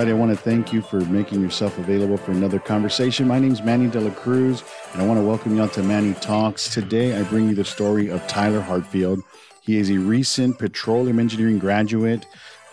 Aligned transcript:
Everybody, 0.00 0.16
I 0.16 0.26
want 0.26 0.38
to 0.38 0.42
thank 0.42 0.72
you 0.72 0.80
for 0.80 1.00
making 1.00 1.42
yourself 1.42 1.76
available 1.76 2.16
for 2.16 2.30
another 2.30 2.58
conversation. 2.58 3.28
My 3.28 3.38
name 3.38 3.52
is 3.52 3.60
Manny 3.60 3.86
De 3.86 4.00
La 4.00 4.08
Cruz, 4.08 4.64
and 4.94 5.02
I 5.02 5.06
want 5.06 5.20
to 5.20 5.26
welcome 5.26 5.54
you 5.54 5.60
all 5.60 5.68
to 5.68 5.82
Manny 5.82 6.14
Talks. 6.14 6.72
Today, 6.72 7.20
I 7.20 7.22
bring 7.24 7.50
you 7.50 7.54
the 7.54 7.66
story 7.66 8.08
of 8.08 8.26
Tyler 8.26 8.62
Hartfield. 8.62 9.22
He 9.60 9.76
is 9.76 9.90
a 9.90 9.98
recent 9.98 10.58
petroleum 10.58 11.18
engineering 11.18 11.58
graduate 11.58 12.24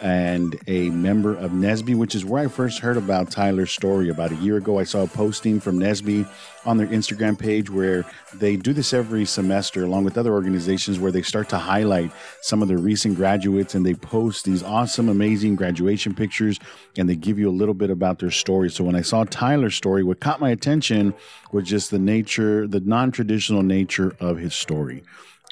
and 0.01 0.59
a 0.67 0.89
member 0.89 1.35
of 1.35 1.51
NSBE, 1.51 1.95
which 1.95 2.15
is 2.15 2.23
where 2.23 2.43
I 2.43 2.47
first 2.47 2.79
heard 2.79 2.97
about 2.97 3.31
Tyler's 3.31 3.71
story. 3.71 4.09
About 4.09 4.31
a 4.31 4.35
year 4.35 4.57
ago, 4.57 4.79
I 4.79 4.83
saw 4.83 5.03
a 5.03 5.07
posting 5.07 5.59
from 5.59 5.79
NSBE 5.79 6.29
on 6.65 6.77
their 6.77 6.87
Instagram 6.87 7.37
page 7.39 7.69
where 7.69 8.05
they 8.35 8.55
do 8.55 8.73
this 8.73 8.93
every 8.93 9.25
semester, 9.25 9.83
along 9.83 10.03
with 10.03 10.17
other 10.17 10.33
organizations, 10.33 10.99
where 10.99 11.11
they 11.11 11.21
start 11.21 11.49
to 11.49 11.57
highlight 11.57 12.11
some 12.41 12.61
of 12.61 12.67
the 12.67 12.77
recent 12.77 13.15
graduates 13.15 13.73
and 13.73 13.85
they 13.85 13.93
post 13.93 14.45
these 14.45 14.63
awesome, 14.63 15.09
amazing 15.09 15.55
graduation 15.55 16.13
pictures 16.13 16.59
and 16.97 17.09
they 17.09 17.15
give 17.15 17.39
you 17.39 17.49
a 17.49 17.51
little 17.51 17.73
bit 17.73 17.89
about 17.89 18.19
their 18.19 18.31
story. 18.31 18.69
So 18.69 18.83
when 18.83 18.95
I 18.95 19.01
saw 19.01 19.23
Tyler's 19.23 19.75
story, 19.75 20.03
what 20.03 20.19
caught 20.19 20.39
my 20.39 20.49
attention 20.49 21.13
was 21.51 21.67
just 21.67 21.89
the 21.91 21.99
nature, 21.99 22.67
the 22.67 22.81
non 22.81 23.11
traditional 23.11 23.63
nature 23.63 24.15
of 24.19 24.37
his 24.37 24.53
story. 24.53 25.03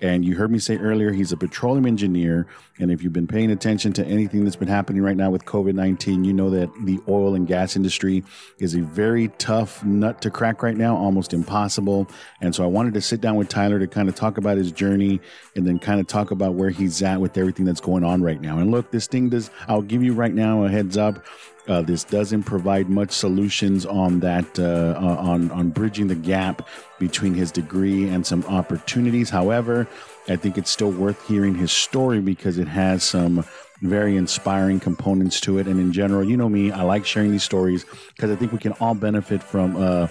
And 0.01 0.25
you 0.25 0.35
heard 0.35 0.51
me 0.51 0.59
say 0.59 0.77
earlier, 0.77 1.13
he's 1.13 1.31
a 1.31 1.37
petroleum 1.37 1.85
engineer. 1.85 2.47
And 2.79 2.91
if 2.91 3.01
you've 3.01 3.13
been 3.13 3.27
paying 3.27 3.49
attention 3.51 3.93
to 3.93 4.05
anything 4.05 4.43
that's 4.43 4.57
been 4.57 4.67
happening 4.67 5.01
right 5.01 5.15
now 5.15 5.29
with 5.29 5.45
COVID 5.45 5.73
19, 5.73 6.25
you 6.25 6.33
know 6.33 6.49
that 6.49 6.69
the 6.83 6.99
oil 7.07 7.33
and 7.33 7.47
gas 7.47 7.77
industry 7.77 8.21
is 8.59 8.75
a 8.75 8.81
very 8.81 9.29
tough 9.37 9.85
nut 9.85 10.21
to 10.21 10.29
crack 10.29 10.61
right 10.61 10.75
now, 10.75 10.97
almost 10.97 11.33
impossible. 11.33 12.09
And 12.41 12.53
so 12.53 12.65
I 12.65 12.67
wanted 12.67 12.93
to 12.95 13.01
sit 13.01 13.21
down 13.21 13.35
with 13.35 13.47
Tyler 13.47 13.79
to 13.79 13.87
kind 13.87 14.09
of 14.09 14.15
talk 14.15 14.37
about 14.37 14.57
his 14.57 14.73
journey 14.73 15.21
and 15.55 15.65
then 15.65 15.79
kind 15.79 16.01
of 16.01 16.07
talk 16.07 16.31
about 16.31 16.55
where 16.55 16.71
he's 16.71 17.01
at 17.01 17.21
with 17.21 17.37
everything 17.37 17.63
that's 17.63 17.81
going 17.81 18.03
on 18.03 18.21
right 18.21 18.41
now. 18.41 18.59
And 18.59 18.71
look, 18.71 18.91
this 18.91 19.07
thing 19.07 19.29
does, 19.29 19.49
I'll 19.69 19.81
give 19.81 20.03
you 20.03 20.13
right 20.13 20.33
now 20.33 20.65
a 20.65 20.69
heads 20.69 20.97
up. 20.97 21.25
Uh, 21.67 21.81
this 21.81 22.03
doesn't 22.03 22.43
provide 22.43 22.89
much 22.89 23.11
solutions 23.11 23.85
on 23.85 24.19
that 24.19 24.59
uh, 24.59 24.95
on 24.99 25.49
on 25.51 25.69
bridging 25.69 26.07
the 26.07 26.15
gap 26.15 26.67
between 26.99 27.33
his 27.33 27.51
degree 27.51 28.07
and 28.07 28.25
some 28.25 28.43
opportunities. 28.45 29.29
However, 29.29 29.87
I 30.27 30.35
think 30.35 30.57
it's 30.57 30.69
still 30.69 30.91
worth 30.91 31.27
hearing 31.27 31.55
his 31.55 31.71
story 31.71 32.19
because 32.19 32.57
it 32.57 32.67
has 32.67 33.03
some 33.03 33.43
very 33.81 34.15
inspiring 34.15 34.79
components 34.79 35.39
to 35.41 35.57
it. 35.57 35.67
And 35.67 35.79
in 35.79 35.91
general, 35.91 36.23
you 36.23 36.37
know 36.37 36.49
me, 36.49 36.71
I 36.71 36.83
like 36.83 37.05
sharing 37.05 37.31
these 37.31 37.43
stories 37.43 37.85
because 38.15 38.31
I 38.31 38.35
think 38.35 38.51
we 38.51 38.57
can 38.59 38.71
all 38.73 38.95
benefit 38.95 39.43
from 39.43 39.75
uh, 39.75 40.07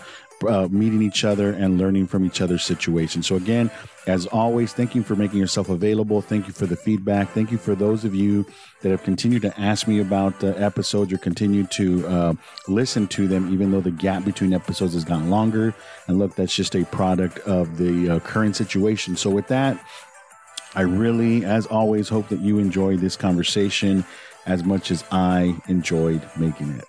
uh, 0.47 0.69
meeting 0.71 1.03
each 1.03 1.25
other 1.25 1.53
and 1.53 1.79
learning 1.79 2.07
from 2.07 2.25
each 2.25 2.41
other's 2.41 2.65
situations. 2.65 3.27
So, 3.27 3.37
again, 3.37 3.71
as 4.07 4.27
always, 4.27 4.73
thank 4.73 4.95
you 4.95 5.03
for 5.03 5.17
making 5.17 5.39
yourself 5.39 5.69
available. 5.69 6.21
Thank 6.21 6.47
you 6.47 6.53
for 6.53 6.67
the 6.67 6.77
feedback. 6.77 7.31
Thank 7.31 7.51
you 7.51 7.59
for 7.59 7.75
those 7.75 8.05
of 8.05 8.15
you 8.15 8.45
that 8.85 8.91
have 8.91 9.03
continued 9.03 9.41
to 9.41 9.59
ask 9.59 9.89
me 9.89 9.99
about 9.99 10.41
the 10.41 10.61
episodes 10.63 11.11
or 11.11 11.17
continue 11.17 11.65
to 11.69 12.07
uh, 12.07 12.35
listen 12.69 13.07
to 13.09 13.27
them, 13.27 13.51
even 13.51 13.71
though 13.71 13.81
the 13.81 13.91
gap 13.91 14.27
between 14.27 14.53
episodes 14.53 14.93
has 14.93 15.05
gotten 15.05 15.31
longer. 15.31 15.75
And 16.07 16.19
look, 16.19 16.35
that's 16.35 16.55
just 16.55 16.77
a 16.77 16.85
product 16.85 17.39
of 17.41 17.79
the 17.79 18.11
uh, 18.11 18.21
current 18.21 18.57
situation. 18.57 19.17
So, 19.17 19.31
with 19.31 19.49
that, 19.49 19.83
I 20.75 20.83
really, 20.83 21.47
as 21.47 21.65
always, 21.65 22.11
hope 22.11 22.29
that 22.29 22.41
you 22.41 22.59
enjoy 22.59 22.99
this 22.99 23.17
conversation 23.17 24.05
as 24.45 24.65
much 24.65 24.91
as 24.91 25.03
I 25.11 25.57
enjoyed 25.67 26.21
making 26.37 26.69
it. 26.75 26.85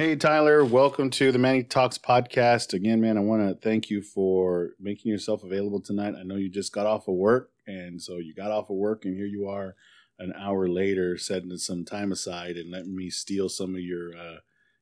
Hey, 0.00 0.16
Tyler, 0.16 0.64
welcome 0.64 1.10
to 1.10 1.30
the 1.30 1.38
Manny 1.38 1.62
Talks 1.62 1.98
podcast. 1.98 2.72
Again, 2.72 3.02
man, 3.02 3.18
I 3.18 3.20
want 3.20 3.46
to 3.46 3.54
thank 3.54 3.90
you 3.90 4.00
for 4.00 4.70
making 4.80 5.12
yourself 5.12 5.44
available 5.44 5.78
tonight. 5.78 6.14
I 6.18 6.22
know 6.22 6.36
you 6.36 6.48
just 6.48 6.72
got 6.72 6.86
off 6.86 7.06
of 7.06 7.16
work, 7.16 7.50
and 7.66 8.00
so 8.00 8.16
you 8.16 8.32
got 8.32 8.50
off 8.50 8.70
of 8.70 8.76
work, 8.76 9.04
and 9.04 9.14
here 9.14 9.26
you 9.26 9.46
are 9.48 9.74
an 10.18 10.32
hour 10.40 10.70
later 10.70 11.18
setting 11.18 11.54
some 11.58 11.84
time 11.84 12.12
aside 12.12 12.56
and 12.56 12.70
letting 12.70 12.96
me 12.96 13.10
steal 13.10 13.50
some 13.50 13.74
of 13.74 13.82
your 13.82 14.16
uh, 14.16 14.36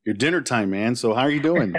your 0.06 0.14
dinner 0.14 0.40
time, 0.40 0.70
man. 0.70 0.94
So 0.94 1.14
how 1.14 1.22
are 1.22 1.30
you 1.30 1.42
doing? 1.42 1.72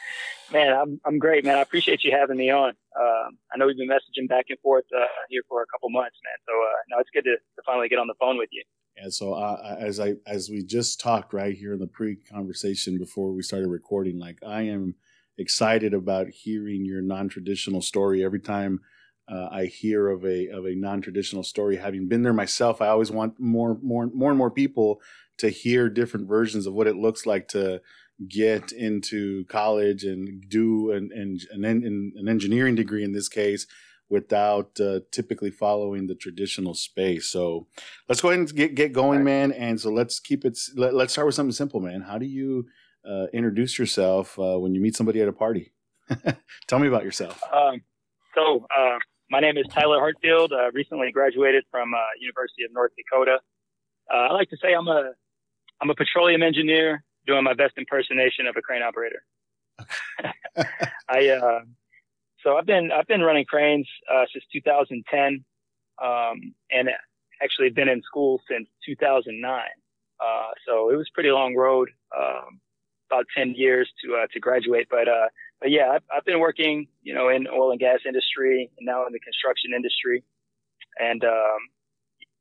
man, 0.50 0.72
I'm 0.72 0.98
I'm 1.04 1.18
great, 1.18 1.44
man. 1.44 1.58
I 1.58 1.60
appreciate 1.60 2.02
you 2.02 2.12
having 2.18 2.38
me 2.38 2.50
on. 2.50 2.70
Um, 2.98 3.36
I 3.52 3.58
know 3.58 3.66
we've 3.66 3.76
been 3.76 3.90
messaging 3.90 4.26
back 4.26 4.46
and 4.48 4.58
forth 4.60 4.86
uh, 4.96 5.04
here 5.28 5.42
for 5.50 5.60
a 5.60 5.66
couple 5.66 5.90
months, 5.90 6.16
man. 6.24 6.38
So 6.46 6.52
uh, 6.54 6.80
no, 6.88 7.00
it's 7.00 7.10
good 7.12 7.24
to, 7.24 7.36
to 7.36 7.62
finally 7.66 7.90
get 7.90 7.98
on 7.98 8.06
the 8.06 8.16
phone 8.18 8.38
with 8.38 8.48
you. 8.52 8.62
And 8.96 9.12
so, 9.12 9.34
uh, 9.34 9.76
as 9.78 10.00
I 10.00 10.14
as 10.26 10.48
we 10.48 10.62
just 10.62 11.00
talked 11.00 11.34
right 11.34 11.54
here 11.54 11.74
in 11.74 11.78
the 11.78 11.86
pre-conversation 11.86 12.98
before 12.98 13.32
we 13.32 13.42
started 13.42 13.68
recording, 13.68 14.18
like 14.18 14.38
I 14.46 14.62
am 14.62 14.94
excited 15.38 15.92
about 15.92 16.28
hearing 16.28 16.84
your 16.84 17.02
non-traditional 17.02 17.82
story. 17.82 18.24
Every 18.24 18.40
time 18.40 18.80
uh, 19.28 19.48
I 19.50 19.66
hear 19.66 20.08
of 20.08 20.24
a 20.24 20.48
of 20.48 20.64
a 20.64 20.74
non-traditional 20.74 21.42
story, 21.42 21.76
having 21.76 22.08
been 22.08 22.22
there 22.22 22.32
myself, 22.32 22.80
I 22.80 22.88
always 22.88 23.10
want 23.10 23.38
more 23.38 23.78
more 23.82 24.10
more 24.14 24.30
and 24.30 24.38
more 24.38 24.50
people 24.50 25.00
to 25.38 25.50
hear 25.50 25.90
different 25.90 26.26
versions 26.26 26.66
of 26.66 26.72
what 26.72 26.86
it 26.86 26.96
looks 26.96 27.26
like 27.26 27.48
to 27.48 27.82
get 28.28 28.72
into 28.72 29.44
college 29.44 30.04
and 30.04 30.48
do 30.48 30.90
an 30.92 31.10
an, 31.14 31.64
an, 31.64 32.12
an 32.16 32.28
engineering 32.28 32.74
degree 32.74 33.04
in 33.04 33.12
this 33.12 33.28
case 33.28 33.66
without 34.08 34.78
uh, 34.80 35.00
typically 35.10 35.50
following 35.50 36.06
the 36.06 36.14
traditional 36.14 36.74
space. 36.74 37.28
So 37.28 37.66
let's 38.08 38.20
go 38.20 38.28
ahead 38.28 38.40
and 38.40 38.54
get 38.54 38.74
get 38.74 38.92
going, 38.92 39.24
man. 39.24 39.52
And 39.52 39.80
so 39.80 39.90
let's 39.90 40.20
keep 40.20 40.44
it. 40.44 40.58
Let, 40.74 40.94
us 40.94 41.12
start 41.12 41.26
with 41.26 41.34
something 41.34 41.52
simple, 41.52 41.80
man. 41.80 42.02
How 42.02 42.18
do 42.18 42.26
you 42.26 42.66
uh, 43.08 43.26
introduce 43.32 43.78
yourself 43.78 44.38
uh, 44.38 44.58
when 44.58 44.74
you 44.74 44.80
meet 44.80 44.96
somebody 44.96 45.20
at 45.20 45.28
a 45.28 45.32
party? 45.32 45.72
Tell 46.68 46.78
me 46.78 46.88
about 46.88 47.04
yourself. 47.04 47.40
Um, 47.52 47.82
so 48.34 48.66
uh, 48.76 48.98
my 49.30 49.40
name 49.40 49.56
is 49.56 49.66
Tyler 49.72 49.98
Hartfield. 49.98 50.52
Uh, 50.52 50.70
recently 50.72 51.10
graduated 51.10 51.64
from 51.70 51.94
uh, 51.94 51.98
University 52.20 52.64
of 52.64 52.72
North 52.72 52.92
Dakota. 52.96 53.38
I 54.08 54.32
like 54.32 54.48
to 54.50 54.56
say 54.62 54.72
I'm 54.72 54.86
a 54.86 55.12
I'm 55.80 55.90
a 55.90 55.94
petroleum 55.94 56.42
engineer 56.42 57.02
doing 57.26 57.42
my 57.42 57.54
best 57.54 57.74
impersonation 57.76 58.46
of 58.46 58.56
a 58.56 58.62
crane 58.62 58.82
operator. 58.82 59.22
I 61.08 61.28
uh, 61.28 61.60
so 62.46 62.56
I've 62.56 62.66
been 62.66 62.90
I've 62.92 63.08
been 63.08 63.22
running 63.22 63.44
cranes 63.44 63.88
uh, 64.08 64.24
since 64.32 64.44
2010, 64.52 65.44
um, 66.00 66.54
and 66.70 66.88
actually 67.42 67.70
been 67.70 67.88
in 67.88 68.02
school 68.02 68.40
since 68.48 68.68
2009. 68.86 69.60
Uh, 70.20 70.50
so 70.66 70.90
it 70.90 70.96
was 70.96 71.08
a 71.10 71.14
pretty 71.14 71.30
long 71.30 71.56
road, 71.56 71.90
um, 72.16 72.60
about 73.10 73.26
10 73.36 73.54
years 73.56 73.90
to 74.04 74.14
uh, 74.14 74.26
to 74.32 74.38
graduate. 74.38 74.86
But 74.88 75.08
uh, 75.08 75.26
but 75.60 75.72
yeah, 75.72 75.90
I've, 75.94 76.02
I've, 76.14 76.24
been 76.24 76.38
working, 76.38 76.86
you 77.02 77.14
know, 77.14 77.28
in 77.28 77.48
oil 77.48 77.72
and 77.72 77.80
gas 77.80 78.00
industry, 78.06 78.70
and 78.78 78.86
now 78.86 79.06
in 79.06 79.12
the 79.12 79.20
construction 79.20 79.72
industry, 79.74 80.22
and 81.00 81.24
um, 81.24 81.60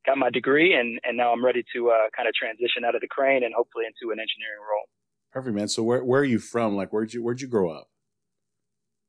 got 0.05 0.19
my 0.19 0.29
degree, 0.29 0.75
and 0.75 0.99
and 1.03 1.17
now 1.17 1.31
I'm 1.33 1.44
ready 1.44 1.65
to 1.73 1.89
uh, 1.89 2.09
kind 2.15 2.29
of 2.29 2.35
transition 2.35 2.85
out 2.85 2.94
of 2.94 3.01
the 3.01 3.07
crane 3.07 3.44
and 3.44 3.55
hopefully 3.55 3.85
into 3.88 4.13
an 4.13 4.19
engineering 4.19 4.61
role. 4.61 4.85
Perfect, 5.31 5.55
man. 5.55 5.67
So 5.67 5.81
where 5.81 6.03
where 6.03 6.21
are 6.21 6.25
you 6.25 6.38
from? 6.38 6.75
Like, 6.75 6.94
where'd 6.94 7.11
you 7.11 7.23
where'd 7.23 7.41
you 7.41 7.47
grow 7.47 7.71
up? 7.71 7.88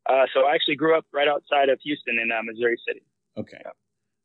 Uh, 0.09 0.27
so 0.33 0.47
I 0.47 0.55
actually 0.55 0.77
grew 0.77 0.97
up 0.97 1.05
right 1.13 1.29
outside 1.29 1.69
of 1.69 1.81
Houston 1.83 2.19
in 2.23 2.31
uh, 2.31 2.43
Missouri 2.43 2.77
City. 2.87 3.03
Okay. 3.37 3.61
Yeah. 3.65 3.71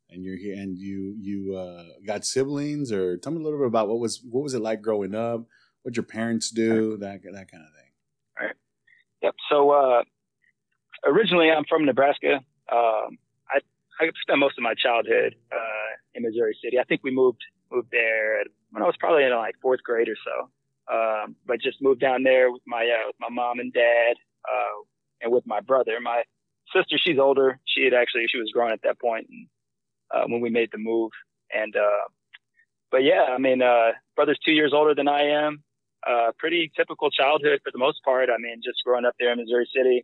And 0.09 0.23
you're 0.23 0.37
here, 0.37 0.55
and 0.55 0.77
you 0.77 1.15
you 1.17 1.55
uh, 1.55 1.85
got 2.05 2.25
siblings, 2.25 2.91
or 2.91 3.15
tell 3.15 3.31
me 3.31 3.39
a 3.39 3.43
little 3.43 3.59
bit 3.59 3.67
about 3.67 3.87
what 3.87 3.99
was 3.99 4.21
what 4.29 4.43
was 4.43 4.53
it 4.53 4.61
like 4.61 4.81
growing 4.81 5.15
up? 5.15 5.45
What 5.83 5.95
your 5.95 6.03
parents 6.03 6.51
do, 6.51 6.97
that 6.97 7.23
that 7.23 7.49
kind 7.49 7.63
of 7.63 7.73
thing. 7.73 7.91
All 8.37 8.47
right. 8.47 8.55
Yep. 9.21 9.35
So 9.49 9.71
uh, 9.71 10.03
originally, 11.05 11.49
I'm 11.49 11.63
from 11.69 11.85
Nebraska. 11.85 12.41
Um, 12.69 13.17
I 13.49 13.59
I 14.01 14.09
spent 14.21 14.39
most 14.39 14.57
of 14.57 14.63
my 14.63 14.73
childhood 14.73 15.35
uh, 15.49 15.91
in 16.13 16.23
Missouri 16.23 16.57
City. 16.61 16.77
I 16.77 16.83
think 16.83 17.01
we 17.05 17.11
moved 17.11 17.41
moved 17.71 17.87
there 17.91 18.43
when 18.71 18.83
I 18.83 18.85
was 18.85 18.95
probably 18.99 19.23
in 19.23 19.31
like 19.31 19.55
fourth 19.61 19.81
grade 19.81 20.09
or 20.09 20.17
so. 20.25 20.49
Um, 20.93 21.35
but 21.45 21.61
just 21.61 21.81
moved 21.81 22.01
down 22.01 22.23
there 22.23 22.51
with 22.51 22.63
my 22.67 22.83
uh, 22.83 23.07
with 23.07 23.15
my 23.19 23.29
mom 23.29 23.59
and 23.59 23.71
dad. 23.71 24.17
Uh, 24.43 24.83
and 25.21 25.31
with 25.31 25.45
my 25.45 25.59
brother. 25.59 25.99
My 26.01 26.23
sister, 26.75 26.97
she's 26.97 27.19
older. 27.19 27.59
She 27.65 27.83
had 27.83 27.93
actually 27.93 28.25
she 28.27 28.37
was 28.37 28.51
grown 28.53 28.71
at 28.71 28.81
that 28.83 28.99
point 28.99 29.27
and, 29.29 29.47
uh, 30.13 30.25
when 30.27 30.41
we 30.41 30.49
made 30.49 30.69
the 30.71 30.77
move. 30.77 31.11
And 31.53 31.75
uh, 31.75 32.07
but 32.91 33.03
yeah, 33.03 33.25
I 33.29 33.37
mean, 33.37 33.61
uh, 33.61 33.91
brother's 34.15 34.39
two 34.45 34.53
years 34.53 34.73
older 34.73 34.93
than 34.95 35.07
I 35.07 35.23
am. 35.23 35.63
Uh, 36.07 36.31
pretty 36.39 36.71
typical 36.75 37.11
childhood 37.11 37.59
for 37.63 37.71
the 37.71 37.77
most 37.77 38.03
part. 38.03 38.29
I 38.29 38.37
mean, 38.39 38.59
just 38.63 38.79
growing 38.85 39.05
up 39.05 39.13
there 39.19 39.31
in 39.31 39.37
Missouri 39.37 39.69
City, 39.75 40.03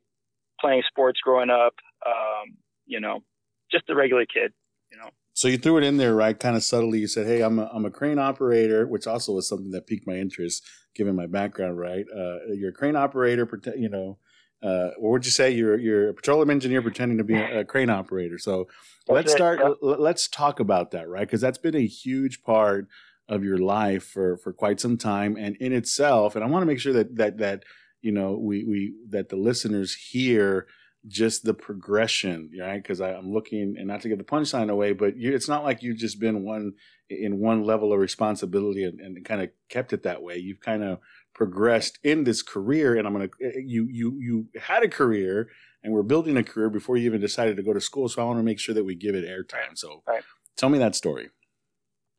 playing 0.62 0.84
sports 0.88 1.20
growing 1.24 1.50
up. 1.50 1.74
Um, 2.06 2.58
you 2.86 3.00
know, 3.00 3.24
just 3.72 3.90
a 3.90 3.96
regular 3.96 4.26
kid. 4.26 4.54
You 4.92 4.98
know. 4.98 5.10
So 5.34 5.48
you 5.48 5.58
threw 5.58 5.78
it 5.78 5.84
in 5.84 5.98
there, 5.98 6.16
right? 6.16 6.40
Kind 6.40 6.56
of 6.56 6.64
subtly. 6.64 7.00
You 7.00 7.08
said, 7.08 7.28
"Hey, 7.28 7.42
I'm 7.42 7.60
a, 7.60 7.70
I'm 7.74 7.86
a 7.86 7.92
crane 7.92 8.20
operator," 8.20 8.88
which 8.88 9.08
also 9.08 9.34
was 9.34 9.48
something 9.48 9.72
that 9.72 9.88
piqued 9.88 10.08
my 10.08 10.16
interest, 10.16 10.64
given 10.96 11.16
my 11.16 11.28
background. 11.28 11.78
Right? 11.78 12.06
Uh, 12.16 12.54
you're 12.54 12.70
a 12.70 12.74
crane 12.74 12.96
operator. 12.96 13.48
You 13.76 13.90
know, 13.90 14.20
uh, 14.64 14.90
what 14.98 15.12
would 15.12 15.26
you 15.26 15.32
say? 15.32 15.52
You're 15.52 15.78
you're 15.78 16.10
a 16.10 16.14
petroleum 16.14 16.50
engineer 16.50 16.82
pretending 16.82 17.18
to 17.20 17.24
be 17.24 17.36
a, 17.36 17.60
a 17.60 17.66
crane 17.66 17.90
operator. 17.90 18.38
So 18.38 18.68
that's 19.06 19.16
let's 19.16 19.32
start. 19.32 19.60
Yep. 19.60 19.78
Let's 19.82 20.28
talk 20.28 20.60
about 20.60 20.92
that, 20.92 21.08
right? 21.08 21.28
Because 21.28 21.42
that's 21.42 21.60
been 21.60 21.76
a 21.76 21.86
huge 21.86 22.44
part 22.44 22.88
of 23.30 23.44
your 23.44 23.58
life 23.58 24.04
for 24.04 24.38
for 24.38 24.54
quite 24.54 24.80
some 24.80 24.98
time, 24.98 25.38
and 25.38 25.56
in 25.58 25.74
itself. 25.74 26.36
And 26.36 26.44
I 26.44 26.48
want 26.48 26.64
to 26.64 26.68
make 26.68 26.80
sure 26.80 26.94
that 26.94 27.16
that 27.18 27.38
that 27.38 27.64
you 28.02 28.12
know 28.12 28.34
we 28.34 28.64
we 28.64 28.96
that 29.10 29.30
the 29.30 29.36
listeners 29.36 29.94
hear 29.94 30.68
just 31.08 31.44
the 31.44 31.54
progression, 31.54 32.50
right? 32.60 32.82
Because 32.82 33.00
I'm 33.00 33.32
looking, 33.32 33.76
and 33.78 33.88
not 33.88 34.02
to 34.02 34.10
give 34.10 34.18
the 34.18 34.24
punchline 34.24 34.70
away, 34.70 34.94
but 34.94 35.16
you, 35.18 35.34
it's 35.34 35.48
not 35.48 35.64
like 35.64 35.82
you've 35.82 35.98
just 35.98 36.20
been 36.20 36.44
one 36.44 36.74
in 37.10 37.40
one 37.40 37.64
level 37.64 37.94
of 37.94 38.00
responsibility 38.00 38.84
and, 38.84 39.00
and 39.00 39.24
kind 39.24 39.42
of 39.42 39.50
kept 39.70 39.94
it 39.94 40.04
that 40.04 40.22
way. 40.22 40.38
You've 40.38 40.60
kind 40.60 40.84
of 40.84 41.00
progressed 41.38 42.00
in 42.04 42.24
this 42.24 42.42
career, 42.42 42.98
and 42.98 43.08
I'm 43.08 43.14
gonna 43.14 43.30
eh, 43.42 43.60
you 43.64 43.88
you 43.90 44.20
you 44.20 44.48
had 44.60 44.84
a 44.84 44.90
career, 44.90 45.50
and 45.84 45.94
we're 45.94 46.04
building 46.04 46.36
a 46.36 46.44
career 46.44 46.70
before 46.70 46.98
you 46.98 47.06
even 47.06 47.22
decided 47.22 47.56
to 47.58 47.64
go 47.64 47.74
to 47.74 47.80
school. 47.80 48.10
So 48.10 48.22
I 48.22 48.26
want 48.26 48.40
to 48.40 48.44
make 48.44 48.60
sure 48.60 48.76
that 48.76 48.84
we 48.84 48.96
give 48.96 49.16
it 49.16 49.24
airtime. 49.24 49.78
So 49.78 50.02
right. 50.08 50.24
tell 50.58 50.70
me 50.70 50.80
that 50.80 50.96
story. 50.96 51.30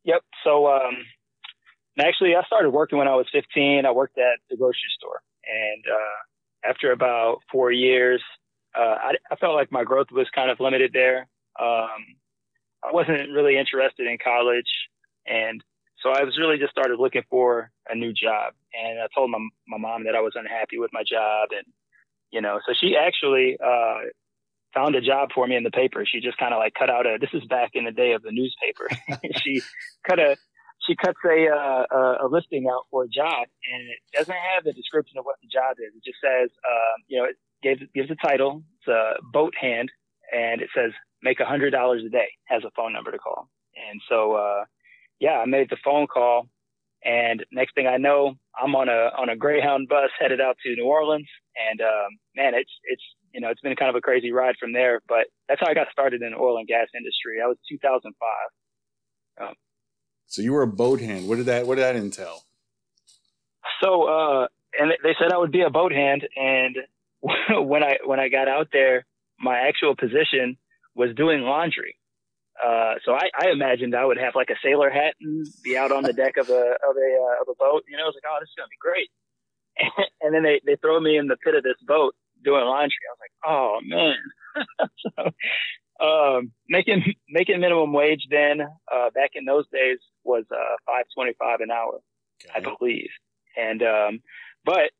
Yep. 0.05 0.21
So 0.43 0.67
um, 0.67 0.95
actually, 1.99 2.35
I 2.35 2.43
started 2.43 2.71
working 2.71 2.97
when 2.97 3.09
I 3.09 3.15
was 3.15 3.27
15. 3.31 3.85
I 3.85 3.91
worked 3.91 4.17
at 4.17 4.39
the 4.49 4.55
grocery 4.55 4.89
store, 4.97 5.21
and 5.45 5.83
uh, 5.93 6.69
after 6.69 6.91
about 6.93 7.39
four 7.51 7.71
years, 7.71 8.23
uh, 8.75 8.95
I, 9.03 9.13
I, 9.29 9.35
felt 9.35 9.55
like 9.55 9.71
my 9.71 9.83
growth 9.83 10.07
was 10.11 10.27
kind 10.33 10.49
of 10.49 10.59
limited 10.59 10.91
there. 10.93 11.27
Um, 11.59 12.15
I 12.83 12.91
wasn't 12.93 13.29
really 13.31 13.57
interested 13.57 14.07
in 14.07 14.17
college, 14.23 14.71
and 15.27 15.61
so 16.01 16.11
I 16.11 16.23
was 16.23 16.37
really 16.37 16.57
just 16.57 16.71
started 16.71 16.99
looking 16.99 17.23
for 17.29 17.71
a 17.87 17.95
new 17.95 18.13
job. 18.13 18.53
And 18.73 18.99
I 18.99 19.07
told 19.13 19.31
my 19.31 19.39
my 19.67 19.77
mom 19.77 20.05
that 20.05 20.15
I 20.15 20.21
was 20.21 20.33
unhappy 20.35 20.77
with 20.77 20.91
my 20.93 21.03
job, 21.03 21.49
and 21.51 21.65
you 22.31 22.41
know, 22.41 22.59
so 22.65 22.73
she 22.79 22.95
actually 22.95 23.57
uh, 23.63 24.09
found 24.73 24.95
a 24.95 25.01
job 25.01 25.29
for 25.33 25.47
me 25.47 25.55
in 25.55 25.63
the 25.63 25.71
paper. 25.71 26.05
She 26.05 26.19
just 26.19 26.37
kind 26.37 26.53
of 26.53 26.59
like 26.59 26.73
cut 26.73 26.89
out 26.89 27.05
a. 27.05 27.17
This 27.19 27.33
is 27.33 27.45
back 27.47 27.71
in 27.73 27.85
the 27.85 27.91
day 27.91 28.13
of 28.13 28.21
the 28.21 28.31
newspaper. 28.31 28.87
she 29.43 29.61
cut 30.07 30.19
a 30.19 30.37
she 30.87 30.95
cuts 30.95 31.19
a, 31.25 31.47
uh, 31.93 32.17
a 32.21 32.27
listing 32.27 32.67
out 32.67 32.85
for 32.89 33.03
a 33.03 33.07
job, 33.07 33.47
and 33.71 33.89
it 33.89 33.99
doesn't 34.17 34.35
have 34.55 34.63
the 34.63 34.73
description 34.73 35.17
of 35.17 35.25
what 35.25 35.35
the 35.41 35.47
job 35.47 35.75
is. 35.77 35.93
It 35.95 36.03
just 36.03 36.17
says, 36.23 36.49
um, 36.65 37.03
you 37.07 37.19
know, 37.19 37.25
it 37.25 37.35
gives 37.61 37.81
gives 37.93 38.09
a 38.09 38.15
title. 38.15 38.63
It's 38.79 38.87
a 38.87 39.15
boat 39.33 39.53
hand, 39.59 39.91
and 40.33 40.61
it 40.61 40.69
says 40.75 40.91
make 41.21 41.39
a 41.39 41.45
hundred 41.45 41.71
dollars 41.71 42.03
a 42.05 42.09
day. 42.09 42.29
Has 42.45 42.63
a 42.63 42.71
phone 42.75 42.93
number 42.93 43.11
to 43.11 43.17
call, 43.17 43.49
and 43.89 44.01
so 44.07 44.33
uh, 44.33 44.63
yeah, 45.19 45.39
I 45.39 45.45
made 45.45 45.69
the 45.69 45.77
phone 45.83 46.07
call, 46.07 46.47
and 47.03 47.45
next 47.51 47.75
thing 47.75 47.87
I 47.87 47.97
know, 47.97 48.35
I'm 48.61 48.75
on 48.75 48.89
a 48.89 49.11
on 49.17 49.29
a 49.29 49.35
Greyhound 49.35 49.87
bus 49.87 50.09
headed 50.19 50.41
out 50.41 50.57
to 50.65 50.75
New 50.75 50.85
Orleans, 50.85 51.27
and 51.69 51.81
um, 51.81 52.17
man, 52.35 52.53
it's 52.55 52.71
it's 52.85 53.03
you 53.33 53.41
know 53.41 53.49
it's 53.49 53.61
been 53.61 53.75
kind 53.75 53.89
of 53.89 53.95
a 53.95 54.01
crazy 54.01 54.31
ride 54.31 54.55
from 54.59 54.73
there. 54.73 55.01
But 55.07 55.27
that's 55.47 55.61
how 55.61 55.69
I 55.69 55.73
got 55.73 55.87
started 55.91 56.21
in 56.21 56.31
the 56.31 56.37
oil 56.37 56.57
and 56.57 56.67
gas 56.67 56.87
industry. 56.95 57.37
That 57.39 57.47
was 57.47 57.57
2005. 57.69 59.49
Um, 59.49 59.55
so 60.27 60.41
you 60.41 60.53
were 60.53 60.63
a 60.63 60.67
boat 60.67 60.99
hand. 60.99 61.27
What 61.27 61.37
did 61.37 61.45
that 61.47 61.67
What 61.67 61.75
did 61.75 61.83
that 61.83 61.95
entail? 61.95 62.43
So, 63.81 64.03
uh, 64.03 64.47
and 64.77 64.91
they 65.03 65.15
said 65.19 65.31
I 65.31 65.37
would 65.37 65.51
be 65.51 65.61
a 65.61 65.69
boat 65.69 65.91
hand, 65.91 66.27
and 66.35 66.75
when 67.21 67.83
I 67.83 67.97
when 68.05 68.19
I 68.19 68.29
got 68.29 68.47
out 68.47 68.69
there, 68.71 69.05
my 69.39 69.57
actual 69.59 69.95
position 69.95 70.57
was 70.95 71.15
doing 71.15 71.41
laundry. 71.41 71.95
Uh, 72.63 72.95
so 73.05 73.13
I, 73.13 73.29
I 73.39 73.49
imagined 73.51 73.95
I 73.95 74.05
would 74.05 74.17
have 74.17 74.35
like 74.35 74.49
a 74.49 74.59
sailor 74.63 74.89
hat 74.89 75.15
and 75.21 75.47
be 75.63 75.77
out 75.77 75.91
on 75.91 76.03
the 76.03 76.13
deck 76.13 76.37
of 76.37 76.49
a 76.49 76.75
of 76.87 76.95
a 76.97 77.09
uh, 77.21 77.41
of 77.41 77.47
a 77.49 77.55
boat. 77.57 77.83
You 77.87 77.97
know, 77.97 78.03
I 78.03 78.07
was 78.07 78.15
like, 78.15 78.29
oh, 78.29 78.37
this 78.39 78.49
is 78.49 78.55
gonna 78.57 78.67
be 78.69 78.77
great. 78.79 79.09
And, 80.21 80.33
then 80.33 80.43
they 80.43 80.59
they 80.65 80.75
throw 80.75 80.99
me 80.99 81.17
in 81.17 81.27
the 81.27 81.37
pit 81.37 81.55
of 81.55 81.63
this 81.63 81.79
boat 81.81 82.13
doing 82.43 82.65
laundry. 82.65 82.97
I 83.07 83.13
was 83.13 83.23
like, 83.23 83.35
oh 83.45 83.79
man. 83.83 85.29
so 85.99 86.05
um, 86.05 86.51
making 86.67 87.13
making 87.29 87.59
minimum 87.59 87.93
wage 87.93 88.27
then 88.29 88.61
uh, 88.61 89.09
back 89.11 89.31
in 89.35 89.45
those 89.45 89.65
days 89.71 89.99
was 90.23 90.45
uh, 90.51 90.75
five 90.85 91.05
twenty 91.15 91.33
five 91.39 91.61
an 91.61 91.71
hour, 91.71 91.99
okay. 92.43 92.51
I 92.55 92.75
believe. 92.77 93.09
And 93.57 93.81
um, 93.83 94.19
but 94.65 94.91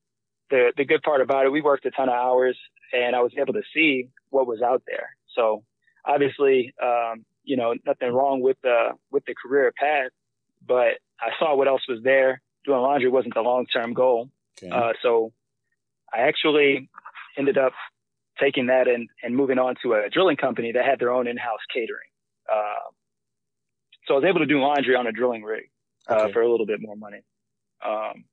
the 0.49 0.71
the 0.77 0.85
good 0.85 1.01
part 1.03 1.21
about 1.21 1.45
it, 1.45 1.51
we 1.51 1.61
worked 1.61 1.85
a 1.85 1.91
ton 1.91 2.09
of 2.09 2.15
hours, 2.15 2.57
and 2.93 3.15
I 3.15 3.21
was 3.21 3.31
able 3.37 3.53
to 3.53 3.63
see 3.73 4.09
what 4.29 4.47
was 4.47 4.61
out 4.61 4.83
there. 4.87 5.15
So 5.35 5.63
obviously, 6.05 6.73
um, 6.81 7.25
you 7.49 7.57
know, 7.57 7.73
nothing 7.83 8.13
wrong 8.13 8.41
with 8.41 8.57
the 8.61 8.91
with 9.11 9.25
the 9.25 9.33
career 9.33 9.73
path, 9.75 10.11
but 10.65 10.99
I 11.19 11.31
saw 11.39 11.55
what 11.55 11.67
else 11.67 11.81
was 11.89 11.99
there. 12.03 12.41
Doing 12.63 12.79
laundry 12.79 13.09
wasn't 13.09 13.33
the 13.33 13.41
long 13.41 13.65
term 13.65 13.93
goal, 13.93 14.29
okay. 14.61 14.69
uh, 14.69 14.93
so 15.01 15.33
I 16.13 16.19
actually 16.19 16.89
ended 17.37 17.57
up 17.57 17.73
taking 18.39 18.67
that 18.67 18.87
and, 18.87 19.09
and 19.23 19.35
moving 19.35 19.57
on 19.57 19.75
to 19.81 19.93
a 19.93 20.09
drilling 20.11 20.37
company 20.37 20.71
that 20.73 20.85
had 20.85 20.99
their 20.99 21.11
own 21.11 21.27
in-house 21.27 21.59
catering. 21.73 22.09
Uh, 22.51 22.91
so 24.05 24.13
I 24.13 24.17
was 24.17 24.25
able 24.25 24.39
to 24.39 24.45
do 24.45 24.59
laundry 24.59 24.95
on 24.95 25.07
a 25.07 25.11
drilling 25.11 25.43
rig 25.43 25.69
uh, 26.09 26.15
okay. 26.15 26.33
for 26.33 26.41
a 26.41 26.49
little 26.49 26.65
bit 26.65 26.79
more 26.81 26.95
money. 26.95 27.21
Um, 27.85 28.25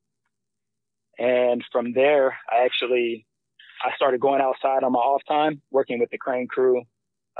and 1.18 1.64
from 1.72 1.92
there, 1.94 2.36
I 2.50 2.64
actually 2.64 3.26
I 3.82 3.94
started 3.96 4.20
going 4.20 4.42
outside 4.42 4.84
on 4.84 4.92
my 4.92 5.00
off 5.00 5.22
time, 5.26 5.62
working 5.70 5.98
with 5.98 6.10
the 6.10 6.18
crane 6.18 6.48
crew, 6.48 6.82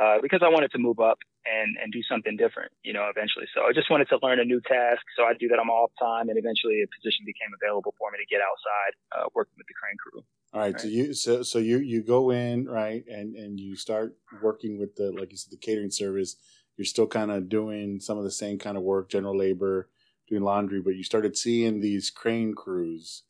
uh, 0.00 0.16
because 0.22 0.40
I 0.42 0.48
wanted 0.48 0.70
to 0.72 0.78
move 0.78 1.00
up 1.00 1.18
and 1.46 1.76
and 1.82 1.92
do 1.92 2.02
something 2.02 2.36
different, 2.36 2.72
you 2.82 2.92
know, 2.92 3.06
eventually. 3.08 3.46
So 3.54 3.62
I 3.62 3.72
just 3.72 3.90
wanted 3.90 4.08
to 4.10 4.18
learn 4.22 4.40
a 4.40 4.44
new 4.44 4.60
task. 4.60 5.02
So 5.16 5.24
I 5.24 5.34
do 5.38 5.48
that 5.48 5.58
on 5.58 5.66
my 5.66 5.72
off 5.72 5.92
time, 5.98 6.28
and 6.28 6.38
eventually 6.38 6.82
a 6.82 6.88
position 6.90 7.24
became 7.24 7.54
available 7.54 7.94
for 7.98 8.10
me 8.10 8.18
to 8.18 8.26
get 8.26 8.40
outside, 8.42 8.92
uh, 9.14 9.28
working 9.34 9.54
with 9.56 9.66
the 9.66 9.74
crane 9.74 9.96
crew. 9.96 10.22
All 10.52 10.60
right, 10.60 10.72
right, 10.72 10.80
So 10.80 10.88
you 10.88 11.14
so 11.14 11.42
so 11.42 11.58
you 11.58 11.78
you 11.78 12.02
go 12.02 12.30
in 12.30 12.66
right, 12.66 13.04
and 13.08 13.34
and 13.34 13.58
you 13.60 13.76
start 13.76 14.16
working 14.42 14.78
with 14.78 14.96
the 14.96 15.12
like 15.12 15.30
you 15.32 15.38
said 15.38 15.52
the 15.52 15.58
catering 15.58 15.90
service. 15.90 16.36
You're 16.76 16.84
still 16.84 17.06
kind 17.06 17.30
of 17.30 17.48
doing 17.48 18.00
some 18.00 18.18
of 18.18 18.24
the 18.24 18.30
same 18.30 18.58
kind 18.58 18.76
of 18.76 18.82
work, 18.82 19.08
general 19.08 19.36
labor, 19.36 19.88
doing 20.28 20.42
laundry, 20.42 20.82
but 20.82 20.94
you 20.94 21.04
started 21.04 21.36
seeing 21.36 21.80
these 21.80 22.10
crane 22.10 22.54
crews 22.54 23.22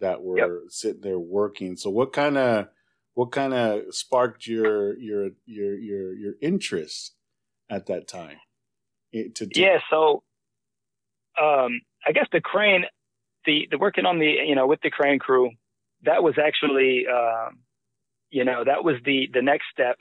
that 0.00 0.22
were 0.22 0.38
yep. 0.38 0.50
sitting 0.68 1.02
there 1.02 1.18
working. 1.18 1.76
So 1.76 1.90
what 1.90 2.12
kind 2.12 2.38
of 2.38 2.68
what 3.14 3.32
kind 3.32 3.54
of 3.54 3.94
sparked 3.94 4.46
your 4.46 4.98
your 4.98 5.30
your 5.46 5.74
your 5.74 6.14
your 6.14 6.34
interest 6.40 7.15
at 7.70 7.86
that 7.86 8.08
time? 8.08 8.36
To, 9.12 9.28
to 9.28 9.48
yeah, 9.54 9.78
so 9.90 10.22
um, 11.40 11.80
I 12.06 12.12
guess 12.12 12.26
the 12.32 12.40
crane, 12.40 12.84
the 13.44 13.68
the 13.70 13.78
working 13.78 14.06
on 14.06 14.18
the 14.18 14.34
you 14.46 14.54
know 14.54 14.66
with 14.66 14.80
the 14.82 14.90
crane 14.90 15.18
crew, 15.18 15.50
that 16.02 16.22
was 16.22 16.34
actually 16.38 17.06
um, 17.06 17.58
you 18.30 18.44
know 18.44 18.64
that 18.64 18.84
was 18.84 18.96
the 19.04 19.28
the 19.32 19.42
next 19.42 19.66
step 19.72 19.96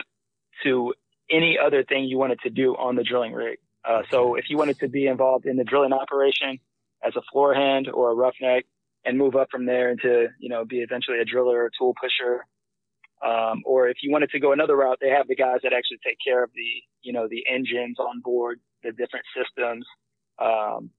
to 0.64 0.94
any 1.30 1.58
other 1.58 1.84
thing 1.84 2.06
you 2.06 2.18
wanted 2.18 2.40
to 2.42 2.50
do 2.50 2.76
on 2.76 2.96
the 2.96 3.04
drilling 3.04 3.34
rig. 3.34 3.58
Uh, 3.88 4.02
so 4.10 4.36
if 4.36 4.46
you 4.50 4.58
wanted 4.58 4.80
to 4.80 4.88
be 4.88 5.08
involved 5.08 5.46
in 5.46 5.58
the 5.58 5.64
drilling 5.64 5.94
operation 5.94 6.60
as 7.06 7.16
a 7.16 7.22
floor 7.32 7.54
hand 7.54 7.88
or 7.88 8.12
a 8.12 8.16
roughneck, 8.16 8.66
and 9.06 9.18
move 9.18 9.36
up 9.36 9.48
from 9.52 9.66
there 9.66 9.92
into, 9.92 10.28
you 10.40 10.50
know, 10.50 10.66
be 10.66 10.78
eventually 10.78 11.20
a 11.20 11.26
driller 11.26 11.64
or 11.64 11.72
tool 11.78 11.94
pusher. 12.02 12.46
Um, 13.24 13.64
or 13.66 13.88
if 13.88 13.98
you 14.02 14.12
wanted 14.12 14.30
to 14.32 14.40
go 14.40 14.52
another 14.52 14.76
route, 14.76 14.98
they 15.02 15.10
have 15.10 15.28
the 15.28 15.36
guys 15.36 15.60
that 15.64 15.74
actually 15.74 16.00
take 16.06 16.18
care 16.26 16.44
of 16.44 16.52
the, 16.54 16.84
you 17.02 17.14
know, 17.14 17.28
the 17.30 17.44
engines 17.50 17.98
on 18.00 18.22
board, 18.22 18.60
the 18.84 18.92
different 18.92 19.26
systems. 19.36 19.86
Um, 20.40 20.90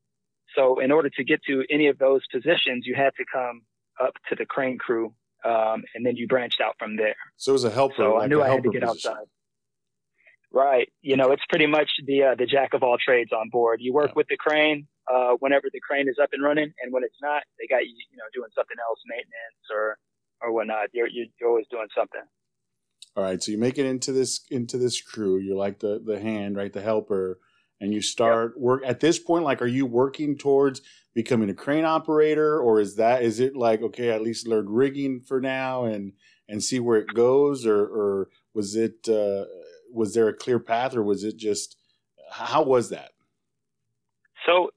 so 0.56 0.80
in 0.80 0.90
order 0.90 1.10
to 1.10 1.24
get 1.24 1.40
to 1.46 1.64
any 1.70 1.88
of 1.88 1.98
those 1.98 2.22
positions, 2.32 2.84
you 2.86 2.94
had 2.94 3.10
to 3.18 3.24
come 3.30 3.62
up 4.02 4.14
to 4.28 4.34
the 4.34 4.46
crane 4.46 4.78
crew, 4.78 5.14
um, 5.44 5.84
and 5.94 6.04
then 6.04 6.16
you 6.16 6.26
branched 6.26 6.60
out 6.60 6.74
from 6.78 6.96
there. 6.96 7.16
So 7.36 7.52
it 7.52 7.54
was 7.54 7.64
a 7.64 7.70
helper. 7.70 7.94
So 7.98 8.14
like 8.14 8.24
I 8.24 8.26
knew 8.28 8.42
I 8.42 8.48
had 8.48 8.62
to 8.62 8.70
get 8.70 8.82
position. 8.82 9.10
outside. 9.12 9.26
Right. 10.52 10.88
You 11.02 11.16
know, 11.16 11.32
it's 11.32 11.44
pretty 11.50 11.66
much 11.66 11.90
the 12.06 12.22
uh, 12.22 12.34
the 12.34 12.46
jack 12.46 12.72
of 12.72 12.82
all 12.82 12.96
trades 12.96 13.32
on 13.32 13.50
board. 13.50 13.80
You 13.82 13.92
work 13.92 14.10
yeah. 14.10 14.16
with 14.16 14.28
the 14.28 14.38
crane, 14.38 14.86
uh, 15.12 15.34
whenever 15.40 15.66
the 15.70 15.80
crane 15.80 16.08
is 16.08 16.16
up 16.22 16.30
and 16.32 16.42
running, 16.42 16.72
and 16.82 16.92
when 16.92 17.04
it's 17.04 17.20
not, 17.20 17.42
they 17.58 17.66
got 17.66 17.84
you, 17.84 17.92
you 18.10 18.16
know, 18.16 18.24
doing 18.32 18.48
something 18.54 18.76
else, 18.88 19.00
maintenance 19.06 19.66
or 19.70 19.98
or 20.40 20.52
whatnot. 20.52 20.88
You're 20.92 21.08
you're 21.08 21.48
always 21.48 21.66
doing 21.70 21.86
something. 21.96 22.22
All 23.16 23.24
right, 23.24 23.42
so 23.42 23.50
you 23.50 23.58
make 23.58 23.78
it 23.78 23.86
into 23.86 24.12
this 24.12 24.40
into 24.50 24.78
this 24.78 25.00
crew. 25.00 25.38
You're 25.38 25.56
like 25.56 25.80
the 25.80 26.02
the 26.04 26.20
hand, 26.20 26.56
right, 26.56 26.72
the 26.72 26.82
helper, 26.82 27.38
and 27.80 27.92
you 27.92 28.02
start 28.02 28.52
yep. 28.54 28.62
work 28.62 28.82
at 28.84 29.00
this 29.00 29.18
point. 29.18 29.44
Like, 29.44 29.62
are 29.62 29.66
you 29.66 29.86
working 29.86 30.36
towards 30.36 30.82
becoming 31.14 31.48
a 31.48 31.54
crane 31.54 31.84
operator, 31.84 32.60
or 32.60 32.80
is 32.80 32.96
that 32.96 33.22
is 33.22 33.40
it 33.40 33.56
like 33.56 33.82
okay, 33.82 34.10
at 34.10 34.22
least 34.22 34.46
learn 34.46 34.68
rigging 34.68 35.20
for 35.20 35.40
now 35.40 35.84
and 35.84 36.12
and 36.48 36.62
see 36.62 36.78
where 36.78 36.98
it 36.98 37.14
goes, 37.14 37.64
or 37.64 37.80
or 37.80 38.28
was 38.54 38.76
it 38.76 39.08
uh, 39.08 39.46
was 39.92 40.12
there 40.14 40.28
a 40.28 40.34
clear 40.34 40.58
path, 40.58 40.94
or 40.94 41.02
was 41.02 41.24
it 41.24 41.36
just 41.36 41.76
how 42.30 42.62
was 42.62 42.90
that? 42.90 43.12
So 44.44 44.70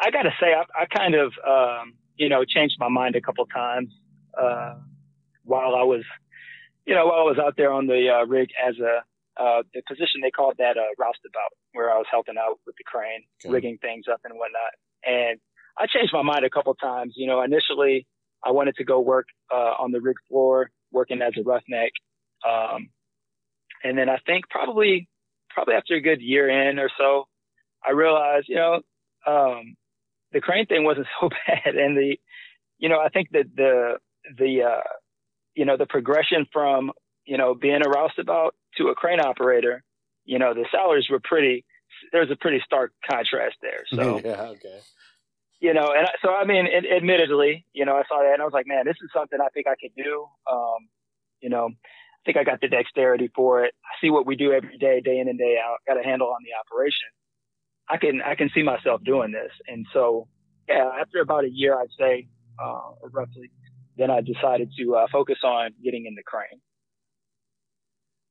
I 0.00 0.10
got 0.10 0.22
to 0.22 0.32
say, 0.40 0.54
I, 0.54 0.82
I, 0.82 0.86
kind 0.86 1.14
of, 1.14 1.32
um, 1.46 1.94
you 2.16 2.28
know, 2.28 2.44
changed 2.44 2.76
my 2.78 2.88
mind 2.88 3.16
a 3.16 3.20
couple 3.20 3.44
times 3.46 3.92
uh, 4.40 4.74
while 5.44 5.74
I 5.74 5.82
was, 5.82 6.02
you 6.86 6.94
know, 6.94 7.06
while 7.06 7.20
I 7.20 7.22
was 7.22 7.38
out 7.38 7.54
there 7.56 7.72
on 7.72 7.86
the 7.86 8.08
uh, 8.08 8.26
rig 8.26 8.48
as 8.66 8.76
a 8.78 9.02
uh, 9.40 9.62
the 9.74 9.82
position 9.88 10.20
they 10.22 10.30
called 10.30 10.54
that 10.58 10.76
uh, 10.76 10.94
roustabout, 10.96 11.50
where 11.72 11.90
I 11.90 11.96
was 11.96 12.06
helping 12.08 12.36
out 12.38 12.60
with 12.66 12.76
the 12.76 12.84
crane, 12.84 13.24
okay. 13.44 13.52
rigging 13.52 13.78
things 13.78 14.04
up 14.12 14.20
and 14.24 14.34
whatnot. 14.34 14.74
And 15.04 15.40
I 15.76 15.86
changed 15.86 16.12
my 16.12 16.22
mind 16.22 16.44
a 16.44 16.50
couple 16.50 16.72
times. 16.74 17.14
You 17.16 17.26
know, 17.26 17.42
initially 17.42 18.06
I 18.44 18.52
wanted 18.52 18.76
to 18.76 18.84
go 18.84 19.00
work 19.00 19.26
uh, 19.52 19.74
on 19.80 19.90
the 19.90 20.00
rig 20.00 20.16
floor, 20.28 20.70
working 20.92 21.20
as 21.20 21.32
a 21.36 21.42
roughneck. 21.42 21.90
Um, 22.48 22.90
and 23.82 23.98
then 23.98 24.08
I 24.08 24.18
think 24.24 24.48
probably 24.48 25.08
probably 25.50 25.74
after 25.74 25.94
a 25.94 26.00
good 26.00 26.20
year 26.20 26.48
in 26.48 26.78
or 26.78 26.90
so, 26.98 27.26
I 27.86 27.92
realized, 27.92 28.46
you 28.48 28.56
know, 28.56 28.80
um, 29.26 29.76
the 30.32 30.40
crane 30.40 30.66
thing 30.66 30.84
wasn't 30.84 31.06
so 31.20 31.28
bad. 31.28 31.76
And 31.76 31.96
the, 31.96 32.16
you 32.78 32.88
know, 32.88 33.00
I 33.00 33.08
think 33.08 33.30
that 33.32 33.46
the, 33.56 33.98
the 34.38 34.62
uh, 34.62 34.88
you 35.54 35.64
know 35.64 35.76
the 35.76 35.86
progression 35.86 36.46
from 36.52 36.92
you 37.24 37.36
know 37.36 37.54
being 37.54 37.80
a 37.84 37.88
roustabout 37.88 38.54
to 38.76 38.88
a 38.88 38.94
crane 38.94 39.20
operator, 39.20 39.82
you 40.24 40.38
know 40.38 40.54
the 40.54 40.66
salaries 40.70 41.06
were 41.10 41.20
pretty. 41.22 41.64
There's 42.12 42.30
a 42.30 42.36
pretty 42.36 42.60
stark 42.64 42.92
contrast 43.08 43.56
there. 43.62 43.84
So 43.94 44.20
yeah, 44.24 44.42
okay. 44.56 44.80
You 45.60 45.72
know, 45.72 45.94
and 45.96 46.06
so 46.22 46.34
I 46.34 46.44
mean, 46.44 46.66
it, 46.66 46.84
admittedly, 46.94 47.64
you 47.72 47.84
know, 47.84 47.94
I 47.96 48.02
saw 48.08 48.22
that 48.22 48.34
and 48.34 48.42
I 48.42 48.44
was 48.44 48.52
like, 48.52 48.66
man, 48.66 48.84
this 48.84 48.96
is 49.02 49.10
something 49.14 49.38
I 49.40 49.48
think 49.54 49.66
I 49.66 49.76
could 49.80 49.94
do. 49.96 50.26
Um, 50.50 50.88
you 51.40 51.48
know, 51.48 51.68
I 51.68 52.20
think 52.26 52.36
I 52.36 52.44
got 52.44 52.60
the 52.60 52.68
dexterity 52.68 53.30
for 53.34 53.64
it. 53.64 53.72
I 53.84 53.92
see 54.04 54.10
what 54.10 54.26
we 54.26 54.36
do 54.36 54.52
every 54.52 54.76
day, 54.76 55.00
day 55.00 55.18
in 55.18 55.28
and 55.28 55.38
day 55.38 55.56
out. 55.64 55.78
Got 55.86 55.98
a 55.98 56.02
handle 56.02 56.28
on 56.28 56.42
the 56.44 56.50
operation. 56.58 57.08
I 57.88 57.96
can 57.98 58.20
I 58.22 58.34
can 58.34 58.50
see 58.54 58.62
myself 58.62 59.02
doing 59.04 59.30
this, 59.30 59.52
and 59.68 59.86
so 59.92 60.26
yeah, 60.68 60.90
after 61.00 61.20
about 61.20 61.44
a 61.44 61.50
year, 61.50 61.78
I'd 61.78 61.88
say 61.98 62.28
uh, 62.62 63.08
roughly, 63.12 63.50
then 63.96 64.10
I 64.10 64.20
decided 64.20 64.70
to 64.78 64.96
uh, 64.96 65.06
focus 65.10 65.38
on 65.44 65.70
getting 65.82 66.06
into 66.06 66.22
crane. 66.22 66.60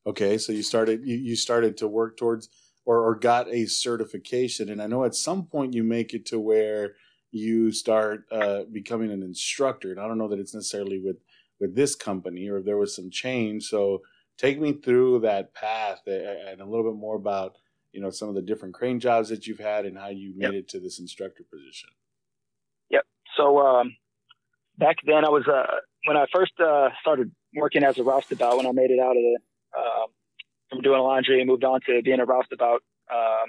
Okay, 0.05 0.37
so 0.37 0.51
you 0.51 0.63
started 0.63 1.01
you, 1.05 1.15
you 1.15 1.35
started 1.35 1.77
to 1.77 1.87
work 1.87 2.17
towards 2.17 2.49
or, 2.85 2.99
or 2.99 3.15
got 3.15 3.47
a 3.47 3.65
certification, 3.65 4.69
and 4.69 4.81
I 4.81 4.87
know 4.87 5.05
at 5.05 5.15
some 5.15 5.45
point 5.45 5.73
you 5.73 5.83
make 5.83 6.13
it 6.13 6.25
to 6.27 6.39
where 6.39 6.95
you 7.31 7.71
start 7.71 8.25
uh, 8.31 8.63
becoming 8.71 9.11
an 9.11 9.23
instructor, 9.23 9.91
and 9.91 9.99
I 9.99 10.07
don't 10.07 10.17
know 10.17 10.27
that 10.27 10.39
it's 10.39 10.53
necessarily 10.53 10.99
with 10.99 11.17
with 11.59 11.75
this 11.75 11.95
company 11.95 12.49
or 12.49 12.57
if 12.57 12.65
there 12.65 12.77
was 12.77 12.95
some 12.95 13.09
change. 13.09 13.63
So 13.69 14.01
take 14.37 14.59
me 14.59 14.73
through 14.73 15.19
that 15.21 15.53
path 15.53 16.01
and 16.07 16.59
a 16.59 16.65
little 16.65 16.83
bit 16.83 16.99
more 16.99 17.15
about 17.15 17.57
you 17.93 18.01
know 18.01 18.09
some 18.09 18.27
of 18.27 18.35
the 18.35 18.41
different 18.41 18.73
crane 18.73 18.99
jobs 18.99 19.29
that 19.29 19.47
you've 19.47 19.59
had 19.59 19.85
and 19.85 19.97
how 19.97 20.09
you 20.09 20.33
made 20.35 20.53
yep. 20.53 20.63
it 20.63 20.69
to 20.69 20.79
this 20.79 20.99
instructor 20.99 21.43
position. 21.49 21.89
Yep. 22.89 23.05
So 23.37 23.59
um, 23.59 23.95
back 24.83 24.97
then, 25.05 25.25
I 25.25 25.29
was 25.29 25.47
uh, 25.47 25.77
when 26.05 26.17
I 26.17 26.25
first 26.31 26.51
uh, 26.59 26.89
started 27.01 27.31
working 27.55 27.83
as 27.83 27.97
a 27.97 28.03
roustabout. 28.03 28.57
When 28.57 28.67
I 28.67 28.71
made 28.71 28.91
it 28.91 28.99
out 28.99 29.11
of 29.11 29.23
the 29.23 29.37
uh, 29.77 30.07
from 30.69 30.81
doing 30.81 30.99
laundry 30.99 31.39
and 31.39 31.49
moved 31.49 31.63
on 31.63 31.79
to 31.87 32.01
being 32.03 32.19
a 32.19 32.25
roustabout, 32.25 32.81
um, 33.11 33.47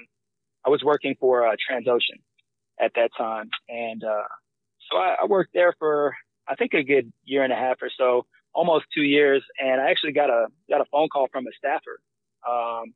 I 0.65 0.69
was 0.69 0.81
working 0.83 1.15
for 1.19 1.45
uh, 1.45 1.55
Transocean 1.69 2.21
at 2.79 2.93
that 2.95 3.11
time, 3.17 3.49
and 3.67 4.03
uh, 4.03 4.27
so 4.89 4.97
I, 4.97 5.17
I 5.23 5.25
worked 5.25 5.51
there 5.53 5.73
for 5.77 6.15
I 6.47 6.55
think 6.55 6.73
a 6.73 6.83
good 6.83 7.11
year 7.25 7.43
and 7.43 7.51
a 7.51 7.55
half 7.55 7.77
or 7.81 7.89
so, 7.97 8.25
almost 8.53 8.85
two 8.93 9.03
years. 9.03 9.43
And 9.59 9.81
I 9.81 9.89
actually 9.91 10.13
got 10.13 10.29
a 10.29 10.47
got 10.69 10.81
a 10.81 10.85
phone 10.91 11.09
call 11.09 11.27
from 11.31 11.45
a 11.47 11.51
staffer. 11.57 11.99
Um, 12.49 12.93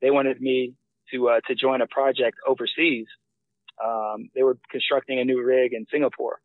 they 0.00 0.10
wanted 0.10 0.40
me 0.40 0.74
to 1.12 1.28
uh, 1.28 1.40
to 1.46 1.54
join 1.54 1.82
a 1.82 1.86
project 1.86 2.38
overseas. 2.48 3.06
Um, 3.84 4.30
they 4.34 4.42
were 4.42 4.58
constructing 4.70 5.18
a 5.18 5.24
new 5.24 5.42
rig 5.42 5.72
in 5.72 5.86
Singapore, 5.90 6.40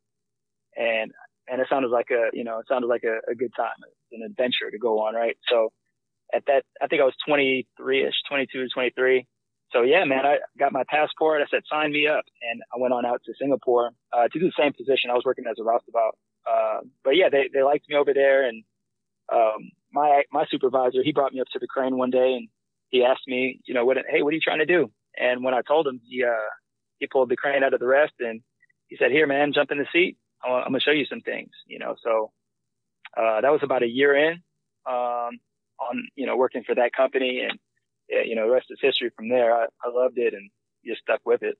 and 0.75 1.11
and 1.47 1.61
it 1.61 1.67
sounded 1.69 1.89
like 1.89 2.09
a 2.11 2.29
you 2.33 2.43
know 2.43 2.59
it 2.59 2.65
sounded 2.67 2.87
like 2.87 3.03
a, 3.03 3.19
a 3.31 3.35
good 3.35 3.51
time, 3.55 3.77
an 4.11 4.23
adventure 4.23 4.71
to 4.71 4.77
go 4.77 4.99
on, 4.99 5.15
right? 5.15 5.37
So 5.49 5.71
at 6.33 6.43
that, 6.47 6.63
I 6.81 6.87
think 6.87 7.01
I 7.01 7.05
was 7.05 7.15
23ish, 7.27 8.13
22 8.29 8.63
to 8.63 8.69
23. 8.69 9.25
So 9.71 9.81
yeah, 9.81 10.03
man, 10.05 10.25
I 10.25 10.37
got 10.57 10.71
my 10.71 10.83
passport. 10.87 11.41
I 11.41 11.45
said, 11.49 11.63
sign 11.71 11.91
me 11.91 12.07
up. 12.07 12.23
And 12.49 12.61
I 12.73 12.79
went 12.79 12.93
on 12.93 13.05
out 13.05 13.21
to 13.25 13.33
Singapore, 13.39 13.91
uh, 14.13 14.27
to 14.27 14.39
do 14.39 14.45
the 14.45 14.53
same 14.57 14.73
position. 14.73 15.09
I 15.09 15.13
was 15.13 15.23
working 15.25 15.45
as 15.49 15.57
a 15.59 15.63
roustabout. 15.63 16.17
Uh, 16.49 16.79
but 17.03 17.15
yeah, 17.15 17.29
they, 17.29 17.49
they 17.53 17.63
liked 17.63 17.89
me 17.89 17.95
over 17.95 18.13
there. 18.13 18.47
And, 18.47 18.63
um, 19.33 19.71
my, 19.91 20.23
my 20.31 20.45
supervisor, 20.49 21.03
he 21.03 21.11
brought 21.11 21.33
me 21.33 21.41
up 21.41 21.47
to 21.51 21.59
the 21.59 21.67
crane 21.67 21.97
one 21.97 22.11
day 22.11 22.35
and 22.35 22.47
he 22.89 23.03
asked 23.03 23.27
me, 23.27 23.59
you 23.65 23.73
know, 23.73 23.85
what, 23.85 23.97
hey, 24.09 24.21
what 24.21 24.31
are 24.31 24.35
you 24.35 24.41
trying 24.41 24.59
to 24.59 24.65
do? 24.65 24.89
And 25.17 25.43
when 25.43 25.53
I 25.53 25.61
told 25.67 25.87
him, 25.87 25.99
he, 26.07 26.23
uh, 26.23 26.49
he 26.99 27.07
pulled 27.07 27.29
the 27.29 27.35
crane 27.35 27.63
out 27.63 27.73
of 27.73 27.79
the 27.79 27.87
rest 27.87 28.13
and 28.19 28.41
he 28.87 28.95
said, 28.97 29.11
here, 29.11 29.27
man, 29.27 29.51
jump 29.53 29.71
in 29.71 29.79
the 29.79 29.87
seat. 29.91 30.17
I'm, 30.43 30.73
to 30.73 30.79
show 30.79 30.91
you 30.91 31.05
some 31.05 31.21
things, 31.21 31.49
you 31.65 31.79
know, 31.79 31.95
so, 32.03 32.31
uh, 33.15 33.41
that 33.41 33.51
was 33.51 33.61
about 33.63 33.83
a 33.83 33.87
year 33.87 34.15
in, 34.15 34.33
um, 34.85 35.39
on, 35.79 36.07
you 36.15 36.25
know, 36.25 36.37
working 36.37 36.63
for 36.63 36.75
that 36.75 36.91
company 36.95 37.41
and, 37.47 37.59
you 38.27 38.35
know, 38.35 38.47
the 38.47 38.53
rest 38.53 38.67
is 38.69 38.79
history 38.81 39.11
from 39.15 39.29
there. 39.29 39.53
I, 39.53 39.65
I 39.83 39.89
loved 39.93 40.17
it 40.17 40.33
and 40.33 40.49
just 40.85 41.01
stuck 41.01 41.21
with 41.25 41.43
it. 41.43 41.57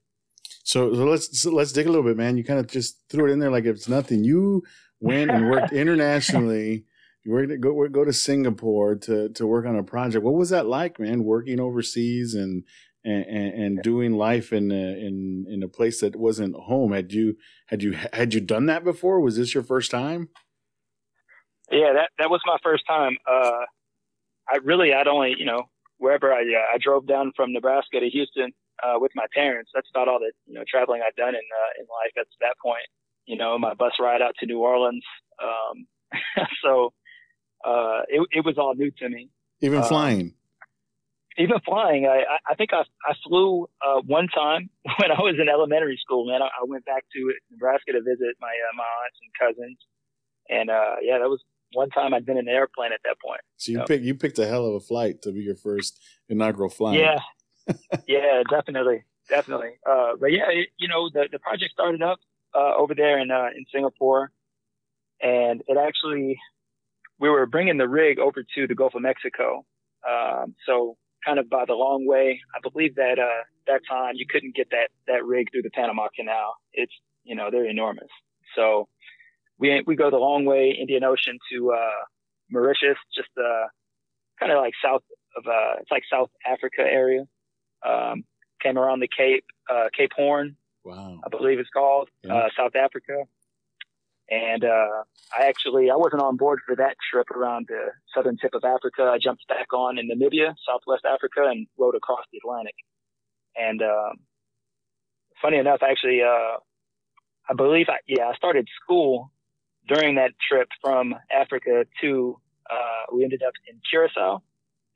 So, 0.63 0.93
so 0.93 1.05
let's 1.05 1.39
so 1.39 1.51
let's 1.51 1.71
dig 1.71 1.87
a 1.87 1.89
little 1.89 2.05
bit, 2.05 2.17
man. 2.17 2.37
You 2.37 2.43
kind 2.43 2.59
of 2.59 2.67
just 2.67 3.01
threw 3.09 3.27
it 3.27 3.31
in 3.31 3.39
there 3.39 3.51
like 3.51 3.65
it's 3.65 3.87
nothing. 3.87 4.23
You 4.23 4.63
went 4.99 5.31
and 5.31 5.49
worked 5.49 5.71
internationally. 5.73 6.85
You 7.23 7.31
worked 7.31 7.49
to 7.49 7.57
go 7.57 7.87
go 7.87 8.03
to 8.03 8.13
Singapore 8.13 8.95
to 8.95 9.29
to 9.29 9.47
work 9.47 9.65
on 9.65 9.77
a 9.77 9.83
project. 9.83 10.23
What 10.23 10.33
was 10.33 10.49
that 10.49 10.65
like, 10.65 10.99
man? 10.99 11.23
Working 11.23 11.59
overseas 11.59 12.33
and 12.33 12.63
and, 13.07 13.53
and 13.53 13.83
doing 13.83 14.13
life 14.13 14.51
in 14.51 14.71
a, 14.71 14.75
in 14.75 15.45
in 15.49 15.63
a 15.63 15.67
place 15.67 16.01
that 16.01 16.15
wasn't 16.15 16.55
home. 16.55 16.91
Had 16.91 17.13
you 17.13 17.35
had 17.67 17.81
you 17.81 17.93
had 18.13 18.33
you 18.33 18.41
done 18.41 18.65
that 18.65 18.83
before? 18.83 19.21
Was 19.21 19.37
this 19.37 19.53
your 19.53 19.63
first 19.63 19.91
time? 19.91 20.29
Yeah, 21.71 21.93
that 21.93 22.09
that 22.19 22.29
was 22.29 22.41
my 22.45 22.57
first 22.63 22.83
time. 22.87 23.17
Uh, 23.29 23.65
I 24.49 24.57
really 24.63 24.93
I'd 24.93 25.07
only 25.07 25.35
you 25.37 25.45
know 25.45 25.63
wherever 25.97 26.33
I 26.33 26.41
uh, 26.41 26.75
I 26.75 26.77
drove 26.81 27.07
down 27.07 27.31
from 27.35 27.53
Nebraska 27.53 27.99
to 27.99 28.09
Houston 28.09 28.51
uh, 28.83 28.95
with 28.97 29.11
my 29.15 29.25
parents. 29.33 29.71
That's 29.73 29.89
about 29.93 30.07
all 30.07 30.19
the 30.19 30.31
you 30.45 30.53
know 30.53 30.63
traveling 30.69 31.01
I've 31.05 31.15
done 31.15 31.29
in 31.29 31.35
uh, 31.35 31.71
in 31.79 31.85
life 31.85 32.13
at 32.17 32.27
that 32.41 32.55
point. 32.63 32.87
You 33.25 33.37
know, 33.37 33.57
my 33.57 33.73
bus 33.73 33.93
ride 33.99 34.21
out 34.21 34.35
to 34.39 34.45
New 34.45 34.59
Orleans. 34.59 35.03
Um, 35.41 35.87
so 36.63 36.93
uh, 37.65 38.01
it 38.07 38.27
it 38.31 38.45
was 38.45 38.57
all 38.57 38.75
new 38.75 38.91
to 38.99 39.09
me. 39.09 39.29
Even 39.61 39.79
um, 39.79 39.87
flying. 39.87 40.33
Even 41.37 41.59
flying, 41.65 42.05
I 42.07 42.23
I 42.49 42.55
think 42.55 42.73
I 42.73 42.81
I 43.05 43.13
flew 43.27 43.69
uh, 43.85 44.01
one 44.01 44.27
time 44.27 44.69
when 44.99 45.11
I 45.11 45.21
was 45.21 45.35
in 45.39 45.49
elementary 45.49 45.99
school. 46.01 46.25
Man, 46.25 46.41
I, 46.41 46.47
I 46.47 46.65
went 46.65 46.85
back 46.85 47.05
to 47.13 47.33
Nebraska 47.51 47.91
to 47.93 48.01
visit 48.01 48.35
my 48.41 48.47
uh, 48.47 48.73
my 48.75 48.83
aunts 48.83 49.19
and 49.21 49.31
cousins, 49.39 49.77
and 50.49 50.69
uh, 50.69 50.95
yeah, 51.01 51.19
that 51.19 51.29
was 51.29 51.41
one 51.73 51.89
time 51.89 52.13
I'd 52.13 52.25
been 52.25 52.37
in 52.37 52.47
an 52.47 52.53
airplane 52.53 52.91
at 52.93 53.01
that 53.03 53.17
point. 53.23 53.41
So 53.57 53.71
you 53.71 53.77
so. 53.79 53.85
picked 53.85 54.03
you 54.03 54.15
picked 54.15 54.39
a 54.39 54.47
hell 54.47 54.65
of 54.65 54.75
a 54.75 54.79
flight 54.79 55.21
to 55.23 55.31
be 55.31 55.41
your 55.41 55.55
first 55.55 55.99
inaugural 56.29 56.69
flight. 56.69 56.99
Yeah, 56.99 57.19
yeah, 58.07 58.43
definitely, 58.49 59.03
definitely. 59.29 59.71
Uh, 59.87 60.13
but 60.19 60.31
yeah, 60.31 60.49
it, 60.49 60.69
you 60.77 60.87
know, 60.87 61.09
the 61.13 61.27
the 61.31 61.39
project 61.39 61.71
started 61.71 62.01
up 62.01 62.19
uh, 62.55 62.75
over 62.75 62.95
there 62.95 63.19
in 63.19 63.31
uh, 63.31 63.49
in 63.55 63.65
Singapore, 63.71 64.31
and 65.21 65.61
it 65.67 65.77
actually 65.77 66.39
we 67.19 67.29
were 67.29 67.45
bringing 67.45 67.77
the 67.77 67.87
rig 67.87 68.19
over 68.19 68.43
to 68.55 68.67
the 68.67 68.75
Gulf 68.75 68.95
of 68.95 69.01
Mexico. 69.01 69.65
Um, 70.07 70.55
so 70.65 70.97
kind 71.27 71.39
of 71.39 71.49
by 71.49 71.65
the 71.67 71.73
long 71.73 72.07
way, 72.07 72.39
I 72.55 72.59
believe 72.67 72.95
that 72.95 73.19
uh, 73.19 73.43
that 73.67 73.81
time 73.89 74.13
you 74.15 74.25
couldn't 74.29 74.55
get 74.55 74.69
that 74.71 74.89
that 75.07 75.25
rig 75.25 75.47
through 75.51 75.63
the 75.63 75.69
Panama 75.71 76.07
Canal. 76.15 76.55
It's 76.73 76.93
you 77.23 77.35
know 77.35 77.49
they're 77.51 77.69
enormous. 77.69 78.09
So 78.55 78.87
we 79.59 79.83
we 79.85 79.95
go 79.95 80.09
the 80.09 80.17
long 80.17 80.45
way, 80.45 80.75
Indian 80.79 81.03
Ocean 81.03 81.37
to 81.51 81.71
uh, 81.73 82.03
Mauritius, 82.49 82.97
just 83.15 83.29
uh, 83.37 83.67
kind 84.39 84.51
of 84.51 84.59
like 84.59 84.73
south 84.83 85.03
of 85.35 85.45
uh, 85.45 85.81
it's 85.81 85.91
like 85.91 86.03
South 86.11 86.29
Africa 86.45 86.81
area. 86.81 87.25
Um, 87.87 88.23
came 88.61 88.77
around 88.77 89.01
the 89.01 89.09
Cape 89.15 89.45
uh, 89.69 89.87
Cape 89.95 90.11
Horn, 90.15 90.55
wow, 90.83 91.19
I 91.25 91.29
believe 91.29 91.59
it's 91.59 91.69
called 91.69 92.09
yeah. 92.23 92.35
uh, 92.35 92.47
South 92.57 92.75
Africa. 92.75 93.25
And 94.29 94.63
uh, 94.63 95.03
I 95.37 95.45
actually 95.47 95.89
I 95.89 95.95
wasn't 95.95 96.21
on 96.21 96.35
board 96.35 96.59
for 96.65 96.75
that 96.75 96.97
trip 97.11 97.31
around 97.31 97.67
the 97.69 97.91
southern 98.13 98.37
tip 98.37 98.53
of 98.53 98.63
Africa. 98.63 99.03
I 99.03 99.17
jumped 99.17 99.47
back 99.47 99.71
on 99.73 99.97
in 99.97 100.09
Namibia, 100.09 100.53
Southwest 100.67 101.05
Africa, 101.05 101.49
and 101.49 101.67
rode 101.77 101.95
across 101.95 102.25
the 102.31 102.39
Atlantic. 102.39 102.75
And 103.55 103.81
um, 103.81 104.17
funny 105.41 105.57
enough, 105.57 105.79
actually, 105.81 106.21
uh, 106.21 106.57
I 107.49 107.53
believe 107.55 107.87
I, 107.89 107.97
yeah 108.07 108.27
I 108.27 108.35
started 108.35 108.67
school 108.83 109.31
during 109.87 110.15
that 110.15 110.31
trip 110.49 110.67
from 110.81 111.15
Africa 111.31 111.85
to, 112.01 112.39
uh, 112.69 113.15
we 113.15 113.23
ended 113.23 113.41
up 113.45 113.53
in 113.69 113.79
Curacao, 113.89 114.43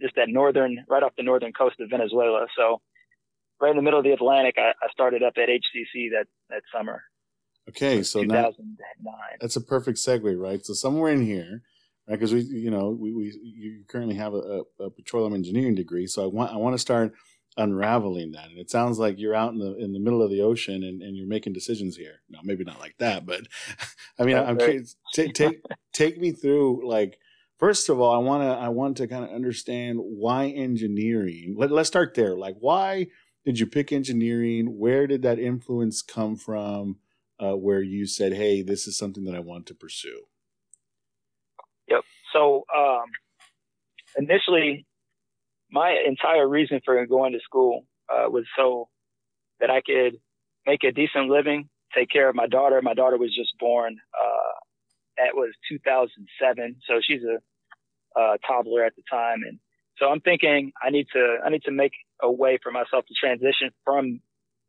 just 0.01 0.15
that 0.15 0.27
northern, 0.27 0.83
right 0.89 1.03
off 1.03 1.13
the 1.15 1.23
northern 1.23 1.53
coast 1.53 1.79
of 1.79 1.89
Venezuela. 1.89 2.47
So 2.57 2.81
right 3.59 3.71
in 3.71 3.77
the 3.77 3.81
middle 3.81 4.00
of 4.00 4.05
the 4.05 4.11
Atlantic, 4.11 4.55
I, 4.57 4.71
I 4.83 4.91
started 4.91 5.23
up 5.23 5.33
at 5.38 5.47
HCC 5.47 6.09
that, 6.11 6.25
that 6.50 6.63
summer. 6.75 7.03
Okay. 7.71 8.03
So 8.03 8.21
now 8.21 8.51
that's 9.39 9.55
a 9.55 9.61
perfect 9.61 9.97
segue, 9.97 10.39
right? 10.39 10.65
So 10.65 10.73
somewhere 10.73 11.11
in 11.11 11.25
here, 11.25 11.63
right? 12.07 12.19
Cause 12.19 12.33
we, 12.33 12.41
you 12.41 12.71
know, 12.71 12.89
we, 12.89 13.13
we, 13.13 13.39
you 13.43 13.83
currently 13.87 14.15
have 14.15 14.33
a, 14.33 14.63
a 14.79 14.89
petroleum 14.89 15.33
engineering 15.33 15.75
degree. 15.75 16.07
So 16.07 16.23
I 16.23 16.27
want, 16.27 16.51
I 16.51 16.57
want 16.57 16.73
to 16.73 16.79
start 16.79 17.13
unraveling 17.57 18.31
that. 18.31 18.49
And 18.49 18.59
it 18.59 18.69
sounds 18.69 18.99
like 18.99 19.19
you're 19.19 19.35
out 19.35 19.53
in 19.53 19.59
the 19.59 19.75
in 19.75 19.93
the 19.93 19.99
middle 19.99 20.21
of 20.21 20.29
the 20.31 20.41
ocean 20.41 20.83
and, 20.83 21.01
and 21.01 21.17
you're 21.17 21.27
making 21.27 21.53
decisions 21.53 21.95
here. 21.95 22.21
No, 22.29 22.39
maybe 22.43 22.63
not 22.63 22.79
like 22.79 22.95
that, 22.99 23.25
but 23.25 23.41
I 24.19 24.23
mean, 24.23 24.37
I'm 24.37 24.57
take 25.13 25.33
take 25.33 25.61
take 25.93 26.17
me 26.19 26.31
through 26.31 26.87
like 26.87 27.19
first 27.57 27.89
of 27.89 27.99
all, 27.99 28.13
I 28.13 28.17
want 28.17 28.43
to 28.43 28.49
I 28.49 28.69
want 28.69 28.97
to 28.97 29.07
kind 29.07 29.23
of 29.23 29.31
understand 29.31 29.99
why 29.99 30.47
engineering. 30.47 31.55
Let, 31.57 31.71
let's 31.71 31.87
start 31.87 32.15
there. 32.15 32.35
Like, 32.35 32.55
why 32.59 33.07
did 33.45 33.59
you 33.59 33.67
pick 33.67 33.91
engineering? 33.91 34.77
Where 34.77 35.07
did 35.07 35.21
that 35.23 35.39
influence 35.39 36.01
come 36.01 36.35
from? 36.35 36.97
Uh, 37.41 37.55
where 37.55 37.81
you 37.81 38.05
said, 38.05 38.33
"Hey, 38.33 38.62
this 38.62 38.88
is 38.88 38.98
something 38.98 39.24
that 39.25 39.36
I 39.36 39.39
want 39.39 39.65
to 39.67 39.74
pursue." 39.74 40.21
Yep. 41.88 42.03
So 42.33 42.65
um, 42.75 43.05
initially, 44.17 44.86
my 45.71 45.98
entire 46.05 46.48
reason 46.48 46.81
for 46.86 47.03
going 47.07 47.33
to 47.33 47.39
school 47.39 47.86
uh, 48.10 48.29
was 48.29 48.45
so 48.57 48.89
that 49.60 49.69
I 49.69 49.81
could 49.81 50.17
make 50.67 50.83
a 50.83 50.91
decent 50.91 51.29
living, 51.29 51.69
take 51.95 52.10
care 52.10 52.29
of 52.29 52.36
my 52.36 52.48
daughter. 52.48 52.81
My 52.81 52.93
daughter 52.93 53.17
was 53.17 53.36
just 53.36 53.57
born 53.60 53.98
uh, 54.19 54.51
that 55.17 55.36
was 55.36 55.51
2007. 55.69 56.75
So 56.88 57.00
she's 57.01 57.21
a, 57.24 58.19
a 58.19 58.38
toddler 58.48 58.83
at 58.83 58.95
the 58.95 59.03
time. 59.10 59.39
And 59.48 59.60
so 59.98 60.07
I'm 60.07 60.21
thinking 60.21 60.71
I 60.81 60.89
need 60.89 61.07
to, 61.13 61.38
I 61.45 61.50
need 61.50 61.63
to 61.63 61.71
make 61.71 61.93
a 62.21 62.31
way 62.31 62.57
for 62.62 62.71
myself 62.71 63.05
to 63.07 63.13
transition 63.19 63.71
from, 63.83 64.19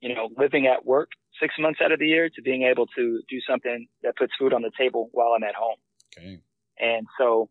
you 0.01 0.15
know, 0.15 0.29
living 0.37 0.67
at 0.67 0.85
work 0.85 1.11
six 1.43 1.55
months 1.59 1.81
out 1.85 1.91
of 1.93 1.99
the 1.99 2.07
year 2.07 2.31
to 2.31 2.43
being 2.43 2.63
able 2.63 2.87
to 2.87 3.21
do 3.29 3.41
something 3.49 3.87
that 4.03 4.17
puts 4.17 4.33
food 4.39 4.55
on 4.55 4.63
the 4.63 4.71
table 4.79 5.11
while 5.13 5.33
I'm 5.37 5.43
at 5.43 5.55
home. 5.55 5.77
Okay. 6.17 6.39
And 6.79 7.07
so, 7.19 7.51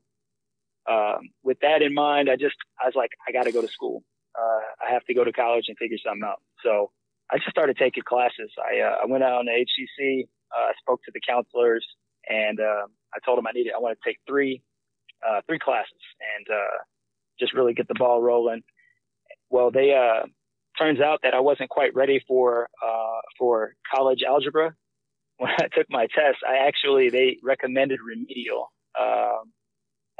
um, 0.90 1.30
with 1.44 1.60
that 1.62 1.82
in 1.82 1.94
mind, 1.94 2.30
I 2.30 2.36
just, 2.38 2.56
I 2.82 2.86
was 2.86 2.96
like, 2.96 3.12
I 3.28 3.32
got 3.32 3.44
to 3.44 3.52
go 3.52 3.62
to 3.62 3.68
school. 3.68 4.04
Uh, 4.36 4.86
I 4.88 4.92
have 4.94 5.04
to 5.06 5.14
go 5.14 5.24
to 5.24 5.32
college 5.32 5.66
and 5.68 5.78
figure 5.78 5.98
something 6.04 6.24
out. 6.26 6.42
So 6.64 6.92
I 7.30 7.38
just 7.38 7.50
started 7.50 7.78
taking 7.78 8.04
classes. 8.04 8.50
I, 8.58 8.80
uh, 8.80 8.96
I 9.04 9.06
went 9.06 9.24
out 9.24 9.34
on 9.34 9.46
the 9.46 9.52
HCC, 9.52 10.24
uh, 10.56 10.70
I 10.70 10.74
spoke 10.82 11.02
to 11.04 11.12
the 11.14 11.22
counselors 11.28 11.86
and, 12.28 12.60
uh, 12.60 12.88
I 13.14 13.20
told 13.26 13.38
them 13.38 13.48
I 13.48 13.52
needed, 13.52 13.74
I 13.76 13.80
want 13.80 13.98
to 13.98 14.10
take 14.10 14.20
three, 14.28 14.62
uh, 15.28 15.42
three 15.48 15.60
classes 15.60 16.02
and, 16.36 16.48
uh, 16.50 16.78
just 17.40 17.54
really 17.54 17.74
get 17.74 17.88
the 17.88 17.96
ball 17.98 18.22
rolling. 18.22 18.64
Well, 19.50 19.72
they, 19.72 19.94
uh, 19.94 20.28
turns 20.78 21.00
out 21.00 21.20
that 21.24 21.34
I 21.34 21.40
wasn't 21.40 21.70
quite 21.70 21.94
ready 21.94 22.24
for, 22.28 22.70
uh, 22.84 23.01
for 23.38 23.76
college 23.94 24.22
algebra. 24.28 24.76
When 25.38 25.50
I 25.50 25.70
took 25.76 25.88
my 25.90 26.06
test, 26.06 26.38
I 26.48 26.68
actually, 26.68 27.10
they 27.10 27.38
recommended 27.42 27.98
remedial, 28.00 28.72
um, 29.00 29.52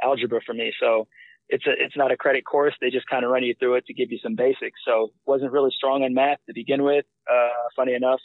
algebra 0.02 0.40
for 0.44 0.52
me. 0.52 0.72
So 0.80 1.06
it's 1.48 1.64
a, 1.64 1.70
it's 1.78 1.96
not 1.96 2.10
a 2.10 2.16
credit 2.16 2.44
course. 2.44 2.74
They 2.80 2.90
just 2.90 3.06
kind 3.06 3.24
of 3.24 3.30
run 3.30 3.44
you 3.44 3.54
through 3.56 3.76
it 3.76 3.86
to 3.86 3.94
give 3.94 4.10
you 4.10 4.18
some 4.20 4.34
basics. 4.34 4.80
So 4.84 5.12
wasn't 5.24 5.52
really 5.52 5.70
strong 5.76 6.02
in 6.02 6.12
math 6.12 6.38
to 6.48 6.52
begin 6.52 6.82
with, 6.82 7.04
uh, 7.32 7.68
funny 7.76 7.94
enough. 7.94 8.18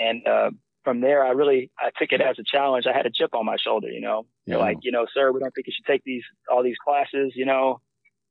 And, 0.00 0.26
uh, 0.26 0.50
from 0.82 1.02
there, 1.02 1.22
I 1.22 1.32
really, 1.32 1.70
I 1.78 1.90
took 1.98 2.12
it 2.12 2.22
as 2.22 2.38
a 2.38 2.44
challenge. 2.50 2.86
I 2.86 2.96
had 2.96 3.04
a 3.04 3.10
chip 3.10 3.34
on 3.34 3.44
my 3.44 3.56
shoulder, 3.62 3.90
you 3.90 4.00
know, 4.00 4.24
yeah. 4.46 4.56
Like, 4.56 4.78
you 4.80 4.90
know, 4.90 5.04
sir, 5.12 5.30
we 5.30 5.40
don't 5.40 5.54
think 5.54 5.66
you 5.66 5.74
should 5.76 5.84
take 5.84 6.02
these, 6.04 6.22
all 6.50 6.62
these 6.62 6.78
classes, 6.82 7.32
you 7.34 7.44
know, 7.44 7.82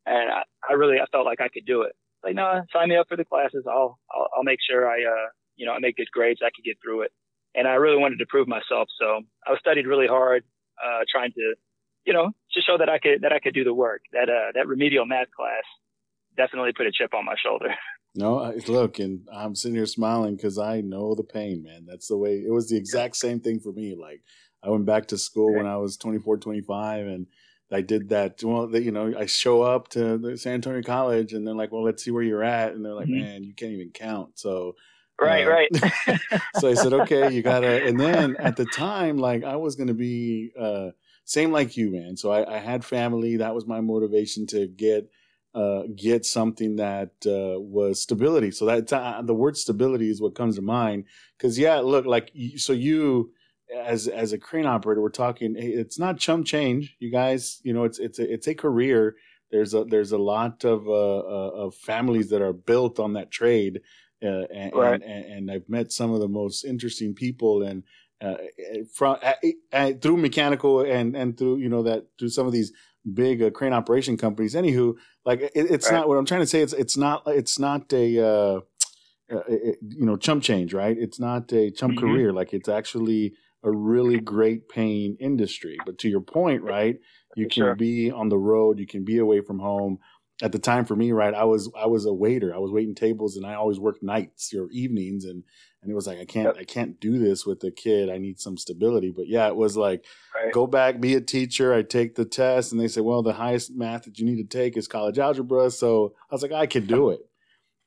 and 0.08 0.32
I, 0.32 0.42
I 0.68 0.74
really, 0.74 1.00
I 1.00 1.06
felt 1.12 1.26
like 1.26 1.42
I 1.42 1.50
could 1.50 1.66
do 1.68 1.84
it. 1.84 1.92
Like, 2.24 2.34
no, 2.34 2.64
sign 2.74 2.90
me 2.90 2.96
up 2.96 3.08
for 3.08 3.18
the 3.18 3.26
classes. 3.26 3.66
I'll, 3.70 4.00
I'll, 4.12 4.28
I'll 4.38 4.44
make 4.44 4.60
sure 4.68 4.90
I, 4.90 5.04
uh, 5.04 5.28
you 5.58 5.66
know, 5.66 5.74
I 5.74 5.80
make 5.80 5.98
good 5.98 6.08
grades. 6.12 6.42
I 6.42 6.50
could 6.56 6.64
get 6.64 6.78
through 6.82 7.02
it. 7.02 7.12
And 7.56 7.68
I 7.68 7.74
really 7.74 7.98
wanted 7.98 8.20
to 8.20 8.26
prove 8.30 8.48
myself. 8.48 8.88
So 9.00 9.22
I 9.46 9.58
studied 9.60 9.88
really 9.88 10.08
hard, 10.08 10.44
uh, 10.84 11.04
trying 11.12 11.32
to, 11.34 11.56
you 12.06 12.14
know, 12.14 12.32
to 12.54 12.62
show 12.62 12.78
that 12.78 12.90
I 12.90 13.00
could, 13.00 13.22
that 13.22 13.34
I 13.34 13.40
could 13.40 13.54
do 13.54 13.64
the 13.64 13.74
work. 13.74 14.02
That, 14.14 14.30
uh, 14.30 14.52
that 14.54 14.68
remedial 14.68 15.06
math 15.06 15.32
class 15.36 15.64
definitely 16.38 16.72
put 16.74 16.86
a 16.86 16.92
chip 16.92 17.14
on 17.14 17.26
my 17.26 17.36
shoulder. 17.44 17.70
No, 18.16 18.40
I, 18.40 18.56
look, 18.68 18.98
and 18.98 19.28
I'm 19.32 19.54
sitting 19.54 19.76
here 19.76 19.86
smiling 19.86 20.36
because 20.36 20.58
I 20.58 20.82
know 20.82 21.14
the 21.14 21.24
pain, 21.24 21.62
man. 21.62 21.86
That's 21.86 22.08
the 22.08 22.18
way 22.18 22.38
it 22.38 22.52
was 22.52 22.68
the 22.68 22.76
exact 22.76 23.16
same 23.16 23.40
thing 23.40 23.60
for 23.60 23.72
me. 23.72 23.96
Like, 23.96 24.24
I 24.64 24.72
went 24.72 24.88
back 24.88 25.08
to 25.10 25.20
school 25.20 25.54
when 25.54 25.68
I 25.68 25.78
was 25.78 25.98
24, 25.98 26.38
25, 26.38 27.06
and 27.06 27.28
I 27.72 27.82
did 27.82 28.10
that. 28.10 28.42
Well, 28.44 28.76
you 28.76 28.92
know, 28.92 29.14
I 29.16 29.28
show 29.28 29.62
up 29.62 29.90
to 29.90 30.18
the 30.18 30.36
San 30.36 30.56
Antonio 30.56 30.82
College, 30.82 31.34
and 31.34 31.46
they're 31.46 31.54
like, 31.54 31.72
"Well, 31.72 31.84
let's 31.84 32.04
see 32.04 32.10
where 32.10 32.24
you're 32.24 32.44
at," 32.44 32.74
and 32.74 32.84
they're 32.84 32.96
like, 32.96 33.08
mm-hmm. 33.08 33.22
"Man, 33.22 33.44
you 33.44 33.54
can't 33.54 33.74
even 33.74 33.92
count." 33.92 34.40
So, 34.40 34.76
right, 35.20 35.48
uh, 35.48 35.50
right. 35.50 36.42
so 36.60 36.70
I 36.70 36.74
said, 36.74 36.94
"Okay, 36.94 37.32
you 37.32 37.42
gotta." 37.42 37.86
And 37.86 38.00
then 38.00 38.36
at 38.38 38.56
the 38.56 38.66
time, 38.66 39.18
like 39.18 39.44
I 39.44 39.56
was 39.56 39.76
gonna 39.76 39.94
be 39.94 40.52
uh, 40.60 40.90
same 41.26 41.52
like 41.52 41.76
you, 41.76 41.92
man. 41.92 42.18
So 42.18 42.32
I, 42.32 42.56
I 42.56 42.60
had 42.60 42.86
family. 42.86 43.38
That 43.38 43.54
was 43.54 43.68
my 43.68 43.82
motivation 43.82 44.48
to 44.48 44.68
get 44.68 45.10
uh, 45.54 45.84
get 45.96 46.26
something 46.26 46.76
that 46.76 47.10
uh, 47.26 47.60
was 47.60 48.02
stability. 48.02 48.52
So 48.52 48.66
that 48.66 48.94
uh, 48.94 49.22
the 49.24 49.34
word 49.34 49.58
stability 49.58 50.10
is 50.10 50.22
what 50.22 50.36
comes 50.36 50.56
to 50.58 50.62
mind. 50.62 51.06
Because 51.38 51.58
yeah, 51.58 51.78
look, 51.80 52.06
like 52.06 52.32
so 52.58 52.74
you 52.74 53.32
as 53.76 54.08
as 54.08 54.34
a 54.34 54.38
crane 54.38 54.66
operator, 54.66 55.02
we're 55.02 55.10
talking. 55.10 55.56
It's 55.58 56.00
not 56.00 56.20
chum 56.20 56.44
change, 56.44 56.96
you 57.00 57.12
guys. 57.12 57.60
You 57.64 57.74
know, 57.74 57.84
it's 57.84 58.00
it's 58.00 58.20
a, 58.20 58.34
it's 58.34 58.48
a 58.48 58.56
career. 58.56 59.16
There's 59.52 59.74
a 59.74 59.84
there's 59.84 60.12
a 60.12 60.18
lot 60.18 60.64
of 60.64 60.88
uh, 60.88 60.92
uh 60.92 61.52
of 61.66 61.76
families 61.76 62.30
that 62.30 62.42
are 62.42 62.54
built 62.54 63.00
on 63.00 63.14
that 63.14 63.32
trade, 63.32 63.82
uh, 64.24 64.46
and, 64.54 64.74
right. 64.74 65.02
and, 65.02 65.26
and 65.26 65.52
I've 65.52 65.70
met 65.70 65.92
some 65.92 66.14
of 66.14 66.20
the 66.20 66.28
most 66.28 66.64
interesting 66.64 67.14
people 67.14 67.64
and. 67.64 67.84
Uh, 68.20 68.34
from 68.96 69.16
uh, 69.72 69.92
through 70.02 70.18
mechanical 70.18 70.82
and 70.82 71.16
and 71.16 71.38
through 71.38 71.58
you 71.58 71.70
know 71.70 71.84
that 71.84 72.08
through 72.18 72.30
some 72.30 72.48
of 72.48 72.52
these 72.52 72.74
big 73.14 73.42
uh, 73.42 73.50
crane 73.50 73.74
operation 73.74 74.18
companies. 74.18 74.56
Anywho, 74.56 74.96
like 75.26 75.42
it, 75.42 75.52
it's 75.56 75.88
right. 75.88 75.98
not 75.98 76.08
what 76.08 76.18
I'm 76.18 76.26
trying 76.26 76.42
to 76.42 76.48
say. 76.48 76.62
It's 76.62 76.74
it's 76.74 76.98
not 76.98 77.24
it's 77.28 77.60
not 77.60 77.92
a 77.94 78.20
uh, 78.20 78.60
it, 79.30 79.78
you 79.82 80.06
know 80.06 80.18
chump 80.18 80.44
change, 80.44 80.74
right? 80.74 80.98
It's 80.98 81.20
not 81.20 81.52
a 81.54 81.72
chump 81.72 81.94
mm-hmm. 81.94 82.08
career. 82.08 82.34
Like 82.34 82.54
it's 82.54 82.70
actually 82.70 83.34
a 83.64 83.72
really 83.72 84.20
great 84.20 84.70
paying 84.70 85.18
industry. 85.20 85.78
But 85.86 85.98
to 86.00 86.10
your 86.10 86.22
point, 86.22 86.64
right? 86.64 86.98
You 87.36 87.46
can 87.46 87.64
sure. 87.64 87.76
be 87.76 88.10
on 88.10 88.30
the 88.30 88.38
road, 88.38 88.80
you 88.80 88.88
can 88.88 89.04
be 89.04 89.20
away 89.20 89.42
from 89.42 89.60
home. 89.60 90.00
At 90.42 90.52
the 90.52 90.60
time 90.60 90.86
for 90.86 90.96
me, 90.96 91.12
right, 91.12 91.34
I 91.34 91.46
was 91.46 91.72
I 91.76 91.88
was 91.88 92.06
a 92.06 92.14
waiter. 92.14 92.54
I 92.54 92.60
was 92.60 92.72
waiting 92.72 92.94
tables 92.94 93.38
and 93.38 93.46
I 93.46 93.56
always 93.56 93.80
worked 93.80 94.04
nights 94.04 94.54
or 94.54 94.70
evenings 94.72 95.26
and 95.26 95.44
and 95.82 95.92
it 95.92 95.96
was 95.96 96.06
like 96.06 96.20
I 96.20 96.26
can't 96.26 96.56
yep. 96.56 96.58
I 96.60 96.64
can't 96.64 97.00
do 97.00 97.18
this 97.18 97.46
with 97.46 97.64
a 97.64 97.72
kid. 97.72 98.10
I 98.10 98.20
need 98.20 98.40
some 98.40 98.58
stability. 98.58 99.12
But 99.16 99.28
yeah, 99.28 99.48
it 99.48 99.56
was 99.56 99.76
like 99.76 100.06
right. 100.36 100.54
go 100.54 100.68
back, 100.68 101.00
be 101.00 101.16
a 101.16 101.22
teacher. 101.22 101.74
I 101.74 101.82
take 101.82 102.16
the 102.16 102.26
test 102.26 102.72
and 102.72 102.80
they 102.80 102.88
say, 102.88 103.02
well, 103.02 103.24
the 103.24 103.34
highest 103.34 103.76
math 103.76 104.04
that 104.04 104.20
you 104.20 104.26
need 104.26 104.38
to 104.38 104.58
take 104.58 104.78
is 104.78 104.88
college 104.88 105.18
algebra. 105.18 105.72
So 105.72 106.14
I 106.30 106.36
was 106.36 106.44
like, 106.44 106.52
I 106.52 106.68
can 106.68 106.86
do 106.86 107.10
it. 107.10 107.22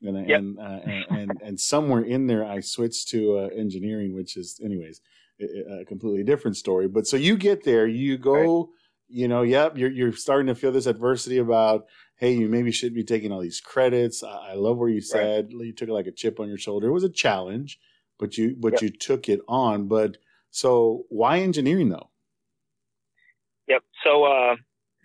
And 0.03 0.29
yep. 0.29 0.39
and, 0.39 0.59
uh, 0.59 0.63
and, 0.63 1.05
and 1.11 1.43
and 1.43 1.61
somewhere 1.61 2.03
in 2.03 2.27
there, 2.27 2.45
I 2.45 2.61
switched 2.61 3.09
to 3.09 3.39
uh, 3.39 3.49
engineering, 3.57 4.15
which 4.15 4.37
is, 4.37 4.59
anyways, 4.65 5.03
a 5.41 5.85
completely 5.85 6.25
different 6.25 6.57
story. 6.57 6.89
But 6.89 7.07
so 7.07 7.17
you 7.17 7.37
get 7.37 7.65
there, 7.65 7.87
you 7.87 8.17
go, 8.17 8.59
right. 8.59 8.69
you 9.09 9.29
know, 9.29 9.43
yep, 9.43 9.77
you're 9.77 9.91
you're 9.91 10.13
starting 10.13 10.47
to 10.47 10.55
feel 10.55 10.73
this 10.73 10.87
adversity 10.87 11.37
about, 11.37 11.87
hey, 12.21 12.35
you 12.35 12.49
maybe 12.49 12.71
should 12.71 12.95
be 12.95 13.03
taking 13.03 13.33
all 13.33 13.41
these 13.41 13.63
credits. 13.63 14.23
I, 14.23 14.51
I 14.51 14.55
love 14.55 14.77
where 14.77 14.91
you 14.91 15.01
said 15.01 15.53
right. 15.55 15.65
you 15.67 15.73
took 15.73 15.89
it 15.89 15.93
like 15.93 16.07
a 16.07 16.13
chip 16.13 16.39
on 16.39 16.49
your 16.49 16.59
shoulder. 16.59 16.89
It 16.89 16.93
was 16.93 17.05
a 17.05 17.09
challenge, 17.09 17.81
but 18.19 18.37
you 18.37 18.55
but 18.59 18.75
yep. 18.75 18.83
you 18.83 18.91
took 18.91 19.29
it 19.29 19.41
on. 19.49 19.89
But 19.89 20.19
so 20.51 21.07
why 21.09 21.41
engineering 21.41 21.89
though? 21.89 22.11
Yep. 23.69 23.83
So 24.05 24.25
uh, 24.25 24.57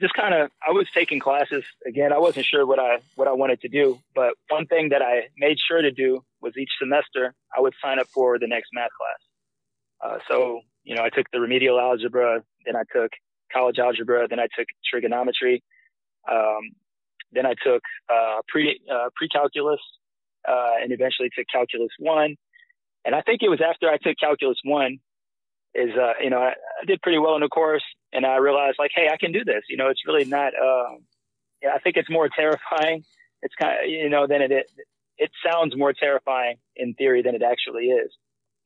just 0.02 0.14
kind 0.14 0.34
of, 0.34 0.52
I 0.68 0.72
was 0.72 0.88
taking 0.94 1.20
classes 1.20 1.64
again. 1.88 2.12
I 2.12 2.18
wasn't 2.18 2.46
sure 2.46 2.66
what 2.66 2.80
I 2.80 2.98
what 3.16 3.28
I 3.28 3.32
wanted 3.32 3.62
to 3.62 3.70
do, 3.70 4.00
but 4.14 4.34
one 4.50 4.68
thing 4.68 4.90
that 4.90 5.02
I 5.02 5.30
made 5.38 5.58
sure 5.66 5.82
to 5.82 5.92
do 5.92 6.24
was 6.42 6.54
each 6.58 6.72
semester 6.78 7.34
I 7.56 7.62
would 7.62 7.74
sign 7.82 7.98
up 7.98 8.08
for 8.14 8.38
the 8.38 8.48
next 8.48 8.70
math 8.74 8.90
class. 9.00 9.22
Uh, 10.04 10.20
so, 10.28 10.60
you 10.84 10.96
know, 10.96 11.04
I 11.04 11.10
took 11.10 11.28
the 11.32 11.40
remedial 11.40 11.80
algebra, 11.80 12.44
then 12.66 12.76
I 12.76 12.84
took 12.94 13.12
college 13.54 13.80
algebra, 13.80 14.28
then 14.28 14.40
I 14.40 14.48
took 14.58 14.68
trigonometry, 14.92 15.64
um, 16.30 16.72
then 17.36 17.46
I 17.46 17.54
took 17.64 17.84
uh, 18.10 18.42
pre 18.48 18.80
uh, 18.92 19.10
pre-calculus, 19.16 19.80
uh, 20.48 20.74
and 20.82 20.92
eventually 20.92 21.30
took 21.36 21.48
calculus 21.52 21.92
one. 22.00 22.36
And 23.06 23.14
I 23.14 23.22
think 23.22 23.42
it 23.44 23.50
was 23.50 23.62
after 23.62 23.90
I 23.90 23.98
took 23.98 24.18
calculus 24.20 24.58
one, 24.64 25.00
is 25.74 25.92
uh, 25.96 26.14
you 26.22 26.30
know 26.30 26.40
I, 26.40 26.54
I, 26.82 26.86
did 26.86 27.02
pretty 27.02 27.20
well 27.20 27.36
in 27.36 27.42
the 27.42 27.48
course, 27.48 27.84
and 28.14 28.26
I 28.26 28.38
realized 28.38 28.78
like, 28.80 28.92
hey, 28.96 29.10
I 29.12 29.18
can 29.18 29.32
do 29.32 29.44
this. 29.44 29.64
You 29.70 29.78
know, 29.78 29.90
it's 29.90 30.02
really 30.08 30.26
not. 30.26 30.54
Um, 30.56 31.00
yeah, 31.62 31.72
I 31.74 31.80
think 31.80 31.98
it's 31.98 32.10
more 32.10 32.30
terrifying. 32.30 33.04
It's 33.42 33.54
kind 33.62 33.84
of 33.84 33.90
you 33.90 34.10
know 34.10 34.28
than 34.28 34.42
it, 34.42 34.52
it 34.52 34.72
it 35.18 35.32
sounds 35.46 35.78
more 35.78 35.94
terrifying 35.94 36.58
in 36.76 36.94
theory 36.96 37.22
than 37.22 37.36
it 37.36 37.44
actually 37.44 37.86
is 37.86 38.12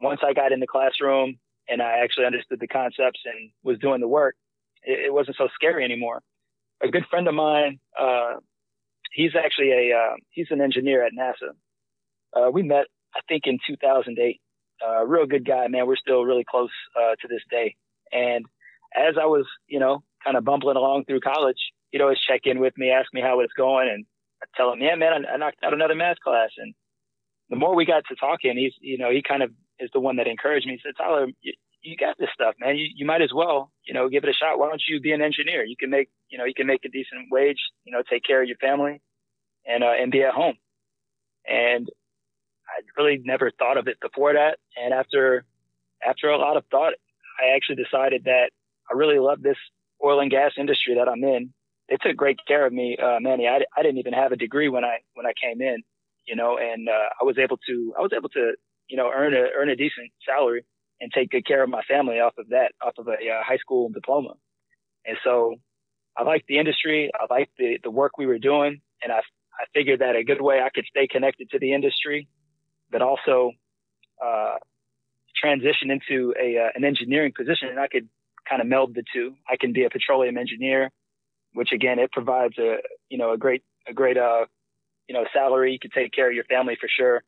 once 0.02 0.22
I 0.26 0.34
got 0.34 0.52
in 0.52 0.60
the 0.60 0.68
classroom 0.68 1.38
and 1.68 1.82
I 1.82 2.00
actually 2.04 2.26
understood 2.26 2.60
the 2.60 2.68
concepts 2.68 3.20
and 3.26 3.52
was 3.64 3.78
doing 3.80 4.02
the 4.02 4.08
work, 4.08 4.36
it, 4.84 5.08
it 5.08 5.14
wasn't 5.14 5.38
so 5.38 5.48
scary 5.54 5.84
anymore. 5.84 6.22
A 6.82 6.88
good 6.88 7.06
friend 7.10 7.28
of 7.28 7.34
mine, 7.34 7.80
uh, 8.00 8.36
he's 9.12 9.32
actually 9.36 9.72
a 9.72 9.96
uh, 9.96 10.16
he's 10.30 10.48
an 10.50 10.62
engineer 10.62 11.06
at 11.06 11.14
NASA. 11.14 11.52
Uh, 12.36 12.52
we 12.52 12.64
met, 12.64 12.86
I 13.16 13.22
think, 13.28 13.44
in 13.46 13.58
2008. 13.68 14.42
Uh, 14.86 15.06
real 15.06 15.26
good 15.26 15.46
guy, 15.46 15.68
man. 15.68 15.88
We're 15.88 15.98
still 15.98 16.24
really 16.24 16.46
close 16.50 16.70
uh, 16.96 17.16
to 17.22 17.28
this 17.28 17.42
day. 17.50 17.76
And 18.12 18.46
as 18.96 19.16
I 19.22 19.26
was, 19.26 19.46
you 19.68 19.80
know, 19.80 20.04
kind 20.24 20.38
of 20.38 20.46
bumbling 20.46 20.78
along 20.78 21.06
through 21.06 21.20
college, 21.20 21.60
he'd 21.92 22.02
always 22.02 22.20
check 22.28 22.42
in 22.46 22.60
with 22.60 22.74
me, 22.78 22.92
ask 22.92 23.14
me 23.14 23.22
how 23.22 23.40
it's 23.42 23.54
going, 23.54 23.90
and 23.90 24.06
I'd 24.42 24.48
tell 24.56 24.72
him, 24.72 24.80
"Yeah, 24.82 24.96
man, 24.96 25.26
I, 25.26 25.34
I 25.34 25.38
knocked 25.38 25.64
out 25.64 25.74
another 25.74 25.96
math 25.96 26.20
class." 26.20 26.52
And 26.58 26.74
the 27.50 27.56
more 27.56 27.76
we 27.76 27.86
got 27.86 28.04
to 28.10 28.16
talking, 28.16 28.58
he's, 28.58 28.74
you 28.80 28.98
know, 28.98 29.12
he 29.12 29.22
kind 29.28 29.44
of 29.44 29.52
is 29.80 29.90
the 29.94 30.00
one 30.00 30.18
that 30.18 30.28
encouraged 30.28 30.68
me. 30.68 30.74
He 30.74 30.80
said, 30.84 30.96
Tyler, 30.98 31.28
you, 31.82 31.96
got 31.98 32.18
this 32.18 32.30
stuff, 32.34 32.56
man. 32.60 32.76
You, 32.76 32.88
you 32.96 33.06
might 33.06 33.22
as 33.22 33.32
well, 33.34 33.72
you 33.86 33.94
know, 33.94 34.10
give 34.10 34.24
it 34.24 34.30
a 34.30 34.34
shot. 34.34 34.60
Why 34.60 34.70
don't 34.70 34.82
you 34.88 35.00
be 35.00 35.12
an 35.12 35.22
engineer? 35.22 35.64
You 35.64 35.76
can 35.78 35.90
make, 35.90 36.10
you 36.30 36.38
know, 36.38 36.46
you 36.46 36.54
can 36.54 36.68
make 36.68 36.86
a 36.86 36.90
decent 36.90 37.28
wage, 37.32 37.60
you 37.86 37.92
know, 37.92 38.04
take 38.10 38.24
care 38.24 38.42
of 38.42 38.48
your 38.48 38.58
family 38.58 39.02
and, 39.66 39.84
uh, 39.84 39.94
and 40.00 40.12
be 40.12 40.24
at 40.24 40.34
home. 40.34 40.56
And 41.48 41.88
I 42.68 42.82
really 43.02 43.22
never 43.24 43.52
thought 43.52 43.78
of 43.78 43.88
it 43.88 44.00
before 44.02 44.34
that. 44.34 44.58
And 44.82 44.94
after, 44.94 45.46
after 46.08 46.30
a 46.30 46.38
lot 46.38 46.58
of 46.58 46.64
thought, 46.72 46.94
I 47.42 47.56
actually 47.56 47.84
decided 47.84 48.26
that 48.26 48.52
I 48.90 48.96
really 48.96 49.20
love 49.20 49.42
this 49.42 49.58
oil 50.04 50.20
and 50.20 50.32
gas 50.32 50.52
industry 50.58 50.96
that 50.96 51.10
I'm 51.10 51.24
in. 51.24 51.54
They 51.90 51.98
took 51.98 52.16
great 52.16 52.40
care 52.48 52.66
of 52.66 52.74
me, 52.74 52.98
uh, 52.98 53.20
Manny. 53.20 53.48
I, 53.48 53.62
I 53.76 53.82
didn't 53.82 53.98
even 53.98 54.14
have 54.14 54.32
a 54.32 54.36
degree 54.36 54.70
when 54.70 54.86
I, 54.86 54.98
when 55.16 55.26
I 55.26 55.34
came 55.42 55.62
in, 55.62 55.82
you 56.28 56.36
know, 56.36 56.58
and, 56.58 56.88
uh, 56.88 57.10
I 57.20 57.24
was 57.24 57.38
able 57.40 57.58
to, 57.68 57.94
I 57.98 58.02
was 58.02 58.12
able 58.16 58.30
to 58.30 58.54
you 58.90 58.98
know, 58.98 59.10
earn 59.16 59.34
a 59.34 59.46
earn 59.58 59.70
a 59.70 59.76
decent 59.76 60.12
salary 60.26 60.66
and 61.02 61.12
take 61.12 61.30
good 61.30 61.46
care 61.46 61.64
of 61.64 61.70
my 61.70 61.82
family 61.84 62.20
off 62.20 62.34
of 62.38 62.50
that, 62.50 62.74
off 62.82 62.94
of 62.98 63.08
a 63.08 63.12
uh, 63.14 63.44
high 63.44 63.58
school 63.58 63.90
diploma. 63.90 64.34
And 65.06 65.18
so 65.24 65.56
I 66.18 66.24
liked 66.24 66.48
the 66.48 66.58
industry. 66.58 67.10
I 67.14 67.34
liked 67.34 67.52
the, 67.58 67.78
the 67.84 67.92
work 67.92 68.18
we 68.18 68.26
were 68.26 68.40
doing. 68.40 68.82
And 69.02 69.12
I, 69.12 69.18
I 69.18 69.66
figured 69.74 70.00
that 70.00 70.16
a 70.16 70.24
good 70.24 70.42
way 70.42 70.62
I 70.62 70.70
could 70.70 70.86
stay 70.90 71.08
connected 71.08 71.50
to 71.52 71.60
the 71.60 71.74
industry, 71.74 72.28
but 72.92 73.02
also, 73.02 73.52
uh, 74.24 74.56
transition 75.36 75.90
into 75.90 76.34
a, 76.42 76.58
uh, 76.58 76.70
an 76.76 76.84
engineering 76.84 77.32
position 77.36 77.70
and 77.70 77.80
I 77.80 77.88
could 77.88 78.10
kind 78.50 78.62
of 78.62 78.68
meld 78.68 78.96
the 78.96 79.04
two. 79.14 79.36
I 79.50 79.56
can 79.58 79.72
be 79.72 79.86
a 79.86 79.90
petroleum 79.90 80.38
engineer, 80.38 80.90
which 81.54 81.72
again, 81.72 82.00
it 82.00 82.12
provides 82.12 82.58
a, 82.58 82.78
you 83.10 83.18
know, 83.18 83.32
a 83.32 83.38
great, 83.38 83.64
a 83.88 83.94
great, 83.94 84.18
uh, 84.18 84.46
you 85.08 85.14
know, 85.14 85.26
salary. 85.34 85.72
You 85.72 85.80
can 85.80 85.92
take 85.92 86.12
care 86.12 86.28
of 86.28 86.36
your 86.36 86.44
family 86.46 86.78
for 86.80 86.90
sure. 86.90 87.24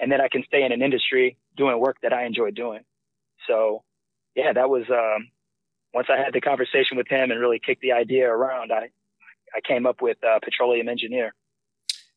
And 0.00 0.10
then 0.10 0.20
I 0.20 0.28
can 0.28 0.42
stay 0.46 0.64
in 0.64 0.72
an 0.72 0.82
industry 0.82 1.38
doing 1.56 1.78
work 1.80 1.96
that 2.02 2.12
I 2.12 2.26
enjoy 2.26 2.50
doing. 2.50 2.80
So 3.46 3.82
yeah, 4.34 4.52
that 4.52 4.68
was, 4.68 4.84
um, 4.90 5.28
once 5.92 6.08
I 6.10 6.16
had 6.16 6.32
the 6.32 6.40
conversation 6.40 6.96
with 6.96 7.08
him 7.08 7.30
and 7.30 7.40
really 7.40 7.60
kicked 7.64 7.82
the 7.82 7.92
idea 7.92 8.28
around, 8.28 8.72
I, 8.72 8.90
I 9.54 9.60
came 9.66 9.86
up 9.86 10.02
with 10.02 10.18
uh, 10.24 10.40
petroleum 10.42 10.88
engineer. 10.88 11.34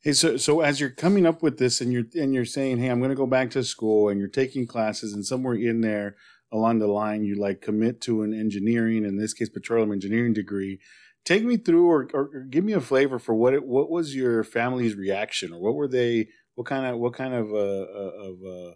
Hey, 0.03 0.13
so 0.13 0.37
so 0.37 0.61
as 0.61 0.79
you're 0.79 0.91
coming 0.91 1.25
up 1.25 1.41
with 1.41 1.57
this, 1.57 1.81
and 1.81 1.91
you're 1.91 2.05
and 2.15 2.33
you're 2.33 2.45
saying, 2.45 2.77
"Hey, 2.77 2.87
I'm 2.87 2.99
going 2.99 3.09
to 3.09 3.15
go 3.15 3.25
back 3.25 3.49
to 3.51 3.63
school," 3.63 4.09
and 4.09 4.19
you're 4.19 4.29
taking 4.29 4.67
classes, 4.67 5.11
and 5.11 5.25
somewhere 5.25 5.55
in 5.55 5.81
there 5.81 6.15
along 6.51 6.79
the 6.79 6.87
line, 6.87 7.23
you 7.23 7.35
like 7.35 7.61
commit 7.61 7.99
to 8.01 8.21
an 8.21 8.33
engineering, 8.33 9.05
in 9.05 9.17
this 9.17 9.33
case, 9.33 9.49
petroleum 9.49 9.91
engineering 9.91 10.33
degree. 10.33 10.79
Take 11.25 11.43
me 11.43 11.57
through, 11.57 11.89
or, 11.89 12.07
or 12.13 12.45
give 12.49 12.63
me 12.63 12.73
a 12.73 12.79
flavor 12.79 13.19
for 13.19 13.35
what 13.35 13.53
it, 13.53 13.65
what 13.65 13.89
was 13.89 14.15
your 14.15 14.43
family's 14.43 14.95
reaction, 14.95 15.51
or 15.51 15.59
what 15.59 15.75
were 15.75 15.87
they? 15.87 16.29
What 16.55 16.67
kind 16.67 16.85
of 16.85 16.99
what 16.99 17.13
kind 17.13 17.33
of 17.33 17.51
uh, 17.51 17.57
uh 17.57 18.11
of 18.29 18.35
uh, 18.45 18.71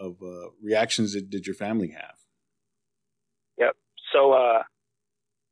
of 0.00 0.16
uh, 0.22 0.50
reactions 0.62 1.12
did, 1.12 1.30
did 1.30 1.46
your 1.46 1.54
family 1.54 1.88
have? 1.90 2.16
Yep. 3.58 3.76
So, 4.12 4.32
uh, 4.32 4.62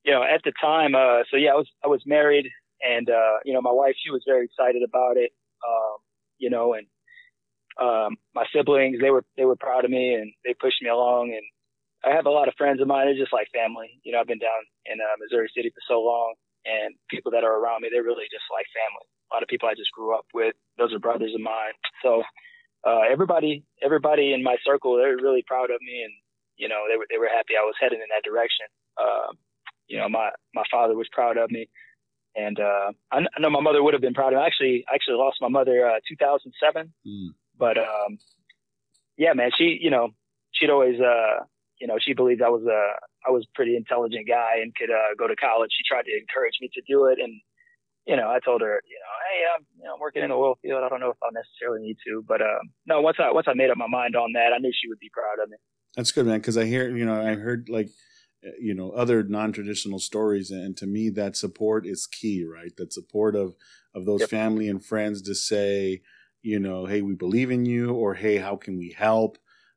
you 0.04 0.12
know, 0.12 0.22
at 0.22 0.40
the 0.44 0.52
time, 0.61 0.94
uh, 0.94 1.22
so 1.30 1.37
yeah, 1.37 1.50
I 1.50 1.54
was 1.54 1.68
I 1.84 1.88
was 1.88 2.02
married, 2.06 2.48
and 2.82 3.08
uh, 3.11 3.44
you 3.44 3.52
know, 3.52 3.61
my 3.61 3.72
wife 3.72 3.94
she 4.02 4.11
was 4.11 4.22
very 4.26 4.46
excited 4.46 4.82
about 4.82 5.16
it. 5.16 5.30
Um, 5.61 5.98
you 6.38 6.50
know, 6.50 6.74
and 6.74 6.87
um, 7.78 8.16
my 8.34 8.44
siblings 8.54 8.98
they 9.00 9.11
were 9.11 9.24
they 9.37 9.44
were 9.44 9.56
proud 9.56 9.84
of 9.84 9.90
me 9.90 10.14
and 10.14 10.32
they 10.44 10.54
pushed 10.54 10.82
me 10.82 10.88
along. 10.88 11.34
And 11.37 11.44
I 12.04 12.16
have 12.16 12.26
a 12.26 12.30
lot 12.30 12.48
of 12.48 12.54
friends 12.56 12.80
of 12.80 12.88
mine. 12.88 13.06
They're 13.06 13.20
just 13.20 13.32
like 13.32 13.48
family. 13.52 14.00
You 14.02 14.12
know, 14.12 14.20
I've 14.20 14.30
been 14.30 14.42
down 14.42 14.62
in 14.87 14.98
uh, 15.00 15.18
Missouri 15.20 15.50
City 15.54 15.70
for 15.70 15.82
so 15.87 16.00
long, 16.00 16.34
and 16.64 16.94
people 17.11 17.30
that 17.32 17.44
are 17.44 17.61
around 17.61 17.82
me, 17.82 17.88
they're 17.92 18.06
really 18.06 18.30
just 18.32 18.48
like 18.50 18.66
family. 18.72 19.06
A 19.28 19.34
lot 19.34 19.42
of 19.42 19.48
people 19.48 19.68
I 19.68 19.76
just 19.76 19.92
grew 19.92 20.16
up 20.16 20.24
with. 20.32 20.54
Those 20.78 20.94
are 20.94 20.98
brothers 20.98 21.34
of 21.34 21.42
mine. 21.42 21.76
So 22.02 22.22
uh, 22.88 23.03
everybody, 23.11 23.64
everybody 23.83 24.33
in 24.33 24.42
my 24.42 24.57
circle, 24.64 24.96
they're 24.96 25.16
really 25.16 25.44
proud 25.46 25.70
of 25.70 25.81
me, 25.83 26.03
and 26.03 26.12
you 26.57 26.68
know, 26.68 26.85
they 26.90 26.96
were 26.96 27.07
they 27.11 27.18
were 27.18 27.29
happy 27.29 27.55
I 27.61 27.64
was 27.64 27.74
heading 27.81 28.01
in 28.01 28.09
that 28.09 28.24
direction. 28.24 28.66
Uh, 28.96 29.33
you 29.88 29.98
know, 29.98 30.09
my 30.09 30.31
my 30.55 30.64
father 30.70 30.94
was 30.96 31.09
proud 31.12 31.37
of 31.37 31.51
me, 31.51 31.68
and 32.35 32.59
uh, 32.59 32.92
I, 33.12 33.18
I 33.18 33.40
know 33.40 33.51
my 33.51 33.61
mother 33.61 33.83
would 33.83 33.94
have 33.94 34.01
been 34.01 34.14
proud 34.14 34.33
of 34.33 34.38
me. 34.38 34.42
I 34.42 34.46
actually 34.46 34.85
I 34.90 34.94
actually 34.94 35.16
lost 35.16 35.37
my 35.40 35.48
mother 35.48 35.87
uh, 35.87 36.01
2007, 36.09 36.92
mm. 37.07 37.29
but 37.59 37.77
um, 37.77 38.18
yeah, 39.16 39.35
man, 39.35 39.51
she 39.57 39.79
you 39.81 39.90
know 39.90 40.11
she'd 40.53 40.70
always 40.70 40.98
uh, 41.01 41.44
you 41.81 41.87
know 41.87 41.98
she 42.01 42.14
believed 42.14 42.40
I 42.40 42.48
was 42.48 42.64
a 42.64 42.96
I 43.29 43.31
was 43.31 43.44
a 43.44 43.53
pretty 43.55 43.77
intelligent 43.77 44.27
guy 44.27 44.62
and 44.62 44.74
could 44.74 44.90
uh, 44.90 45.14
go 45.18 45.27
to 45.29 45.37
college. 45.37 45.72
She 45.77 45.85
tried 45.87 46.05
to 46.05 46.16
encourage 46.16 46.57
me 46.61 46.70
to 46.72 46.83
do 46.88 47.07
it, 47.07 47.18
and 47.20 47.40
you 48.09 48.16
know, 48.16 48.31
I 48.31 48.38
told 48.42 48.62
her, 48.62 48.81
you 48.88 48.99
know, 48.99 49.14
hey, 49.29 49.44
I'm, 49.55 49.66
you 49.77 49.85
know, 49.85 49.97
working 50.01 50.23
in 50.23 50.31
the 50.31 50.35
oil 50.35 50.59
field. 50.62 50.83
I 50.83 50.88
don't 50.88 51.01
know 51.01 51.11
if 51.11 51.18
I'll 51.23 51.31
necessarily 51.31 51.87
need 51.87 51.99
to, 52.07 52.25
but 52.27 52.40
um, 52.40 52.73
no. 52.87 53.03
Once 53.03 53.18
I 53.21 53.31
once 53.31 53.47
I 53.49 53.53
made 53.55 53.68
up 53.68 53.77
my 53.77 53.87
mind 53.87 54.16
on 54.16 54.33
that, 54.33 54.53
I 54.55 54.59
knew 54.59 54.73
she 54.73 54.88
would 54.88 54.99
be 54.99 55.11
proud 55.12 55.44
of 55.44 55.51
me. 55.51 55.59
That's 55.94 56.11
good, 56.11 56.25
man. 56.25 56.38
Because 56.38 56.57
I 56.57 56.64
hear, 56.64 56.97
you 56.97 57.05
know, 57.05 57.21
I 57.21 57.35
heard 57.35 57.68
like, 57.68 57.90
uh, 58.42 58.53
you 58.59 58.73
know, 58.73 58.92
other 58.92 59.23
non-traditional 59.23 59.99
stories, 59.99 60.51
and 60.51 60.75
to 60.79 60.87
me, 60.87 61.11
that 61.11 61.37
support 61.37 61.87
is 61.87 62.07
key, 62.07 62.44
right? 62.44 62.75
That 62.79 62.94
support 62.94 63.37
of 63.37 63.55
of 63.94 64.07
those 64.07 64.21
yep. 64.21 64.31
family 64.31 64.71
and 64.71 64.83
friends 64.83 65.21
to 65.23 65.35
say, 65.35 66.01
you 66.40 66.59
know, 66.59 66.87
hey, 66.87 67.03
we 67.03 67.14
believe 67.14 67.51
in 67.51 67.66
you, 67.66 67.92
or 67.92 68.14
hey, 68.14 68.38
how 68.38 68.57
can 68.57 68.79
we 68.79 68.94
help? 68.97 69.37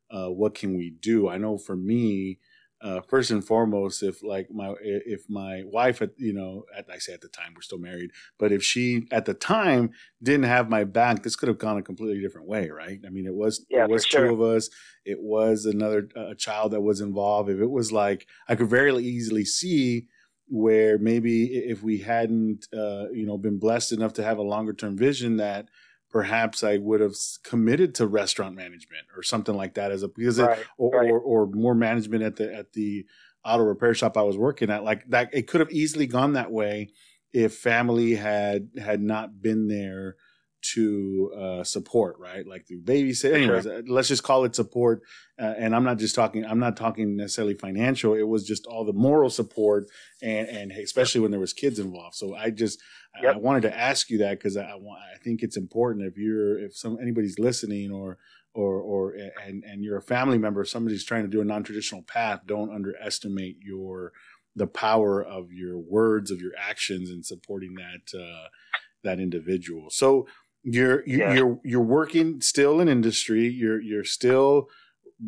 Uh, 0.10 0.30
what 0.30 0.56
can 0.56 0.78
we 0.78 0.90
do? 0.90 1.28
I 1.28 1.38
know 1.38 1.58
for 1.58 1.76
me, 1.76 2.40
uh, 2.84 3.02
first 3.02 3.32
and 3.32 3.46
foremost, 3.46 4.02
if 4.02 4.24
like 4.24 4.50
my 4.52 4.74
if 4.82 5.30
my 5.30 5.64
wife 5.66 6.02
at 6.02 6.12
you 6.18 6.34
know 6.34 6.66
at, 6.76 6.90
I 6.92 6.98
say 6.98 7.14
at 7.14 7.22
the 7.22 7.28
time 7.28 7.54
we're 7.56 7.62
still 7.62 7.78
married, 7.78 8.12
but 8.40 8.52
if 8.52 8.64
she 8.64 9.08
at 9.12 9.26
the 9.26 9.34
time 9.34 9.92
didn't 10.22 10.46
have 10.46 10.70
my 10.70 10.84
back, 10.84 11.24
this 11.24 11.36
could 11.36 11.48
have 11.48 11.58
gone 11.58 11.78
a 11.78 11.84
completely 11.84 12.22
different 12.22 12.48
way, 12.48 12.70
right? 12.70 13.00
I 13.06 13.10
mean, 13.10 13.26
it 13.26 13.36
was 13.36 13.66
yeah, 13.70 13.84
it 13.84 13.90
was 13.90 14.06
two 14.06 14.34
of 14.34 14.42
us, 14.42 14.70
it 15.06 15.20
was 15.22 15.66
another 15.66 16.10
a 16.16 16.36
child 16.36 16.72
that 16.72 16.82
was 16.82 17.02
involved. 17.02 17.50
If 17.50 17.60
it 17.60 17.70
was 17.70 17.92
like 17.92 18.28
I 18.48 18.56
could 18.56 18.70
very 18.70 18.92
easily 19.04 19.46
see 19.46 20.08
where 20.48 20.98
maybe 20.98 21.46
if 21.46 21.82
we 21.82 22.00
hadn't 22.00 22.68
uh, 22.74 23.10
you 23.14 23.26
know 23.26 23.38
been 23.38 23.60
blessed 23.60 23.92
enough 23.92 24.14
to 24.14 24.24
have 24.24 24.38
a 24.38 24.44
longer 24.44 24.74
term 24.74 24.98
vision 24.98 25.38
that 25.38 25.70
perhaps 26.12 26.64
I 26.64 26.78
would 26.78 27.02
have 27.02 27.16
committed 27.44 27.96
to 27.96 28.08
restaurant 28.08 28.56
management 28.56 29.06
or 29.16 29.24
something 29.24 29.56
like 29.56 29.76
that 29.76 29.92
as 29.92 30.04
a 30.04 30.08
because 30.08 30.40
right, 30.40 30.60
it, 30.60 30.68
or, 30.78 30.92
right. 30.92 31.10
or, 31.10 31.20
or 31.20 31.48
more 31.48 31.76
management 31.76 32.24
at 32.24 32.36
the 32.36 32.54
at 32.54 32.74
the 32.74 33.06
auto 33.46 33.64
repair 33.64 33.94
shop 33.94 34.18
I 34.18 34.24
was 34.24 34.38
working 34.38 34.70
at 34.70 34.84
like 34.84 35.08
that 35.10 35.30
it 35.34 35.48
could 35.48 35.62
have 35.62 35.72
easily 35.72 36.08
gone 36.08 36.34
that 36.34 36.52
way 36.52 36.90
if 37.34 37.56
family 37.58 38.16
had 38.16 38.70
had 38.78 39.02
not 39.02 39.42
been 39.42 39.68
there 39.68 40.18
to 40.62 41.32
uh, 41.38 41.64
support, 41.64 42.18
right? 42.20 42.46
Like 42.46 42.68
the 42.68 42.78
babysit. 42.78 43.34
Anyways, 43.34 43.64
sure. 43.64 43.80
Uh, 43.80 43.82
let's 43.88 44.08
just 44.08 44.24
call 44.24 44.46
it 44.46 44.56
support. 44.56 45.02
Uh, 45.40 45.54
and 45.58 45.76
I'm 45.76 45.84
not 45.84 45.98
just 45.98 46.16
talking. 46.16 46.46
I'm 46.46 46.60
not 46.60 46.78
talking 46.78 47.16
necessarily 47.16 47.56
financial. 47.56 48.14
It 48.14 48.28
was 48.28 48.46
just 48.46 48.68
all 48.68 48.86
the 48.86 48.94
moral 48.94 49.30
support, 49.30 49.86
and 50.22 50.48
and 50.48 50.72
especially 50.72 51.22
when 51.22 51.32
there 51.32 51.40
was 51.40 51.54
kids 51.54 51.80
involved. 51.80 52.16
So 52.16 52.36
I 52.36 52.52
just 52.52 52.80
yep. 53.22 53.36
I 53.36 53.38
wanted 53.38 53.62
to 53.64 53.78
ask 53.78 54.10
you 54.10 54.20
that 54.20 54.38
because 54.38 54.58
I, 54.58 54.64
I 54.64 54.76
want. 54.76 55.02
I 55.14 55.18
think 55.18 55.42
it's 55.42 55.58
important 55.58 56.06
if 56.06 56.18
you're 56.18 56.60
if 56.60 56.76
some 56.76 56.98
anybody's 57.02 57.40
listening 57.40 57.92
or 57.92 58.18
or 58.54 58.80
or 58.82 59.16
and 59.46 59.64
and 59.64 59.84
you're 59.84 59.98
a 59.98 60.02
family 60.02 60.38
member, 60.38 60.64
somebody's 60.66 61.06
trying 61.06 61.24
to 61.24 61.30
do 61.30 61.42
a 61.42 61.46
non 61.46 61.64
traditional 61.64 62.04
path. 62.04 62.42
Don't 62.46 62.74
underestimate 62.74 63.58
your 63.62 64.14
the 64.56 64.68
power 64.68 65.24
of 65.24 65.52
your 65.52 65.80
words, 65.80 66.30
of 66.30 66.42
your 66.42 66.52
actions, 66.58 67.10
in 67.10 67.24
supporting 67.24 67.76
that. 67.76 68.18
Uh, 68.18 68.50
that 69.04 69.20
individual. 69.20 69.90
So 69.90 70.28
you're 70.64 71.06
you, 71.06 71.18
yeah. 71.20 71.34
you're 71.34 71.60
you're 71.64 71.82
working 71.82 72.42
still 72.42 72.80
in 72.80 72.88
industry. 72.88 73.48
You're 73.48 73.82
you're 73.82 74.04
still 74.04 74.68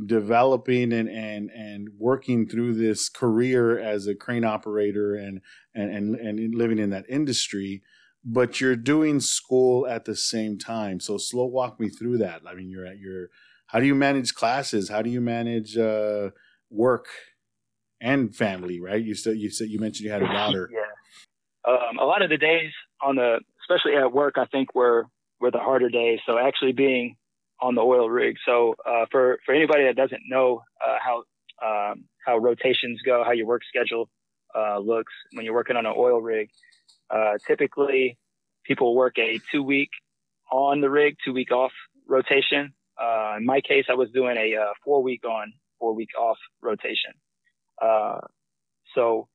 developing 0.06 0.92
and 0.92 1.10
and 1.10 1.50
and 1.52 1.90
working 1.98 2.48
through 2.48 2.74
this 2.74 3.10
career 3.10 3.78
as 3.78 4.08
a 4.08 4.16
crane 4.16 4.44
operator 4.44 5.16
and 5.16 5.42
and 5.74 5.94
and, 5.94 6.16
and 6.16 6.56
living 6.56 6.80
in 6.80 6.90
that 6.90 7.06
industry 7.10 7.84
but 8.26 8.62
you're 8.62 8.78
doing 8.78 9.20
school 9.20 9.86
at 9.86 10.06
the 10.06 10.16
same 10.16 10.58
time. 10.58 10.98
So 11.02 11.18
slow 11.18 11.44
walk 11.44 11.78
me 11.78 11.90
through 11.90 12.20
that. 12.20 12.42
I 12.48 12.56
mean 12.56 12.70
you're 12.70 12.86
at 12.86 12.98
your 12.98 13.28
how 13.68 13.80
do 13.80 13.86
you 13.86 13.96
manage 13.96 14.34
classes? 14.34 14.90
How 14.90 15.02
do 15.02 15.10
you 15.10 15.20
manage 15.20 15.78
uh, 15.78 16.30
work 16.70 17.08
and 18.00 18.36
family 18.36 18.80
right? 18.80 19.04
You 19.04 19.14
said 19.14 19.38
you 19.38 19.50
said 19.50 19.68
you 19.70 19.80
mentioned 19.80 20.06
you 20.06 20.12
had 20.12 20.24
a 20.24 20.28
daughter. 20.34 20.70
Yeah 20.72 20.80
um, 21.68 21.98
a 22.00 22.06
lot 22.06 22.22
of 22.22 22.30
the 22.30 22.38
days 22.38 22.72
on 23.02 23.16
the 23.16 23.40
especially 23.62 23.96
at 23.96 24.12
work 24.12 24.36
i 24.38 24.46
think 24.46 24.74
were 24.76 25.06
were 25.44 25.52
the 25.52 25.60
harder 25.60 25.90
days. 25.90 26.20
So 26.26 26.40
actually 26.40 26.72
being 26.72 27.18
on 27.62 27.76
the 27.76 27.82
oil 27.82 28.10
rig. 28.10 28.38
So 28.46 28.76
uh, 28.86 29.06
for 29.12 29.40
for 29.46 29.54
anybody 29.54 29.84
that 29.84 29.96
doesn't 29.98 30.22
know 30.28 30.64
uh, 30.84 30.98
how 31.06 31.18
um, 31.62 32.06
how 32.26 32.38
rotations 32.38 33.02
go, 33.06 33.24
how 33.26 33.32
your 33.32 33.46
work 33.46 33.62
schedule 33.68 34.10
uh, 34.56 34.80
looks 34.80 35.12
when 35.34 35.44
you're 35.46 35.54
working 35.54 35.76
on 35.76 35.86
an 35.86 35.94
oil 35.96 36.22
rig, 36.22 36.50
uh, 37.10 37.34
typically 37.46 38.18
people 38.64 38.96
work 38.96 39.18
a 39.20 39.40
two 39.52 39.62
week 39.62 39.90
on 40.50 40.80
the 40.80 40.90
rig, 40.90 41.18
two 41.24 41.34
week 41.34 41.52
off 41.52 41.74
rotation. 42.08 42.74
Uh, 42.98 43.36
in 43.38 43.46
my 43.46 43.60
case, 43.60 43.86
I 43.90 43.96
was 43.96 44.10
doing 44.12 44.38
a 44.38 44.56
uh, 44.56 44.74
four 44.86 45.04
week 45.04 45.26
on, 45.26 45.52
four 45.78 45.94
week 45.94 46.12
off 46.18 46.38
rotation. 46.62 47.14
so 48.96 49.28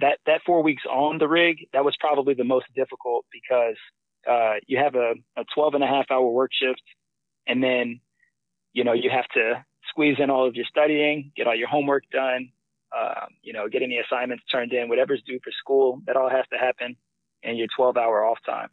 that 0.00 0.18
that 0.24 0.40
four 0.46 0.62
weeks 0.62 0.84
on 0.90 1.18
the 1.18 1.28
rig, 1.28 1.68
that 1.74 1.84
was 1.84 1.94
probably 2.00 2.32
the 2.32 2.44
most 2.44 2.66
difficult 2.74 3.26
because 3.30 3.76
uh, 4.28 4.54
you 4.66 4.78
have 4.78 4.94
a, 4.94 5.14
a 5.36 5.44
12 5.54 5.74
and 5.74 5.84
a 5.84 5.86
half 5.86 6.06
hour 6.10 6.28
work 6.28 6.50
shift 6.52 6.82
and 7.46 7.62
then, 7.62 8.00
you 8.72 8.84
know, 8.84 8.92
you 8.92 9.10
have 9.10 9.28
to 9.34 9.64
squeeze 9.88 10.16
in 10.18 10.30
all 10.30 10.46
of 10.46 10.54
your 10.54 10.64
studying, 10.66 11.32
get 11.36 11.46
all 11.46 11.54
your 11.54 11.68
homework 11.68 12.04
done, 12.10 12.50
um, 12.96 13.28
you 13.42 13.52
know, 13.52 13.68
get 13.68 13.82
any 13.82 13.98
assignments 13.98 14.44
turned 14.50 14.72
in, 14.72 14.88
whatever's 14.88 15.22
due 15.26 15.40
for 15.42 15.50
school, 15.52 16.00
that 16.06 16.16
all 16.16 16.30
has 16.30 16.44
to 16.52 16.58
happen 16.58 16.96
in 17.42 17.56
your 17.56 17.68
12 17.76 17.96
hour 17.96 18.24
off 18.24 18.38
time. 18.46 18.68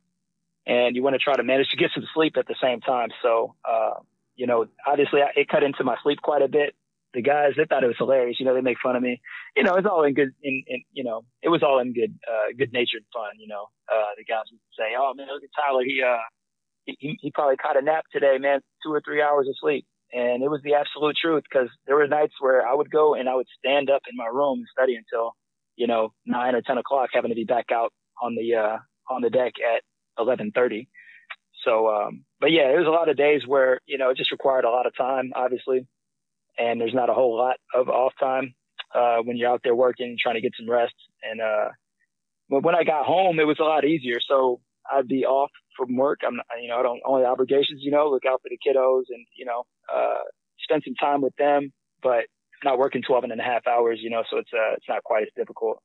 And 0.66 0.96
you 0.96 1.02
want 1.02 1.16
to 1.16 1.20
try 1.20 1.36
to 1.36 1.44
manage 1.44 1.70
to 1.70 1.78
get 1.78 1.92
some 1.94 2.06
sleep 2.14 2.36
at 2.38 2.48
the 2.48 2.56
same 2.62 2.82
time. 2.82 3.10
So, 3.24 3.56
uh, 3.68 3.96
you 4.36 4.46
know, 4.46 4.68
obviously 4.86 5.22
it 5.36 5.50
cut 5.50 5.64
into 5.64 5.84
my 5.84 5.98
sleep 6.04 6.22
quite 6.22 6.42
a 6.42 6.48
bit 6.48 6.76
the 7.14 7.22
guys 7.22 7.54
they 7.58 7.66
thought 7.66 7.84
it 7.84 7.88
was 7.88 7.98
hilarious. 7.98 8.40
You 8.40 8.46
know, 8.46 8.54
they 8.54 8.62
make 8.62 8.78
fun 8.82 8.96
of 8.96 9.02
me. 9.02 9.22
You 9.56 9.64
know, 9.64 9.76
it's 9.76 9.88
all 9.90 10.04
in 10.04 10.14
good 10.14 10.32
in, 10.44 10.64
in 10.68 10.84
you 10.94 11.04
know, 11.04 11.24
it 11.42 11.50
was 11.50 11.64
all 11.64 11.80
in 11.80 11.94
good 11.94 12.18
uh 12.28 12.54
good 12.58 12.72
natured 12.74 13.04
fun, 13.14 13.38
you 13.40 13.48
know. 13.48 13.68
Uh 13.92 14.14
the 14.18 14.24
guys 14.24 14.46
would 14.52 14.60
say, 14.78 14.94
Oh 14.98 15.14
man, 15.16 15.28
look 15.34 15.44
at 15.44 15.50
Tyler, 15.56 15.84
he 15.84 16.02
uh 16.06 16.22
he, 16.86 17.18
he 17.22 17.32
probably 17.32 17.58
caught 17.58 17.78
a 17.78 17.82
nap 17.82 18.06
today, 18.12 18.38
man, 18.40 18.62
two 18.84 18.92
or 18.92 19.02
three 19.04 19.22
hours 19.22 19.48
of 19.48 19.56
sleep. 19.60 19.86
And 20.12 20.42
it 20.42 20.50
was 20.50 20.62
the 20.64 20.74
absolute 20.74 21.16
truth 21.22 21.44
because 21.50 21.70
there 21.86 21.96
were 21.96 22.08
nights 22.08 22.34
where 22.40 22.66
I 22.68 22.74
would 22.74 22.90
go 22.90 23.14
and 23.14 23.30
I 23.30 23.36
would 23.36 23.48
stand 23.60 23.90
up 23.90 24.02
in 24.10 24.18
my 24.18 24.26
room 24.26 24.60
and 24.60 24.68
study 24.72 24.96
until, 24.96 25.34
you 25.76 25.86
know, 25.86 26.14
nine 26.26 26.56
or 26.56 26.62
10 26.62 26.78
o'clock, 26.80 27.10
having 27.14 27.30
to 27.30 27.36
be 27.36 27.44
back 27.44 27.68
out 27.72 27.94
on 28.22 28.36
the, 28.36 28.56
uh, 28.56 28.78
on 29.14 29.22
the 29.22 29.30
deck 29.30 29.54
at 29.62 29.84
1130. 30.18 30.88
So, 31.64 31.90
um, 31.90 32.26
but 32.40 32.52
yeah, 32.52 32.74
it 32.74 32.78
was 32.78 32.88
a 32.88 32.92
lot 32.92 33.10
of 33.10 33.18
days 33.18 33.44
where, 33.46 33.80
you 33.86 33.98
know, 33.98 34.10
it 34.10 34.18
just 34.18 34.32
required 34.32 34.66
a 34.66 34.70
lot 34.70 34.88
of 34.88 34.96
time, 34.98 35.32
obviously. 35.36 35.86
And 36.60 36.80
there's 36.80 36.94
not 36.94 37.10
a 37.10 37.14
whole 37.14 37.38
lot 37.38 37.56
of 37.74 37.88
off 37.90 38.14
time, 38.20 38.54
uh, 38.94 39.18
when 39.24 39.38
you're 39.38 39.50
out 39.50 39.62
there 39.64 39.76
working, 39.76 40.18
trying 40.22 40.36
to 40.36 40.42
get 40.42 40.52
some 40.60 40.70
rest. 40.70 40.94
And, 41.24 41.42
uh, 41.42 41.70
but 42.50 42.64
when 42.64 42.76
I 42.76 42.84
got 42.84 43.06
home, 43.06 43.40
it 43.40 43.46
was 43.46 43.58
a 43.60 43.64
lot 43.64 43.86
easier. 43.86 44.20
So 44.28 44.60
I'd 44.92 45.08
be 45.08 45.26
off 45.26 45.52
from 45.78 45.96
work. 45.96 46.20
I'm, 46.26 46.40
you 46.62 46.68
know, 46.68 46.78
I 46.78 46.84
don't 46.84 47.02
only 47.06 47.26
obligations, 47.26 47.82
you 47.82 47.92
know, 47.92 48.10
look 48.10 48.24
out 48.28 48.42
for 48.42 48.50
the 48.50 48.58
kiddos 48.58 49.04
and, 49.10 49.26
you 49.38 49.46
know, 49.46 49.64
uh, 49.94 50.24
spend 50.60 50.84
some 50.86 50.96
time 50.96 51.22
with 51.22 51.36
them, 51.38 51.72
but 52.02 52.26
not 52.64 52.78
working 52.78 53.02
12 53.02 53.26
and 53.26 53.40
a 53.40 53.44
half 53.44 53.66
hours, 53.68 54.00
you 54.02 54.10
know, 54.10 54.24
so 54.30 54.38
it's, 54.38 54.50
uh, 54.54 54.74
it's 54.74 54.86
not 54.90 55.04
quite 55.04 55.24
as 55.24 55.30
difficult. 55.36 55.82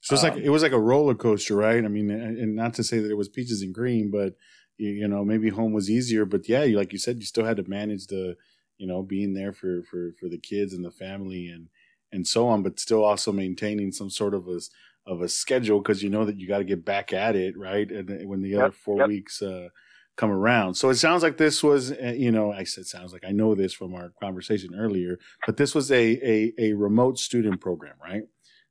So 0.00 0.14
it's 0.14 0.24
um, 0.24 0.30
like, 0.30 0.42
it 0.42 0.50
was 0.50 0.62
like 0.62 0.72
a 0.72 0.80
roller 0.80 1.14
coaster, 1.14 1.54
right? 1.54 1.84
I 1.84 1.88
mean, 1.88 2.10
and 2.10 2.56
not 2.56 2.74
to 2.74 2.84
say 2.84 2.98
that 2.98 3.10
it 3.10 3.16
was 3.16 3.28
peaches 3.28 3.62
and 3.62 3.72
cream, 3.72 4.10
but 4.10 4.34
you, 4.76 4.90
you 4.90 5.08
know, 5.08 5.24
maybe 5.24 5.50
home 5.50 5.72
was 5.72 5.88
easier, 5.88 6.24
but 6.24 6.48
yeah, 6.48 6.64
you, 6.64 6.76
like 6.76 6.92
you 6.92 6.98
said, 6.98 7.18
you 7.20 7.26
still 7.26 7.44
had 7.44 7.56
to 7.58 7.68
manage 7.68 8.08
the, 8.08 8.36
you 8.82 8.88
know, 8.88 9.00
being 9.00 9.32
there 9.32 9.52
for, 9.52 9.84
for, 9.84 10.12
for 10.18 10.28
the 10.28 10.38
kids 10.38 10.74
and 10.74 10.84
the 10.84 10.90
family 10.90 11.46
and, 11.46 11.68
and 12.10 12.26
so 12.26 12.48
on, 12.48 12.64
but 12.64 12.80
still 12.80 13.04
also 13.04 13.30
maintaining 13.30 13.92
some 13.92 14.10
sort 14.10 14.34
of 14.34 14.48
a, 14.48 14.58
of 15.06 15.22
a 15.22 15.28
schedule 15.28 15.78
because 15.78 16.02
you 16.02 16.10
know 16.10 16.24
that 16.24 16.36
you 16.36 16.48
got 16.48 16.58
to 16.58 16.64
get 16.64 16.84
back 16.84 17.12
at 17.12 17.36
it, 17.36 17.56
right? 17.56 17.88
And 17.92 18.28
when 18.28 18.42
the 18.42 18.50
yep, 18.50 18.58
other 18.58 18.72
four 18.72 18.98
yep. 18.98 19.08
weeks 19.08 19.40
uh, 19.40 19.68
come 20.16 20.32
around, 20.32 20.74
so 20.74 20.90
it 20.90 20.96
sounds 20.96 21.22
like 21.22 21.36
this 21.36 21.62
was, 21.62 21.92
uh, 21.92 22.12
you 22.16 22.32
know, 22.32 22.52
I 22.52 22.64
said 22.64 22.86
sounds 22.86 23.12
like 23.12 23.24
I 23.24 23.30
know 23.30 23.54
this 23.54 23.72
from 23.72 23.94
our 23.94 24.12
conversation 24.20 24.74
earlier, 24.76 25.20
but 25.46 25.56
this 25.56 25.76
was 25.76 25.92
a 25.92 26.02
a, 26.02 26.52
a 26.58 26.72
remote 26.72 27.20
student 27.20 27.60
program, 27.60 27.94
right? 28.02 28.24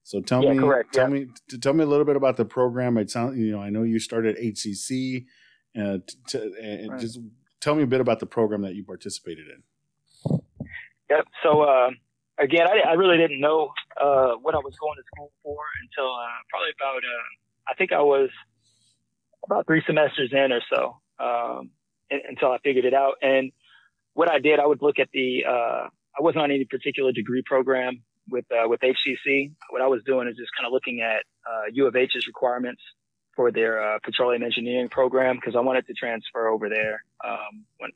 So 0.04 0.20
tell 0.20 0.44
yeah, 0.44 0.52
me, 0.52 0.60
correct, 0.60 0.94
tell 0.94 1.08
yeah. 1.08 1.24
me, 1.24 1.28
tell 1.62 1.74
me 1.74 1.86
a 1.86 1.88
little 1.88 2.06
bit 2.06 2.18
about 2.18 2.36
the 2.36 2.44
program. 2.44 2.98
It 2.98 3.10
sounds, 3.10 3.38
you 3.38 3.54
know, 3.54 3.62
I 3.62 3.70
know 3.70 3.84
you 3.84 4.00
started 4.00 4.36
HCC, 4.38 5.26
uh, 5.80 6.00
to, 6.28 6.52
and 6.62 6.92
right. 6.92 7.00
just 7.00 7.18
tell 7.62 7.76
me 7.76 7.84
a 7.84 7.88
bit 7.88 8.02
about 8.02 8.20
the 8.20 8.26
program 8.26 8.62
that 8.64 8.76
you 8.76 8.84
participated 8.84 9.48
in. 9.48 9.64
Yep. 11.12 11.26
So. 11.44 11.62
Uh, 11.62 11.90
again, 12.42 12.68
I, 12.68 12.90
I 12.90 12.94
really 12.94 13.18
didn't 13.18 13.40
know 13.40 13.72
uh, 14.00 14.34
what 14.42 14.56
I 14.56 14.60
was 14.60 14.76
going 14.80 14.98
to 14.98 15.04
school 15.16 15.32
for 15.44 15.58
until 15.84 16.12
uh, 16.12 16.40
probably 16.50 16.72
about 16.76 16.98
uh, 16.98 17.72
I 17.72 17.74
think 17.76 17.92
I 17.92 18.02
was 18.02 18.30
about 19.46 19.68
three 19.68 19.84
semesters 19.86 20.32
in 20.32 20.52
or 20.52 20.62
so 20.70 20.98
um, 21.20 21.70
until 22.10 22.52
I 22.52 22.58
figured 22.60 22.86
it 22.86 22.94
out. 22.94 23.16
And 23.22 23.52
what 24.14 24.30
I 24.30 24.40
did, 24.40 24.60
I 24.60 24.66
would 24.66 24.82
look 24.82 25.00
at 25.00 25.10
the 25.14 25.46
uh, 25.48 25.88
I 26.18 26.20
wasn't 26.20 26.44
on 26.44 26.52
any 26.52 26.66
particular 26.66 27.12
degree 27.12 27.44
program 27.46 28.04
with 28.30 28.46
uh, 28.52 28.68
with 28.68 28.82
HCC. 28.82 29.52
What 29.70 29.82
I 29.82 29.88
was 29.88 30.02
doing 30.04 30.28
is 30.28 30.36
just 30.36 30.52
kind 30.58 30.66
of 30.66 30.74
looking 30.74 31.02
at 31.02 31.24
U 31.74 31.88
of 31.88 31.96
H's 31.96 32.28
requirements 32.28 32.82
for 33.36 33.52
their 33.52 34.00
petroleum 34.04 34.44
engineering 34.44 34.90
program 34.90 35.38
because 35.38 35.56
I 35.56 35.62
wanted 35.62 35.88
to 35.88 35.94
transfer 35.94 36.48
over 36.50 36.68
there 36.68 37.04
um, 37.24 37.66
when 37.78 37.92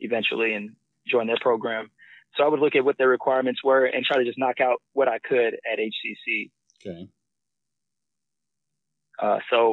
eventually 0.00 0.54
and 0.54 0.74
join 1.06 1.26
their 1.26 1.38
program. 1.40 1.90
So 2.36 2.44
I 2.44 2.48
would 2.48 2.60
look 2.60 2.74
at 2.74 2.84
what 2.84 2.96
their 2.98 3.08
requirements 3.08 3.62
were 3.62 3.84
and 3.84 4.04
try 4.04 4.18
to 4.18 4.24
just 4.24 4.38
knock 4.38 4.60
out 4.60 4.80
what 4.92 5.08
I 5.08 5.18
could 5.18 5.54
at 5.54 5.78
HCC. 5.78 6.50
Okay. 6.84 7.08
Uh, 9.20 9.38
so 9.50 9.72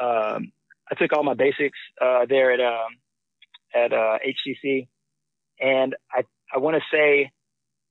um, 0.00 0.52
I 0.90 0.94
took 0.98 1.12
all 1.12 1.22
my 1.22 1.34
basics 1.34 1.78
uh, 2.00 2.26
there 2.28 2.52
at 2.52 2.60
um, 2.60 2.88
at 3.74 3.92
uh, 3.92 4.18
HCC, 4.26 4.88
and 5.60 5.94
I 6.12 6.22
I 6.54 6.58
want 6.58 6.76
to 6.76 6.82
say 6.92 7.30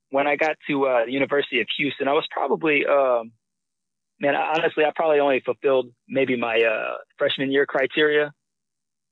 when 0.10 0.28
I 0.28 0.36
got 0.36 0.58
to 0.70 0.86
uh, 0.86 1.06
the 1.06 1.12
University 1.12 1.62
of 1.62 1.68
Houston, 1.78 2.08
I 2.08 2.14
was 2.14 2.26
probably 2.32 2.86
um, 2.86 3.32
man 4.20 4.36
honestly 4.36 4.84
I 4.84 4.92
probably 4.96 5.20
only 5.20 5.42
fulfilled 5.42 5.92
maybe 6.08 6.36
my 6.38 6.58
uh, 6.58 6.98
freshman 7.18 7.52
year 7.52 7.66
criteria 7.66 8.34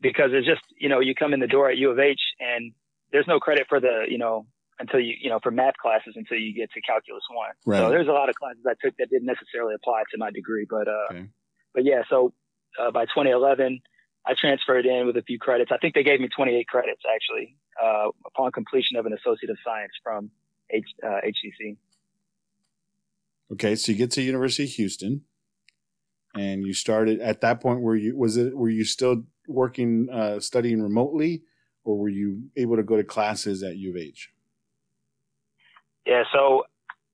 because 0.02 0.32
it's 0.34 0.48
just 0.48 0.62
you 0.78 0.90
know 0.90 1.00
you 1.00 1.16
come 1.16 1.34
in 1.34 1.40
the 1.40 1.48
door 1.48 1.70
at 1.70 1.78
U 1.78 1.92
of 1.92 2.00
H 2.00 2.22
and 2.40 2.74
there's 3.12 3.28
no 3.28 3.40
credit 3.40 3.66
for 3.70 3.80
the 3.80 4.06
you 4.10 4.18
know 4.18 4.46
until 4.80 5.00
you, 5.00 5.14
you 5.20 5.30
know, 5.30 5.40
for 5.42 5.52
math 5.52 5.76
classes 5.82 6.14
until 6.16 6.38
you 6.38 6.54
get 6.54 6.72
to 6.72 6.82
calculus 6.82 7.24
one. 7.32 7.52
Right. 7.66 7.80
So 7.80 7.90
there's 7.90 8.08
a 8.08 8.12
lot 8.12 8.30
of 8.30 8.36
classes 8.36 8.64
I 8.68 8.74
took 8.84 8.96
that 8.98 9.10
didn't 9.10 9.28
necessarily 9.28 9.76
apply 9.76 10.04
to 10.12 10.18
my 10.18 10.32
degree, 10.32 10.66
but, 10.70 10.88
uh, 10.88 11.12
okay. 11.12 11.28
but 11.74 11.86
yeah, 11.86 12.04
so, 12.10 12.34
uh, 12.80 12.92
by 12.92 13.06
2011, 13.06 13.80
I 14.28 14.34
transferred 14.40 14.86
in 14.86 15.06
with 15.06 15.16
a 15.18 15.22
few 15.22 15.40
credits. 15.40 15.72
I 15.72 15.78
think 15.78 15.94
they 15.94 16.04
gave 16.04 16.20
me 16.20 16.28
28 16.36 16.68
credits 16.68 17.02
actually, 17.08 17.56
uh, 17.82 18.10
upon 18.26 18.52
completion 18.52 18.98
of 18.98 19.06
an 19.06 19.14
Associate 19.14 19.50
of 19.50 19.58
Science 19.64 19.92
from 20.04 20.30
H, 20.72 20.84
uh, 21.04 21.22
HCC. 21.24 21.78
Okay. 23.54 23.76
So 23.76 23.92
you 23.92 23.98
get 23.98 24.12
to 24.12 24.22
University 24.22 24.64
of 24.64 24.72
Houston 24.72 25.22
and 26.34 26.66
you 26.66 26.74
started 26.74 27.22
at 27.22 27.42
that 27.42 27.62
point 27.62 27.82
where 27.82 27.96
you, 27.96 28.18
was 28.18 28.36
it, 28.36 28.58
were 28.58 28.70
you 28.70 28.84
still 28.84 29.24
working, 29.48 30.10
uh, 30.12 30.40
studying 30.40 30.82
remotely 30.82 31.44
or 31.86 31.98
were 31.98 32.10
you 32.10 32.50
able 32.58 32.76
to 32.76 32.84
go 32.84 32.98
to 32.98 33.04
classes 33.04 33.64
at 33.64 33.78
U 33.78 33.92
of 33.92 33.98
H? 33.98 34.32
Yeah. 36.06 36.24
So 36.34 36.64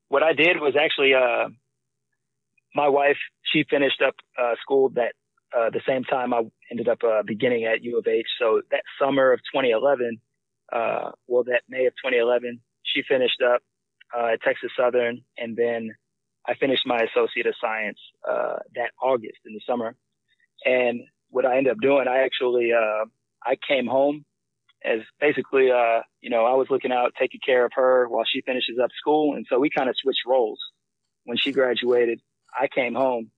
what 0.10 0.24
I 0.24 0.34
did 0.34 0.60
was 0.60 0.76
actually, 0.80 1.14
uh, 1.14 1.50
my 2.76 2.90
wife, 2.90 3.18
she 3.44 3.64
finished 3.70 4.02
up, 4.02 4.16
uh, 4.42 4.56
school 4.62 4.90
that, 4.90 5.14
uh, 5.56 5.70
the 5.70 5.82
same 5.88 6.04
time 6.04 6.34
I 6.34 6.44
ended 6.70 6.88
up, 6.88 7.04
uh, 7.04 7.24
beginning 7.26 7.66
at 7.66 7.84
U 7.84 7.98
of 7.98 8.08
H. 8.08 8.28
So 8.40 8.62
that 8.72 8.84
summer 9.00 9.32
of 9.32 9.40
2011, 9.54 10.22
uh, 10.72 11.12
well, 11.28 11.44
that 11.46 11.64
May 11.68 11.86
of 11.86 11.94
2011, 12.04 12.62
she 12.84 13.04
finished 13.08 13.42
up, 13.42 13.62
uh, 14.18 14.34
at 14.34 14.42
Texas 14.42 14.72
Southern 14.78 15.22
and 15.38 15.56
then 15.56 15.96
I 16.48 16.56
finished 16.56 16.88
my 16.88 16.98
associate 16.98 17.46
of 17.46 17.54
science, 17.62 18.00
uh, 18.28 18.58
that 18.76 18.92
August 19.02 19.38
in 19.46 19.54
the 19.54 19.62
summer. 19.68 19.96
And 20.66 21.02
what 21.30 21.46
I 21.46 21.58
ended 21.58 21.72
up 21.72 21.80
doing, 21.82 22.08
I 22.08 22.20
actually, 22.24 22.72
uh, 22.74 23.06
I 23.44 23.56
came 23.68 23.88
home 23.88 24.26
as 24.84 25.00
basically, 25.20 25.72
uh, 25.72 26.02
you 26.22 26.30
know, 26.30 26.46
I 26.46 26.54
was 26.54 26.68
looking 26.70 26.92
out, 26.92 27.14
taking 27.20 27.40
care 27.46 27.66
of 27.66 27.72
her 27.76 28.08
while 28.08 28.26
she 28.26 28.42
finishes 28.42 28.78
up 28.82 28.90
school. 28.98 29.36
And 29.36 29.46
so 29.50 29.60
we 29.60 29.70
kind 29.70 29.90
of 29.90 29.96
switched 29.98 30.26
roles. 30.26 30.60
When 31.26 31.38
she 31.38 31.52
graduated, 31.52 32.20
I 32.60 32.68
came 32.68 32.96
home 32.96 33.30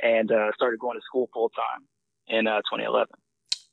and, 0.00 0.30
uh, 0.30 0.52
started 0.54 0.78
going 0.78 0.96
to 0.96 1.02
school 1.04 1.28
full 1.32 1.50
time 1.50 1.86
in, 2.28 2.46
uh, 2.46 2.58
2011. 2.70 3.08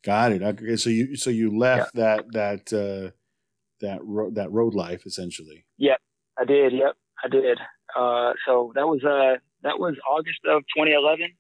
Got 0.04 0.32
it. 0.32 0.42
Okay. 0.42 0.76
So 0.78 0.90
you, 0.90 1.16
so 1.16 1.30
you 1.30 1.56
left 1.56 1.92
yeah. 1.94 2.18
that, 2.18 2.32
that, 2.32 2.74
uh, 2.74 3.12
that 3.82 4.04
road, 4.04 4.36
that 4.36 4.52
road 4.52 4.74
life 4.74 5.06
essentially. 5.06 5.66
Yep. 5.78 6.00
I 6.40 6.46
did. 6.46 6.74
Yep. 6.74 6.96
I 7.24 7.28
did. 7.28 7.60
Uh, 7.96 8.34
so 8.48 8.72
that 8.76 8.88
was, 8.88 9.04
uh, 9.04 9.38
that 9.62 9.80
was 9.80 9.96
August 10.10 10.40
of 10.48 10.64
2011. 10.76 11.36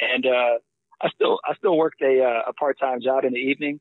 And, 0.00 0.26
uh, 0.26 0.58
I 1.02 1.08
still, 1.14 1.38
I 1.44 1.54
still 1.56 1.76
worked 1.76 2.00
a, 2.00 2.22
uh, 2.22 2.48
a 2.48 2.52
part-time 2.54 3.00
job 3.02 3.24
in 3.24 3.32
the 3.32 3.38
evenings. 3.38 3.80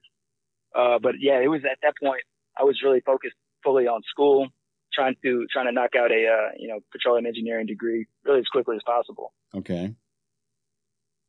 Uh, 0.75 0.99
but 0.99 1.15
yeah, 1.19 1.39
it 1.39 1.47
was 1.47 1.61
at 1.69 1.77
that 1.83 1.93
point 2.01 2.21
I 2.57 2.63
was 2.63 2.81
really 2.83 3.01
focused 3.01 3.35
fully 3.63 3.87
on 3.87 4.01
school, 4.09 4.47
trying 4.93 5.15
to 5.23 5.45
trying 5.51 5.65
to 5.67 5.71
knock 5.71 5.91
out 5.95 6.11
a 6.11 6.27
uh, 6.27 6.51
you 6.57 6.67
know 6.67 6.79
petroleum 6.91 7.25
engineering 7.25 7.65
degree 7.65 8.07
really 8.23 8.39
as 8.39 8.47
quickly 8.47 8.75
as 8.75 8.81
possible. 8.85 9.33
Okay. 9.55 9.93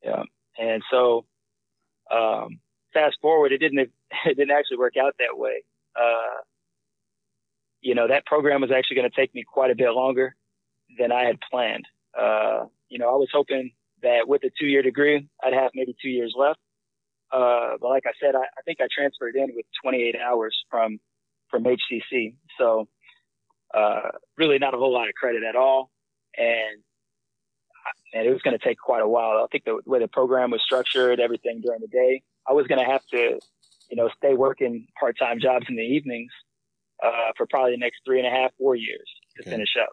Yeah, 0.02 0.22
and 0.59 0.83
so 0.90 1.26
um, 2.11 2.61
fast 2.92 3.16
forward, 3.20 3.52
it 3.52 3.59
didn't 3.59 3.78
it 4.26 4.37
didn't 4.37 4.50
actually 4.50 4.78
work 4.78 4.94
out 4.96 5.14
that 5.18 5.38
way. 5.38 5.64
Uh, 5.96 6.40
you 7.81 7.94
know 7.94 8.09
that 8.09 8.26
program 8.26 8.61
was 8.61 8.70
actually 8.70 8.96
going 8.96 9.11
to 9.11 9.16
take 9.16 9.35
me 9.35 9.44
quite 9.46 9.70
a 9.70 9.76
bit 9.76 9.90
longer 9.90 10.35
than 10.98 11.12
I 11.12 11.24
had 11.24 11.38
planned. 11.50 11.87
Uh, 12.18 12.66
you 12.88 12.98
know, 12.98 13.09
I 13.09 13.16
was 13.16 13.28
hoping 13.33 13.72
that 14.02 14.28
with 14.28 14.42
a 14.44 14.50
two 14.59 14.66
year 14.66 14.83
degree, 14.83 15.28
I'd 15.42 15.55
have 15.55 15.70
maybe 15.74 15.94
two 16.00 16.09
years 16.09 16.35
left. 16.37 16.61
Uh, 17.33 17.77
but 17.81 17.88
like 17.88 18.05
I 18.07 18.12
said, 18.21 18.35
I, 18.35 18.42
I 18.42 18.62
think 18.64 18.79
I 18.81 18.87
transferred 18.95 19.37
in 19.37 19.49
with 19.55 19.64
28 19.83 20.16
hours 20.16 20.55
from, 20.71 21.01
from 21.51 21.64
HCC. 21.64 22.35
So, 22.59 22.88
uh, 23.73 24.11
really 24.37 24.59
not 24.59 24.75
a 24.75 24.77
whole 24.77 24.92
lot 24.92 25.09
of 25.09 25.14
credit 25.14 25.42
at 25.42 25.57
all. 25.57 25.90
And, 26.37 26.83
and 28.12 28.27
it 28.27 28.31
was 28.31 28.42
going 28.42 28.57
to 28.59 28.64
take 28.64 28.79
quite 28.79 29.03
a 29.03 29.09
while. 29.09 29.42
I 29.42 29.47
think 29.51 29.64
the 29.64 29.81
way 29.87 29.99
the 29.99 30.09
program 30.09 30.51
was 30.51 30.62
structured, 30.62 31.21
everything 31.21 31.62
during 31.62 31.81
the 31.81 31.88
day, 31.88 32.23
I 32.47 32.53
was 32.53 32.66
going 32.66 32.85
to 32.85 32.90
have 32.90 33.05
to, 33.07 33.40
you 33.90 33.97
know, 33.97 34.11
stay 34.16 34.35
working 34.35 34.87
part-time 35.01 35.40
jobs 35.40 35.66
in 35.68 35.77
the 35.77 35.83
evenings, 35.83 36.31
uh, 37.03 37.33
for 37.37 37.47
probably 37.47 37.73
the 37.73 37.79
next 37.79 38.01
three 38.05 38.18
and 38.18 38.27
a 38.27 38.31
half, 38.31 38.51
four 38.59 38.77
years 38.77 39.09
to 39.37 39.42
okay. 39.42 39.51
finish 39.51 39.75
up. 39.81 39.90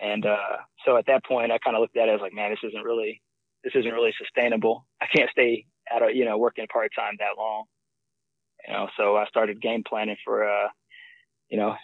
And, 0.00 0.24
uh, 0.24 0.56
so 0.86 0.96
at 0.96 1.06
that 1.06 1.24
point, 1.24 1.52
I 1.52 1.58
kind 1.58 1.76
of 1.76 1.80
looked 1.80 1.96
at 1.96 2.08
it 2.08 2.14
as 2.14 2.20
like, 2.20 2.32
man, 2.32 2.50
this 2.50 2.60
isn't 2.70 2.84
really, 2.84 3.20
this 3.62 3.74
isn't 3.74 3.92
really 3.92 4.14
sustainable. 4.18 4.86
I 5.00 5.06
can't 5.14 5.30
stay 5.30 5.66
at 5.94 6.02
a, 6.02 6.14
you 6.14 6.24
know, 6.24 6.38
working 6.38 6.66
part 6.66 6.90
time 6.96 7.14
that 7.18 7.38
long. 7.38 7.64
You 8.66 8.74
know, 8.74 8.88
so 8.96 9.16
I 9.16 9.26
started 9.26 9.60
game 9.62 9.82
planning 9.88 10.16
for, 10.24 10.48
uh, 10.48 10.68
you 11.48 11.58
know, 11.58 11.74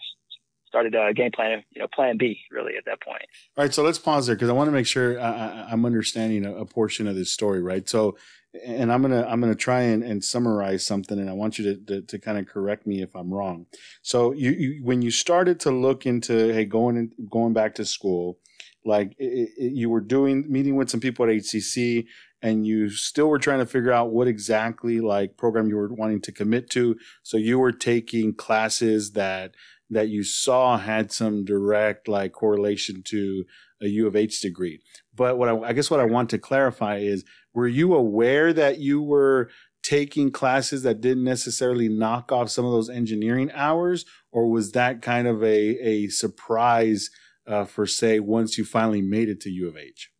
started 0.68 0.94
uh, 0.94 1.12
game 1.12 1.30
planning, 1.32 1.62
you 1.70 1.80
know, 1.80 1.88
plan 1.94 2.16
B 2.18 2.40
really 2.50 2.76
at 2.76 2.84
that 2.86 3.00
point. 3.00 3.22
All 3.56 3.64
right. 3.64 3.72
So 3.72 3.82
let's 3.82 3.98
pause 3.98 4.26
there 4.26 4.34
because 4.34 4.50
I 4.50 4.52
want 4.52 4.68
to 4.68 4.72
make 4.72 4.86
sure 4.86 5.20
I, 5.20 5.70
am 5.70 5.86
understanding 5.86 6.44
a, 6.44 6.54
a, 6.56 6.66
portion 6.66 7.06
of 7.06 7.14
this 7.14 7.30
story, 7.30 7.62
right? 7.62 7.88
So 7.88 8.16
and 8.64 8.92
I'm 8.92 9.02
gonna 9.02 9.26
I'm 9.28 9.40
gonna 9.40 9.54
try 9.54 9.82
and, 9.82 10.02
and 10.02 10.22
summarize 10.22 10.86
something, 10.86 11.18
and 11.18 11.28
I 11.28 11.32
want 11.32 11.58
you 11.58 11.74
to, 11.74 11.84
to, 11.86 12.02
to 12.02 12.18
kind 12.18 12.38
of 12.38 12.46
correct 12.46 12.86
me 12.86 13.02
if 13.02 13.14
I'm 13.14 13.32
wrong. 13.32 13.66
So 14.02 14.32
you, 14.32 14.50
you 14.50 14.84
when 14.84 15.02
you 15.02 15.10
started 15.10 15.60
to 15.60 15.70
look 15.70 16.06
into 16.06 16.52
hey 16.52 16.64
going 16.64 16.96
in, 16.96 17.12
going 17.30 17.52
back 17.52 17.74
to 17.76 17.84
school, 17.84 18.38
like 18.84 19.14
it, 19.18 19.50
it, 19.56 19.72
you 19.72 19.90
were 19.90 20.00
doing 20.00 20.44
meeting 20.48 20.76
with 20.76 20.90
some 20.90 21.00
people 21.00 21.24
at 21.24 21.30
HCC, 21.30 22.06
and 22.44 22.66
you 22.66 22.90
still 22.90 23.28
were 23.28 23.38
trying 23.38 23.60
to 23.60 23.66
figure 23.66 23.90
out 23.90 24.12
what 24.12 24.28
exactly 24.28 25.00
like 25.00 25.38
program 25.38 25.66
you 25.66 25.76
were 25.76 25.88
wanting 25.88 26.20
to 26.20 26.30
commit 26.30 26.68
to. 26.68 26.94
So 27.22 27.38
you 27.38 27.58
were 27.58 27.72
taking 27.72 28.34
classes 28.34 29.12
that 29.12 29.54
that 29.88 30.08
you 30.08 30.22
saw 30.22 30.76
had 30.76 31.10
some 31.10 31.44
direct 31.44 32.06
like 32.06 32.32
correlation 32.32 33.02
to 33.04 33.46
a 33.80 33.86
U 33.86 34.06
of 34.06 34.14
H 34.14 34.42
degree. 34.42 34.80
But 35.14 35.38
what 35.38 35.48
I, 35.48 35.58
I 35.58 35.72
guess 35.72 35.90
what 35.90 36.00
I 36.00 36.04
want 36.04 36.28
to 36.30 36.38
clarify 36.38 36.98
is, 36.98 37.24
were 37.54 37.68
you 37.68 37.94
aware 37.94 38.52
that 38.52 38.78
you 38.78 39.00
were 39.00 39.48
taking 39.82 40.30
classes 40.30 40.82
that 40.82 41.00
didn't 41.00 41.24
necessarily 41.24 41.88
knock 41.88 42.30
off 42.30 42.50
some 42.50 42.66
of 42.66 42.72
those 42.72 42.90
engineering 42.90 43.50
hours, 43.54 44.04
or 44.32 44.50
was 44.50 44.72
that 44.72 45.00
kind 45.00 45.26
of 45.26 45.42
a 45.42 45.78
a 45.78 46.08
surprise 46.08 47.08
uh, 47.46 47.64
for 47.64 47.86
say 47.86 48.20
once 48.20 48.58
you 48.58 48.66
finally 48.66 49.02
made 49.02 49.30
it 49.30 49.40
to 49.40 49.50
U 49.50 49.66
of 49.66 49.78
H? 49.78 50.10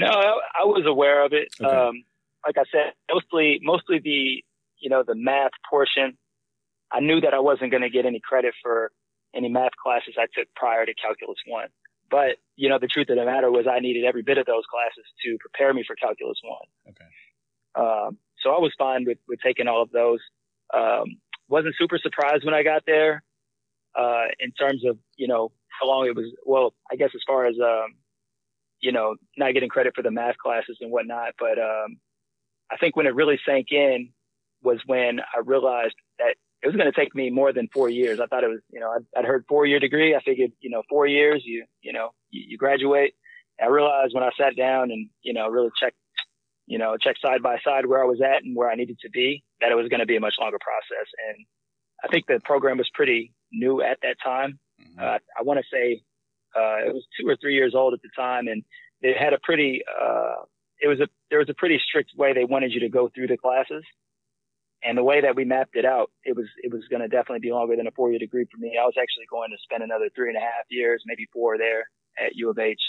No, 0.00 0.08
I, 0.08 0.62
I 0.62 0.64
was 0.64 0.84
aware 0.86 1.24
of 1.24 1.32
it. 1.32 1.48
Okay. 1.60 1.74
Um, 1.74 2.04
like 2.46 2.56
I 2.58 2.64
said, 2.72 2.94
mostly 3.10 3.60
mostly 3.62 4.00
the 4.02 4.42
you 4.78 4.90
know 4.90 5.02
the 5.06 5.14
math 5.14 5.52
portion. 5.68 6.16
I 6.92 7.00
knew 7.00 7.20
that 7.20 7.34
I 7.34 7.38
wasn't 7.40 7.70
going 7.70 7.82
to 7.82 7.90
get 7.90 8.04
any 8.04 8.20
credit 8.20 8.54
for 8.62 8.90
any 9.34 9.48
math 9.48 9.76
classes 9.80 10.14
I 10.18 10.26
took 10.34 10.52
prior 10.56 10.84
to 10.84 10.94
Calculus 10.94 11.38
One. 11.46 11.68
But, 12.10 12.42
you 12.56 12.68
know, 12.68 12.78
the 12.80 12.88
truth 12.88 13.08
of 13.08 13.16
the 13.16 13.24
matter 13.24 13.50
was 13.50 13.66
I 13.70 13.78
needed 13.78 14.04
every 14.04 14.22
bit 14.22 14.36
of 14.36 14.46
those 14.46 14.64
classes 14.68 15.04
to 15.24 15.38
prepare 15.38 15.72
me 15.72 15.84
for 15.86 15.94
Calculus 15.94 16.38
1. 16.42 16.58
Okay. 16.88 17.04
Um, 17.76 18.18
so 18.42 18.50
I 18.50 18.58
was 18.58 18.72
fine 18.76 19.04
with, 19.06 19.18
with 19.28 19.38
taking 19.40 19.68
all 19.68 19.82
of 19.82 19.90
those. 19.92 20.18
Um, 20.74 21.20
wasn't 21.48 21.76
super 21.78 21.98
surprised 22.02 22.44
when 22.44 22.54
I 22.54 22.64
got 22.64 22.82
there, 22.84 23.22
uh, 23.94 24.26
in 24.40 24.50
terms 24.52 24.84
of, 24.84 24.98
you 25.16 25.28
know, 25.28 25.52
how 25.68 25.86
long 25.86 26.06
it 26.06 26.16
was. 26.16 26.26
Well, 26.44 26.74
I 26.90 26.96
guess 26.96 27.10
as 27.14 27.22
far 27.26 27.46
as, 27.46 27.54
um, 27.62 27.94
you 28.80 28.92
know, 28.92 29.16
not 29.36 29.54
getting 29.54 29.68
credit 29.68 29.94
for 29.94 30.02
the 30.02 30.10
math 30.10 30.36
classes 30.38 30.78
and 30.80 30.90
whatnot. 30.90 31.32
But, 31.38 31.58
um, 31.58 31.98
I 32.70 32.76
think 32.76 32.96
when 32.96 33.06
it 33.06 33.14
really 33.14 33.38
sank 33.44 33.68
in 33.70 34.10
was 34.62 34.78
when 34.86 35.20
I 35.20 35.40
realized 35.44 35.94
that 36.18 36.34
it 36.62 36.66
was 36.66 36.76
going 36.76 36.92
to 36.92 36.98
take 36.98 37.14
me 37.14 37.30
more 37.30 37.52
than 37.52 37.68
four 37.72 37.88
years. 37.88 38.20
I 38.20 38.26
thought 38.26 38.44
it 38.44 38.48
was, 38.48 38.60
you 38.70 38.80
know, 38.80 38.90
I'd, 38.90 39.18
I'd 39.18 39.24
heard 39.24 39.44
four 39.48 39.64
year 39.64 39.80
degree. 39.80 40.14
I 40.14 40.20
figured, 40.22 40.52
you 40.60 40.70
know, 40.70 40.82
four 40.88 41.06
years, 41.06 41.42
you, 41.44 41.64
you 41.80 41.92
know, 41.92 42.10
you, 42.30 42.44
you 42.48 42.58
graduate. 42.58 43.14
I 43.60 43.66
realized 43.66 44.14
when 44.14 44.24
I 44.24 44.30
sat 44.38 44.56
down 44.56 44.90
and, 44.90 45.08
you 45.22 45.32
know, 45.32 45.48
really 45.48 45.70
checked, 45.78 45.96
you 46.66 46.78
know, 46.78 46.96
checked 46.96 47.20
side 47.20 47.42
by 47.42 47.58
side 47.64 47.86
where 47.86 48.02
I 48.02 48.06
was 48.06 48.20
at 48.20 48.42
and 48.44 48.54
where 48.54 48.70
I 48.70 48.74
needed 48.74 48.98
to 49.00 49.10
be, 49.10 49.42
that 49.60 49.72
it 49.72 49.74
was 49.74 49.88
going 49.88 50.00
to 50.00 50.06
be 50.06 50.16
a 50.16 50.20
much 50.20 50.34
longer 50.38 50.58
process. 50.60 51.06
And 51.28 51.46
I 52.04 52.08
think 52.08 52.26
the 52.26 52.40
program 52.44 52.78
was 52.78 52.90
pretty 52.94 53.32
new 53.52 53.82
at 53.82 53.98
that 54.02 54.16
time. 54.22 54.58
Mm-hmm. 54.80 55.00
Uh, 55.00 55.18
I 55.38 55.42
want 55.42 55.60
to 55.60 55.64
say, 55.72 56.02
uh, 56.56 56.86
it 56.86 56.94
was 56.94 57.04
two 57.18 57.28
or 57.28 57.36
three 57.40 57.54
years 57.54 57.74
old 57.74 57.94
at 57.94 58.02
the 58.02 58.10
time 58.16 58.48
and 58.48 58.62
they 59.02 59.14
had 59.18 59.32
a 59.32 59.38
pretty, 59.42 59.82
uh, 59.88 60.42
it 60.80 60.88
was 60.88 61.00
a, 61.00 61.08
there 61.30 61.38
was 61.38 61.48
a 61.48 61.54
pretty 61.54 61.80
strict 61.86 62.10
way 62.16 62.32
they 62.32 62.44
wanted 62.44 62.72
you 62.72 62.80
to 62.80 62.88
go 62.88 63.10
through 63.14 63.28
the 63.28 63.36
classes. 63.36 63.84
And 64.82 64.96
the 64.96 65.04
way 65.04 65.20
that 65.20 65.36
we 65.36 65.44
mapped 65.44 65.76
it 65.76 65.84
out, 65.84 66.10
it 66.24 66.34
was 66.34 66.46
it 66.62 66.72
was 66.72 66.80
going 66.88 67.02
to 67.02 67.08
definitely 67.08 67.40
be 67.40 67.52
longer 67.52 67.76
than 67.76 67.86
a 67.86 67.90
four 67.90 68.08
year 68.08 68.18
degree 68.18 68.46
for 68.50 68.56
me. 68.56 68.78
I 68.80 68.86
was 68.86 68.94
actually 68.98 69.26
going 69.30 69.50
to 69.50 69.58
spend 69.62 69.82
another 69.82 70.08
three 70.16 70.28
and 70.28 70.38
a 70.38 70.40
half 70.40 70.64
years, 70.70 71.02
maybe 71.04 71.26
four 71.34 71.58
there 71.58 71.80
at 72.18 72.34
U 72.34 72.48
of 72.48 72.58
H, 72.58 72.80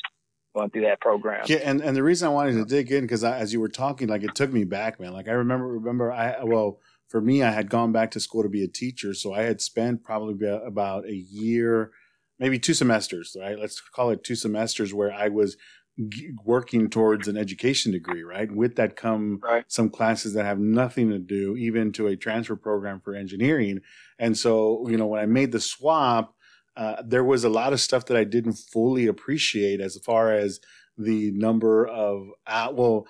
going 0.55 0.69
through 0.69 0.83
that 0.83 1.01
program. 1.01 1.43
Yeah, 1.47 1.57
and, 1.57 1.81
and 1.81 1.93
the 1.93 2.01
reason 2.01 2.29
I 2.29 2.31
wanted 2.31 2.53
to 2.53 2.63
dig 2.63 2.93
in 2.93 3.01
because 3.01 3.25
as 3.25 3.51
you 3.51 3.59
were 3.59 3.67
talking, 3.67 4.07
like 4.07 4.23
it 4.23 4.35
took 4.35 4.53
me 4.53 4.63
back, 4.63 5.01
man. 5.01 5.11
Like 5.11 5.27
I 5.27 5.33
remember 5.33 5.67
remember 5.67 6.13
I 6.13 6.41
well 6.45 6.79
for 7.09 7.19
me, 7.19 7.43
I 7.43 7.51
had 7.51 7.69
gone 7.69 7.91
back 7.91 8.11
to 8.11 8.21
school 8.21 8.41
to 8.41 8.49
be 8.49 8.63
a 8.63 8.69
teacher, 8.69 9.13
so 9.13 9.33
I 9.33 9.41
had 9.41 9.59
spent 9.59 10.01
probably 10.01 10.47
about 10.47 11.05
a 11.05 11.13
year, 11.13 11.91
maybe 12.41 12.59
two 12.59 12.73
semesters, 12.73 13.37
right? 13.39 13.57
Let's 13.57 13.79
call 13.79 14.09
it 14.09 14.23
two 14.23 14.35
semesters 14.35 14.93
where 14.93 15.13
I 15.13 15.29
was 15.29 15.55
working 16.43 16.89
towards 16.89 17.27
an 17.27 17.37
education 17.37 17.91
degree, 17.91 18.23
right? 18.23 18.51
With 18.51 18.75
that 18.77 18.95
come 18.95 19.39
right. 19.43 19.63
some 19.67 19.89
classes 19.89 20.33
that 20.33 20.45
have 20.45 20.57
nothing 20.57 21.09
to 21.11 21.19
do 21.19 21.55
even 21.55 21.91
to 21.93 22.07
a 22.07 22.15
transfer 22.15 22.55
program 22.55 22.99
for 22.99 23.13
engineering. 23.13 23.81
And 24.17 24.35
so, 24.35 24.87
you 24.89 24.97
know, 24.97 25.05
when 25.05 25.21
I 25.21 25.27
made 25.27 25.51
the 25.51 25.59
swap, 25.59 26.33
uh, 26.75 27.03
there 27.05 27.23
was 27.23 27.43
a 27.43 27.49
lot 27.49 27.73
of 27.73 27.81
stuff 27.81 28.05
that 28.07 28.17
I 28.17 28.23
didn't 28.23 28.53
fully 28.53 29.05
appreciate 29.05 29.79
as 29.79 29.99
far 30.03 30.33
as 30.33 30.59
the 30.97 31.31
number 31.31 31.85
of, 31.85 32.27
uh, 32.47 32.71
well, 32.73 33.05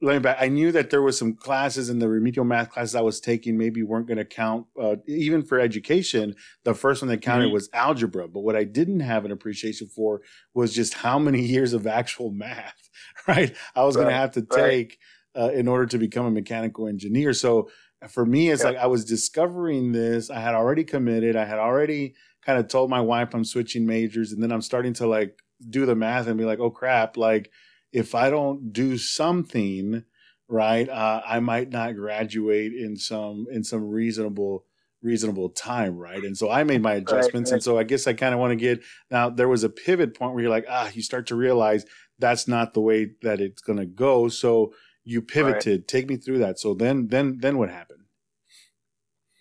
let 0.00 0.12
me 0.14 0.18
back. 0.20 0.36
I 0.40 0.48
knew 0.48 0.70
that 0.72 0.90
there 0.90 1.02
was 1.02 1.18
some 1.18 1.34
classes 1.34 1.88
in 1.88 1.98
the 1.98 2.08
remedial 2.08 2.44
math 2.44 2.70
classes 2.70 2.94
I 2.94 3.00
was 3.00 3.20
taking 3.20 3.58
maybe 3.58 3.82
weren't 3.82 4.06
going 4.06 4.18
to 4.18 4.24
count, 4.24 4.66
uh, 4.80 4.96
even 5.06 5.42
for 5.42 5.58
education. 5.58 6.36
The 6.64 6.74
first 6.74 7.02
one 7.02 7.08
that 7.08 7.22
counted 7.22 7.46
mm-hmm. 7.46 7.54
was 7.54 7.70
algebra, 7.72 8.28
but 8.28 8.40
what 8.40 8.56
I 8.56 8.64
didn't 8.64 9.00
have 9.00 9.24
an 9.24 9.32
appreciation 9.32 9.88
for 9.88 10.22
was 10.52 10.74
just 10.74 10.94
how 10.94 11.18
many 11.18 11.42
years 11.46 11.72
of 11.72 11.86
actual 11.86 12.30
math, 12.30 12.88
right? 13.28 13.54
I 13.74 13.84
was 13.84 13.96
right. 13.96 14.02
going 14.02 14.12
to 14.12 14.18
have 14.18 14.32
to 14.32 14.42
take 14.42 14.98
right. 15.34 15.42
uh, 15.44 15.50
in 15.50 15.66
order 15.66 15.86
to 15.86 15.98
become 15.98 16.26
a 16.26 16.30
mechanical 16.30 16.86
engineer. 16.86 17.32
So 17.32 17.68
for 18.08 18.24
me, 18.24 18.50
it's 18.50 18.62
yep. 18.62 18.74
like 18.74 18.82
I 18.82 18.86
was 18.86 19.04
discovering 19.04 19.92
this. 19.92 20.30
I 20.30 20.40
had 20.40 20.54
already 20.54 20.84
committed. 20.84 21.36
I 21.36 21.46
had 21.46 21.58
already 21.58 22.14
kind 22.44 22.58
of 22.58 22.68
told 22.68 22.90
my 22.90 23.00
wife 23.00 23.34
I'm 23.34 23.44
switching 23.44 23.86
majors, 23.86 24.32
and 24.32 24.42
then 24.42 24.52
I'm 24.52 24.62
starting 24.62 24.92
to 24.94 25.06
like 25.06 25.42
do 25.70 25.86
the 25.86 25.94
math 25.94 26.26
and 26.26 26.38
be 26.38 26.44
like, 26.44 26.58
oh 26.58 26.70
crap, 26.70 27.16
like 27.16 27.50
if 27.94 28.14
I 28.14 28.28
don't 28.28 28.72
do 28.72 28.98
something 28.98 30.04
right, 30.48 30.88
uh, 30.88 31.22
I 31.26 31.40
might 31.40 31.70
not 31.70 31.96
graduate 31.96 32.72
in 32.72 32.96
some 32.96 33.46
in 33.50 33.64
some 33.64 33.88
reasonable 33.88 34.64
reasonable 35.00 35.50
time, 35.50 35.96
right? 35.96 36.22
And 36.22 36.36
so 36.36 36.50
I 36.50 36.64
made 36.64 36.82
my 36.82 36.94
adjustments, 36.94 37.50
right, 37.50 37.54
right. 37.54 37.56
and 37.56 37.62
so 37.62 37.78
I 37.78 37.84
guess 37.84 38.06
I 38.06 38.14
kind 38.14 38.34
of 38.34 38.40
want 38.40 38.50
to 38.52 38.56
get 38.56 38.82
now. 39.10 39.30
There 39.30 39.48
was 39.48 39.62
a 39.62 39.68
pivot 39.68 40.18
point 40.18 40.34
where 40.34 40.42
you're 40.42 40.50
like, 40.50 40.66
ah, 40.68 40.90
you 40.92 41.02
start 41.02 41.26
to 41.28 41.36
realize 41.36 41.86
that's 42.18 42.48
not 42.48 42.74
the 42.74 42.80
way 42.80 43.10
that 43.22 43.40
it's 43.40 43.62
going 43.62 43.78
to 43.78 43.86
go. 43.86 44.28
So 44.28 44.74
you 45.04 45.22
pivoted. 45.22 45.80
Right. 45.80 45.88
Take 45.88 46.08
me 46.08 46.16
through 46.16 46.38
that. 46.38 46.58
So 46.58 46.74
then, 46.74 47.08
then, 47.08 47.38
then 47.40 47.58
what 47.58 47.70
happened? 47.70 48.00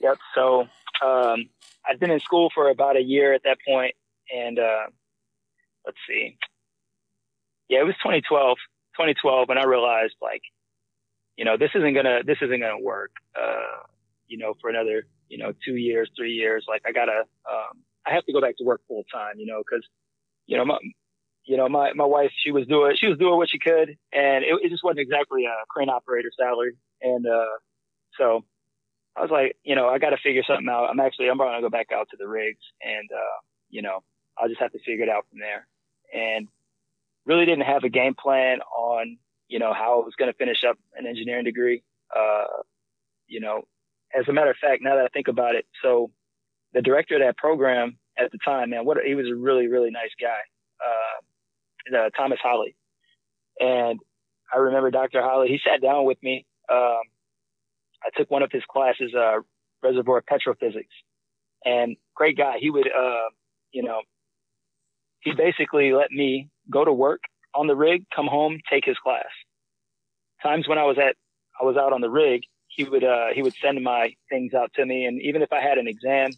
Yep. 0.01 0.17
So 0.35 0.67
um, 1.03 1.49
I've 1.89 1.99
been 1.99 2.11
in 2.11 2.19
school 2.19 2.51
for 2.53 2.69
about 2.69 2.97
a 2.97 3.01
year 3.01 3.33
at 3.33 3.43
that 3.43 3.57
point, 3.65 3.95
and 4.35 4.59
uh, 4.59 4.87
let's 5.85 5.97
see, 6.07 6.37
yeah, 7.73 7.81
it 7.81 7.85
was 7.85 7.95
2012, 8.05 8.57
2012 8.93 9.49
when 9.49 9.57
I 9.57 9.63
realized 9.63 10.13
like, 10.21 10.43
you 11.37 11.45
know, 11.45 11.57
this 11.57 11.71
isn't 11.73 11.93
gonna, 11.95 12.21
this 12.23 12.37
isn't 12.41 12.61
gonna 12.61 12.79
work, 12.79 13.11
uh, 13.35 13.81
you 14.27 14.37
know, 14.37 14.53
for 14.61 14.69
another, 14.69 15.07
you 15.27 15.39
know, 15.39 15.53
two 15.65 15.75
years, 15.75 16.09
three 16.15 16.33
years. 16.33 16.65
Like 16.67 16.83
I 16.85 16.91
gotta, 16.91 17.25
um, 17.49 17.81
I 18.05 18.13
have 18.13 18.25
to 18.25 18.33
go 18.33 18.41
back 18.41 18.57
to 18.57 18.63
work 18.63 18.81
full 18.87 19.03
time, 19.11 19.39
you 19.39 19.47
know, 19.47 19.63
cause, 19.67 19.81
you 20.45 20.57
know, 20.57 20.65
my, 20.65 20.77
you 21.45 21.57
know, 21.57 21.67
my, 21.67 21.93
my 21.93 22.05
wife, 22.05 22.31
she 22.43 22.51
was 22.51 22.67
doing, 22.67 22.95
she 22.99 23.07
was 23.07 23.17
doing 23.17 23.37
what 23.37 23.49
she 23.49 23.57
could 23.57 23.97
and 24.13 24.45
it, 24.45 24.53
it 24.61 24.69
just 24.69 24.83
wasn't 24.83 24.99
exactly 24.99 25.45
a 25.45 25.65
crane 25.67 25.89
operator 25.89 26.29
salary. 26.37 26.75
And, 27.01 27.25
uh, 27.25 27.57
so 28.19 28.45
I 29.17 29.21
was 29.21 29.31
like, 29.31 29.57
you 29.63 29.75
know, 29.75 29.89
I 29.89 29.97
got 29.97 30.11
to 30.11 30.17
figure 30.23 30.43
something 30.47 30.69
out. 30.69 30.89
I'm 30.91 30.99
actually, 30.99 31.29
I'm 31.29 31.39
to 31.39 31.61
go 31.61 31.69
back 31.69 31.87
out 31.91 32.07
to 32.11 32.17
the 32.17 32.27
rigs 32.27 32.61
and, 32.81 33.09
uh, 33.11 33.39
you 33.69 33.81
know, 33.81 34.03
I'll 34.37 34.47
just 34.47 34.61
have 34.61 34.71
to 34.73 34.79
figure 34.85 35.05
it 35.05 35.09
out 35.09 35.25
from 35.31 35.39
there. 35.39 35.67
And 36.13 36.47
really 37.25 37.45
didn't 37.45 37.65
have 37.65 37.83
a 37.83 37.89
game 37.89 38.15
plan 38.15 38.59
on, 38.61 39.17
you 39.47 39.59
know, 39.59 39.73
how 39.73 40.01
I 40.01 40.05
was 40.05 40.13
going 40.17 40.31
to 40.31 40.37
finish 40.37 40.63
up 40.67 40.77
an 40.95 41.07
engineering 41.07 41.45
degree. 41.45 41.83
Uh, 42.15 42.45
you 43.27 43.39
know, 43.39 43.63
as 44.17 44.27
a 44.27 44.33
matter 44.33 44.51
of 44.51 44.57
fact, 44.57 44.81
now 44.81 44.95
that 44.95 45.05
I 45.05 45.07
think 45.09 45.27
about 45.27 45.55
it, 45.55 45.65
so 45.81 46.11
the 46.73 46.81
director 46.81 47.15
of 47.15 47.21
that 47.21 47.37
program 47.37 47.97
at 48.17 48.31
the 48.31 48.37
time, 48.43 48.71
man, 48.71 48.85
what 48.85 48.97
he 49.05 49.15
was 49.15 49.27
a 49.31 49.35
really, 49.35 49.67
really 49.67 49.89
nice 49.89 50.11
guy, 50.19 50.39
uh, 50.85 51.97
uh, 51.97 52.09
Thomas 52.15 52.39
Holley. 52.41 52.75
And 53.59 53.99
I 54.53 54.57
remember 54.59 54.91
Dr. 54.91 55.21
Holley, 55.21 55.47
he 55.47 55.59
sat 55.63 55.81
down 55.81 56.05
with 56.05 56.17
me. 56.21 56.45
Um, 56.71 57.01
I 58.03 58.09
took 58.15 58.29
one 58.29 58.43
of 58.43 58.51
his 58.51 58.63
classes, 58.69 59.13
uh, 59.15 59.37
reservoir 59.81 60.21
petrophysics 60.21 60.85
and 61.65 61.95
great 62.15 62.37
guy. 62.37 62.55
He 62.59 62.69
would, 62.69 62.87
uh, 62.87 63.29
you 63.71 63.83
know, 63.83 64.01
he 65.21 65.31
basically 65.35 65.93
let 65.93 66.11
me 66.11 66.49
go 66.69 66.85
to 66.85 66.93
work 66.93 67.21
on 67.53 67.67
the 67.67 67.75
rig, 67.75 68.05
come 68.15 68.27
home, 68.27 68.59
take 68.69 68.85
his 68.85 68.97
class. 68.97 69.25
Times 70.41 70.67
when 70.67 70.77
I 70.77 70.83
was 70.83 70.97
at, 70.97 71.15
I 71.59 71.65
was 71.65 71.77
out 71.77 71.93
on 71.93 72.01
the 72.01 72.09
rig, 72.09 72.43
he 72.67 72.83
would, 72.83 73.03
uh, 73.03 73.27
he 73.33 73.41
would 73.41 73.53
send 73.61 73.81
my 73.83 74.15
things 74.29 74.53
out 74.53 74.71
to 74.75 74.85
me. 74.85 75.05
And 75.05 75.21
even 75.21 75.41
if 75.41 75.53
I 75.53 75.61
had 75.61 75.77
an 75.77 75.87
exam, 75.87 76.31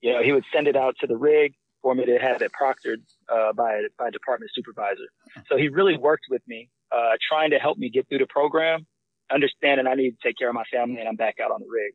you 0.00 0.12
know, 0.12 0.22
he 0.22 0.32
would 0.32 0.44
send 0.52 0.68
it 0.68 0.76
out 0.76 0.96
to 1.00 1.06
the 1.06 1.16
rig 1.16 1.54
for 1.82 1.94
me 1.94 2.04
to 2.06 2.18
have 2.18 2.40
it 2.42 2.52
proctored, 2.52 3.02
uh, 3.28 3.52
by, 3.52 3.82
by 3.98 4.08
a 4.08 4.10
department 4.10 4.50
supervisor. 4.54 5.08
So 5.48 5.56
he 5.56 5.68
really 5.68 5.96
worked 5.96 6.26
with 6.30 6.42
me, 6.46 6.70
uh, 6.92 7.12
trying 7.28 7.50
to 7.50 7.58
help 7.58 7.78
me 7.78 7.90
get 7.90 8.08
through 8.08 8.18
the 8.18 8.26
program, 8.26 8.86
understanding 9.32 9.86
I 9.86 9.94
need 9.94 10.10
to 10.12 10.16
take 10.22 10.38
care 10.38 10.48
of 10.48 10.54
my 10.54 10.64
family 10.72 11.00
and 11.00 11.08
I'm 11.08 11.16
back 11.16 11.36
out 11.42 11.50
on 11.50 11.60
the 11.60 11.66
rig. 11.68 11.94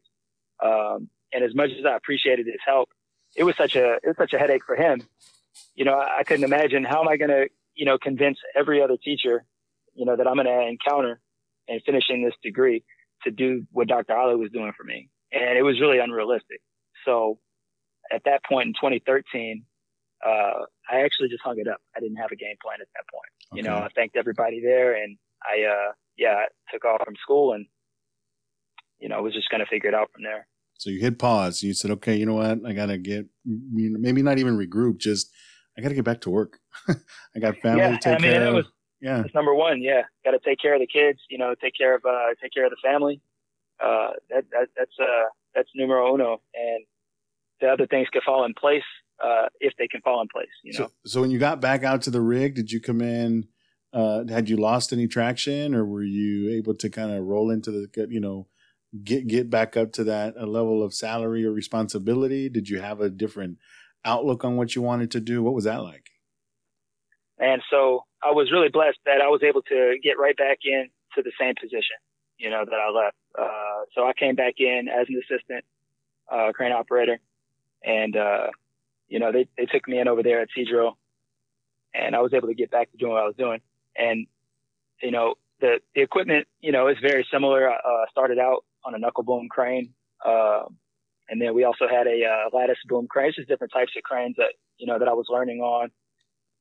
Um, 0.64 1.10
and 1.34 1.44
as 1.44 1.56
much 1.56 1.72
as 1.78 1.86
I 1.86 1.96
appreciated 1.96 2.46
his 2.46 2.62
help, 2.66 2.90
it 3.36 3.44
was 3.44 3.56
such 3.56 3.76
a, 3.76 3.96
it 3.96 4.08
was 4.08 4.18
such 4.18 4.34
a 4.34 4.40
headache 4.40 4.64
for 4.66 4.76
him. 4.76 5.02
You 5.76 5.86
know, 5.86 5.98
I 5.98 6.24
couldn't 6.24 6.44
imagine 6.44 6.84
how 6.84 7.02
am 7.02 7.08
I 7.08 7.18
going 7.18 7.30
to 7.30 7.48
you 7.76 7.86
know, 7.86 7.98
convince 7.98 8.38
every 8.56 8.82
other 8.82 8.98
teacher, 9.02 9.46
you 9.94 10.06
know, 10.06 10.16
that 10.16 10.28
I'm 10.28 10.36
going 10.36 10.48
to 10.48 10.68
encounter 10.68 11.20
and 11.68 11.82
finishing 11.86 12.24
this 12.24 12.34
degree 12.44 12.84
to 13.24 13.32
do 13.32 13.66
what 13.72 13.88
Dr. 13.88 14.16
Holley 14.16 14.36
was 14.36 14.52
doing 14.52 14.72
for 14.78 14.84
me. 14.84 15.10
And 15.32 15.58
it 15.58 15.64
was 15.64 15.80
really 15.80 16.00
unrealistic. 16.00 16.62
So 17.06 17.40
at 18.12 18.24
that 18.26 18.42
point 18.48 18.68
in 18.68 18.74
2013, 18.74 19.64
uh, 20.26 20.66
I 20.90 21.02
actually 21.02 21.30
just 21.30 21.42
hung 21.44 21.60
it 21.60 21.68
up. 21.68 21.82
I 21.96 22.00
didn't 22.00 22.18
have 22.18 22.32
a 22.32 22.36
game 22.36 22.56
plan 22.64 22.78
at 22.82 22.88
that 22.96 23.06
point. 23.12 23.32
Okay. 23.52 23.58
You 23.58 23.64
know, 23.64 23.78
I 23.84 23.90
thanked 23.96 24.16
everybody 24.16 24.62
there 24.62 24.96
and 24.96 25.18
I, 25.44 25.64
uh, 25.64 25.92
yeah, 26.18 26.36
I 26.36 26.46
took 26.72 26.86
off 26.86 27.02
from 27.04 27.16
school 27.22 27.54
and, 27.54 27.66
you 29.00 29.10
know, 29.10 29.18
I 29.18 29.20
was 29.20 29.34
just 29.34 29.50
going 29.50 29.60
to 29.60 29.66
figure 29.66 29.90
it 29.90 29.96
out 29.96 30.10
from 30.14 30.24
there. 30.24 30.48
So 30.78 30.90
you 30.90 31.00
hit 31.00 31.20
pause 31.20 31.62
and 31.62 31.68
you 31.68 31.74
said, 31.74 31.92
okay, 31.92 32.16
you 32.16 32.26
know 32.26 32.36
what? 32.36 32.60
I 32.66 32.74
got 32.74 32.88
to 32.88 32.98
get, 32.98 33.26
maybe 33.46 34.22
not 34.22 34.40
even 34.40 34.58
regroup, 34.58 34.98
just, 34.98 35.32
I 35.78 35.82
got 35.82 35.90
to 35.90 35.96
get 35.96 36.06
back 36.06 36.22
to 36.22 36.30
work. 36.30 36.60
I 36.88 37.40
got 37.40 37.58
family 37.58 37.82
yeah, 37.82 37.92
to 37.92 37.98
take 37.98 38.20
I 38.20 38.22
mean, 38.22 38.32
care 38.32 38.48
of. 38.48 38.54
Was, 38.56 38.66
yeah. 39.02 39.22
That's 39.22 39.34
number 39.34 39.54
one. 39.54 39.82
Yeah. 39.82 40.04
Got 40.24 40.32
to 40.32 40.40
take 40.40 40.60
care 40.60 40.74
of 40.74 40.80
the 40.80 40.88
kids, 40.88 41.20
you 41.30 41.38
know, 41.38 41.54
take 41.62 41.74
care 41.78 41.96
of, 41.96 42.04
uh, 42.06 42.34
take 42.42 42.54
care 42.54 42.66
of 42.66 42.72
the 42.72 42.78
family. 42.84 43.22
Uh, 43.84 44.12
that, 44.30 44.46
that, 44.52 44.70
that's, 44.78 44.92
uh, 45.02 45.28
that's 45.54 45.70
numero 45.76 46.14
uno. 46.14 46.42
And 46.54 46.86
the 47.62 47.68
other 47.68 47.88
things 47.88 48.08
could 48.12 48.24
fall 48.24 48.46
in 48.46 48.54
place, 48.54 48.84
uh, 49.24 49.48
if 49.60 49.74
they 49.78 49.88
can 49.88 50.02
fall 50.02 50.22
in 50.22 50.28
place, 50.28 50.48
you 50.64 50.74
know? 50.74 50.86
So, 50.86 50.92
so 51.06 51.22
when 51.22 51.32
you 51.32 51.40
got 51.40 51.60
back 51.60 51.84
out 51.84 52.02
to 52.04 52.10
the 52.10 52.22
rig, 52.22 52.56
did 52.56 52.72
you 52.72 52.80
come 52.80 53.02
in, 53.02 53.48
uh, 53.94 54.24
had 54.30 54.50
you 54.50 54.58
lost 54.58 54.92
any 54.94 55.08
traction 55.08 55.76
or 55.76 55.86
were 55.86 56.04
you 56.04 56.50
able 56.52 56.76
to 56.76 56.90
kind 56.90 57.12
of 57.12 57.24
roll 57.24 57.50
into 57.50 57.72
the, 57.72 58.08
you 58.10 58.20
know, 58.20 58.48
get, 59.04 59.28
get 59.28 59.50
back 59.50 59.76
up 59.76 59.92
to 59.94 60.04
that 60.06 60.36
a 60.38 60.46
level 60.46 60.82
of 60.84 60.94
salary 60.94 61.46
or 61.46 61.52
responsibility? 61.52 62.50
Did 62.50 62.70
you 62.70 62.80
have 62.80 63.02
a 63.02 63.10
different 63.10 63.58
outlook 64.06 64.44
on 64.46 64.56
what 64.56 64.76
you 64.76 64.82
wanted 64.82 65.12
to 65.12 65.20
do? 65.20 65.44
What 65.44 65.54
was 65.54 65.66
that 65.66 65.84
like? 65.84 66.10
And 67.38 67.62
so 67.70 68.06
I 68.24 68.32
was 68.32 68.52
really 68.52 68.70
blessed 68.70 69.00
that 69.06 69.22
I 69.22 69.28
was 69.28 69.42
able 69.44 69.62
to 69.64 69.98
get 70.02 70.18
right 70.18 70.38
back 70.38 70.60
in 70.64 70.90
to 71.16 71.22
the 71.22 71.32
same 71.40 71.54
position, 71.60 71.98
you 72.38 72.50
know, 72.50 72.64
that 72.64 72.76
I 72.76 72.90
left. 72.90 73.18
Uh, 73.38 73.84
so 73.94 74.08
I 74.08 74.14
came 74.14 74.36
back 74.36 74.56
in 74.60 74.88
as 74.88 75.08
an 75.10 75.22
assistant, 75.24 75.66
uh, 76.32 76.52
crane 76.54 76.72
operator 76.72 77.20
and, 77.84 78.16
uh, 78.16 78.48
you 79.08 79.20
know, 79.20 79.32
they, 79.32 79.48
they 79.58 79.66
took 79.66 79.88
me 79.88 80.00
in 80.00 80.08
over 80.08 80.24
there 80.24 80.42
at 80.42 80.48
Seadrill 80.58 80.94
and 81.94 82.16
I 82.16 82.22
was 82.22 82.34
able 82.34 82.48
to 82.48 82.56
get 82.56 82.72
back 82.72 82.92
to 82.92 82.98
doing 82.98 83.12
what 83.12 83.22
I 83.22 83.28
was 83.28 83.36
doing. 83.36 83.62
And, 83.96 84.28
you 85.02 85.12
know, 85.12 85.36
the, 85.62 85.80
the 85.94 86.02
equipment, 86.02 86.48
you 86.62 86.72
know, 86.72 86.88
is 86.88 86.98
very 87.02 87.28
similar. 87.32 87.70
I 87.70 87.76
uh, 87.76 88.06
started 88.12 88.40
out 88.40 88.66
on 88.84 88.96
a 88.96 88.98
knuckle 88.98 89.24
boom 89.24 89.48
crane. 89.50 89.94
And 91.30 91.42
then 91.42 91.56
we 91.56 91.64
also 91.64 91.88
had 91.90 92.08
a 92.08 92.24
uh, 92.26 92.56
lattice 92.56 92.78
boom 92.88 93.08
crane. 93.10 93.34
Just 93.36 93.48
different 93.48 93.74
types 93.74 93.92
of 93.98 94.04
cranes 94.04 94.36
that, 94.38 94.54
you 94.78 94.86
know, 94.86 95.00
that 95.00 95.08
I 95.08 95.14
was 95.14 95.26
learning 95.30 95.60
on 95.60 95.90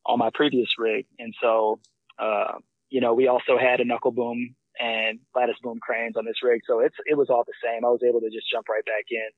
on 0.06 0.18
my 0.18 0.30
previous 0.32 0.68
rig. 0.78 1.06
And 1.18 1.34
so, 1.42 1.80
uh, 2.18 2.58
you 2.90 3.00
know, 3.00 3.14
we 3.14 3.28
also 3.28 3.58
had 3.58 3.80
a 3.80 3.84
knuckle 3.84 4.10
boom 4.10 4.54
and 4.78 5.18
lattice 5.34 5.56
boom 5.62 5.78
cranes 5.80 6.16
on 6.16 6.24
this 6.24 6.42
rig. 6.42 6.60
So 6.66 6.80
it's, 6.80 6.96
it 7.06 7.16
was 7.16 7.28
all 7.30 7.44
the 7.46 7.52
same. 7.62 7.84
I 7.84 7.88
was 7.88 8.02
able 8.06 8.20
to 8.20 8.30
just 8.30 8.50
jump 8.50 8.68
right 8.68 8.84
back 8.84 9.04
in. 9.10 9.28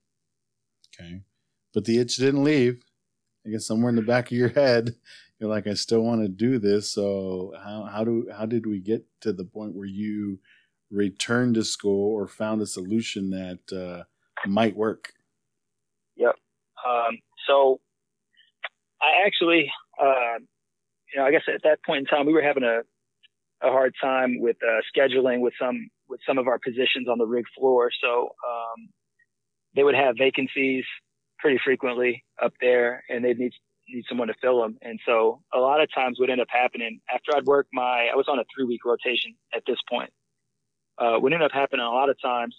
Okay. 1.05 1.21
But 1.75 1.85
the 1.85 1.99
itch 1.99 2.17
didn't 2.17 2.45
leave. 2.45 2.83
I 3.47 3.51
guess 3.51 3.67
somewhere 3.67 3.91
in 3.91 3.97
the 3.97 4.03
back 4.03 4.27
of 4.27 4.37
your 4.37 4.49
head, 4.49 4.97
you're 5.39 5.51
like, 5.51 5.67
I 5.67 5.75
still 5.75 6.01
want 6.01 6.23
to 6.23 6.29
do 6.29 6.59
this. 6.59 6.91
So 6.91 7.53
how, 7.63 7.85
how 7.85 8.03
do, 8.03 8.29
how 8.37 8.47
did 8.47 8.67
we 8.67 8.81
get 8.81 9.05
to 9.21 9.33
the 9.33 9.45
point 9.45 9.75
where 9.75 9.87
you 9.87 10.41
returned 10.91 11.55
to 11.57 11.65
school 11.65 12.13
or 12.13 12.27
found 12.27 12.63
a 12.63 12.67
solution 12.67 13.31
that, 13.31 13.73
uh, 13.73 14.05
might 14.49 14.77
work? 14.77 15.13
Um, 16.87 17.19
so 17.49 17.81
I 19.01 19.27
actually, 19.27 19.71
uh, 20.01 20.39
you 21.13 21.21
know, 21.21 21.27
I 21.27 21.31
guess 21.31 21.43
at 21.53 21.63
that 21.65 21.79
point 21.85 22.01
in 22.01 22.05
time, 22.07 22.27
we 22.27 22.33
were 22.33 22.43
having 22.43 22.63
a, 22.65 22.81
a 23.67 23.71
hard 23.71 23.95
time 24.01 24.41
with 24.41 24.57
uh, 24.63 24.81
scheduling 24.95 25.41
with 25.41 25.55
some 25.61 25.89
with 26.09 26.21
some 26.27 26.39
of 26.39 26.47
our 26.47 26.59
positions 26.59 27.09
on 27.11 27.19
the 27.19 27.27
rig 27.27 27.45
floor. 27.59 27.91
So 28.01 28.31
um, 28.47 28.89
they 29.75 29.83
would 29.83 29.95
have 29.95 30.17
vacancies 30.19 30.85
pretty 31.39 31.59
frequently 31.65 32.25
up 32.43 32.53
there, 32.61 33.03
and 33.09 33.25
they'd 33.25 33.39
need 33.39 33.53
need 33.89 34.05
someone 34.09 34.29
to 34.29 34.35
fill 34.41 34.63
them. 34.63 34.77
And 34.83 34.99
so 35.07 35.43
a 35.55 35.59
lot 35.59 35.81
of 35.81 35.89
times, 35.95 36.19
what 36.19 36.31
ended 36.31 36.43
up 36.43 36.49
happening 36.51 37.01
after 37.13 37.37
I'd 37.37 37.47
worked 37.47 37.71
my, 37.73 38.09
I 38.13 38.17
was 38.17 38.27
on 38.29 38.39
a 38.39 38.45
three 38.55 38.67
week 38.67 38.85
rotation 38.85 39.35
at 39.55 39.63
this 39.67 39.79
point. 39.89 40.11
Uh, 40.99 41.19
what 41.19 41.33
ended 41.33 41.47
up 41.47 41.53
happening 41.53 41.85
a 41.85 41.91
lot 41.91 42.09
of 42.09 42.21
times 42.21 42.57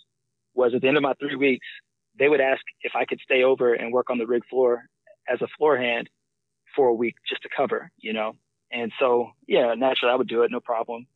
was 0.53 0.73
at 0.73 0.81
the 0.81 0.87
end 0.87 0.97
of 0.97 1.03
my 1.03 1.13
three 1.19 1.35
weeks, 1.35 1.67
they 2.19 2.29
would 2.29 2.41
ask 2.41 2.61
if 2.81 2.93
I 2.95 3.05
could 3.05 3.19
stay 3.21 3.43
over 3.43 3.73
and 3.73 3.93
work 3.93 4.09
on 4.09 4.17
the 4.17 4.27
rig 4.27 4.43
floor 4.49 4.83
as 5.29 5.41
a 5.41 5.47
floor 5.57 5.77
hand 5.77 6.09
for 6.75 6.87
a 6.87 6.93
week 6.93 7.15
just 7.27 7.41
to 7.43 7.49
cover, 7.55 7.91
you 7.97 8.13
know. 8.13 8.35
And 8.71 8.91
so, 8.99 9.31
yeah, 9.47 9.73
naturally 9.75 10.11
I 10.11 10.15
would 10.15 10.27
do 10.27 10.43
it, 10.43 10.51
no 10.51 10.59
problem. 10.59 11.07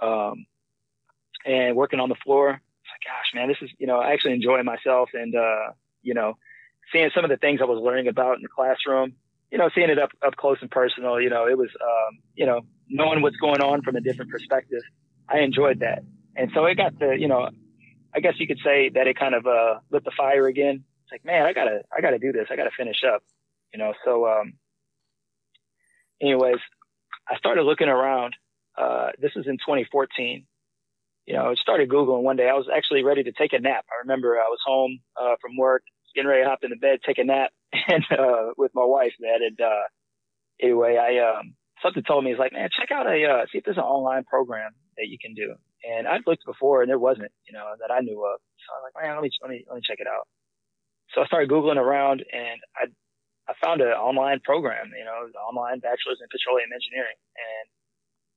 Um, 0.00 0.46
and 1.44 1.76
working 1.76 2.00
on 2.00 2.08
the 2.08 2.16
floor, 2.24 2.50
like, 2.50 2.60
gosh, 3.04 3.34
man, 3.34 3.48
this 3.48 3.56
is, 3.62 3.70
you 3.78 3.86
know, 3.86 3.98
I 3.98 4.12
actually 4.12 4.34
enjoy 4.34 4.62
myself 4.62 5.10
and, 5.14 5.34
uh, 5.34 5.72
you 6.02 6.14
know, 6.14 6.34
seeing 6.92 7.10
some 7.14 7.24
of 7.24 7.30
the 7.30 7.36
things 7.36 7.60
I 7.60 7.66
was 7.66 7.82
learning 7.82 8.08
about 8.08 8.36
in 8.36 8.42
the 8.42 8.48
classroom, 8.48 9.14
you 9.50 9.58
know, 9.58 9.70
seeing 9.74 9.90
it 9.90 9.98
up, 9.98 10.10
up 10.26 10.36
close 10.36 10.58
and 10.60 10.70
personal, 10.70 11.20
you 11.20 11.30
know, 11.30 11.46
it 11.46 11.56
was, 11.56 11.70
um, 11.80 12.18
you 12.34 12.46
know, 12.46 12.62
knowing 12.88 13.22
what's 13.22 13.36
going 13.36 13.60
on 13.60 13.82
from 13.82 13.96
a 13.96 14.00
different 14.00 14.30
perspective. 14.30 14.82
I 15.28 15.40
enjoyed 15.40 15.80
that. 15.80 16.02
And 16.36 16.50
so 16.54 16.64
it 16.66 16.76
got 16.76 16.98
to, 17.00 17.16
you 17.18 17.28
know, 17.28 17.48
I 18.14 18.20
guess 18.20 18.34
you 18.38 18.46
could 18.46 18.60
say 18.64 18.90
that 18.94 19.06
it 19.06 19.18
kind 19.18 19.34
of, 19.34 19.46
uh, 19.46 19.80
lit 19.90 20.04
the 20.04 20.12
fire 20.16 20.46
again. 20.46 20.84
It's 21.02 21.12
like, 21.12 21.24
man, 21.24 21.46
I 21.46 21.52
gotta, 21.52 21.82
I 21.96 22.00
gotta 22.00 22.18
do 22.18 22.32
this. 22.32 22.48
I 22.50 22.56
gotta 22.56 22.70
finish 22.76 23.02
up, 23.04 23.22
you 23.72 23.78
know, 23.78 23.92
so, 24.04 24.26
um, 24.26 24.54
anyways, 26.20 26.58
I 27.28 27.36
started 27.36 27.62
looking 27.62 27.88
around. 27.88 28.34
Uh, 28.76 29.10
this 29.20 29.32
was 29.34 29.46
in 29.46 29.56
2014. 29.58 30.46
You 31.26 31.34
know, 31.34 31.50
I 31.50 31.54
started 31.54 31.90
Googling 31.90 32.22
one 32.22 32.36
day. 32.36 32.48
I 32.48 32.54
was 32.54 32.68
actually 32.74 33.02
ready 33.02 33.22
to 33.24 33.32
take 33.32 33.52
a 33.52 33.58
nap. 33.58 33.84
I 33.90 34.00
remember 34.02 34.36
I 34.36 34.48
was 34.48 34.60
home, 34.64 35.00
uh, 35.20 35.34
from 35.40 35.56
work, 35.56 35.82
getting 36.14 36.28
ready 36.28 36.42
to 36.42 36.48
hop 36.48 36.60
in 36.62 36.70
the 36.70 36.76
bed, 36.76 37.00
take 37.04 37.18
a 37.18 37.24
nap 37.24 37.50
and, 37.88 38.04
uh, 38.10 38.52
with 38.56 38.72
my 38.74 38.84
wife, 38.84 39.12
man. 39.20 39.40
And, 39.42 39.60
uh, 39.60 39.82
anyway, 40.60 40.96
I, 40.96 41.18
um, 41.18 41.54
something 41.82 42.02
told 42.02 42.24
me, 42.24 42.30
it's 42.30 42.40
like, 42.40 42.52
man, 42.52 42.70
check 42.78 42.90
out 42.90 43.06
a, 43.06 43.24
uh, 43.24 43.46
see 43.52 43.58
if 43.58 43.64
there's 43.64 43.76
an 43.76 43.82
online 43.82 44.24
program 44.24 44.72
that 44.96 45.08
you 45.08 45.18
can 45.20 45.34
do. 45.34 45.54
And 45.88 46.06
I'd 46.06 46.26
looked 46.26 46.44
before 46.44 46.82
and 46.82 46.90
there 46.90 46.98
wasn't, 46.98 47.32
you 47.48 47.54
know, 47.54 47.72
that 47.80 47.92
I 47.92 48.00
knew 48.00 48.20
of. 48.20 48.40
So 48.60 48.68
I 48.68 48.76
was 48.76 48.84
like, 48.92 49.04
man, 49.04 49.14
let 49.16 49.22
me, 49.22 49.30
let 49.40 49.50
me, 49.50 49.64
let 49.68 49.76
me 49.76 49.82
check 49.82 50.00
it 50.00 50.06
out. 50.06 50.28
So 51.14 51.22
I 51.22 51.26
started 51.26 51.48
Googling 51.48 51.80
around 51.80 52.24
and 52.32 52.60
I 52.76 52.86
I 53.48 53.54
found 53.64 53.80
an 53.80 53.88
online 53.88 54.40
program, 54.44 54.92
you 54.96 55.04
know, 55.04 55.24
online 55.40 55.80
bachelor's 55.80 56.20
in 56.20 56.28
petroleum 56.30 56.68
engineering. 56.72 57.16
And, 57.16 57.66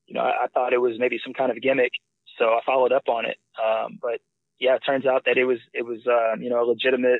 you 0.07 0.13
know, 0.15 0.21
I, 0.21 0.45
I, 0.45 0.47
thought 0.47 0.71
it 0.71 0.79
was 0.79 0.95
maybe 0.97 1.19
some 1.23 1.33
kind 1.33 1.51
of 1.51 1.61
gimmick. 1.61 1.91
So 2.39 2.45
I 2.45 2.61
followed 2.65 2.93
up 2.93 3.09
on 3.09 3.25
it. 3.25 3.37
Um, 3.59 3.99
but 4.01 4.21
yeah, 4.59 4.75
it 4.75 4.83
turns 4.85 5.05
out 5.05 5.23
that 5.25 5.37
it 5.37 5.43
was, 5.43 5.59
it 5.73 5.85
was, 5.85 5.99
um, 6.07 6.41
you 6.41 6.49
know, 6.49 6.63
a 6.63 6.67
legitimate 6.67 7.19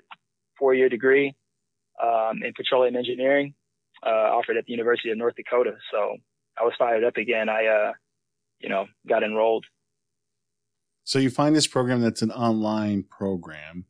four 0.57 0.73
year 0.73 0.87
degree, 0.87 1.35
um, 2.01 2.41
in 2.43 2.53
petroleum 2.55 2.95
engineering, 2.95 3.53
uh, 4.05 4.31
offered 4.39 4.55
at 4.55 4.65
the 4.65 4.71
University 4.71 5.11
of 5.11 5.17
North 5.17 5.35
Dakota. 5.35 5.73
So 5.91 6.15
I 6.57 6.63
was 6.63 6.73
fired 6.79 7.03
up 7.03 7.17
again. 7.17 7.49
I, 7.49 7.65
uh, 7.65 7.91
you 8.59 8.69
know, 8.69 8.85
got 9.07 9.23
enrolled. 9.23 9.65
So 11.03 11.19
you 11.19 11.29
find 11.29 11.55
this 11.55 11.67
program 11.67 12.01
that's 12.01 12.21
an 12.21 12.31
online 12.31 13.03
program 13.03 13.85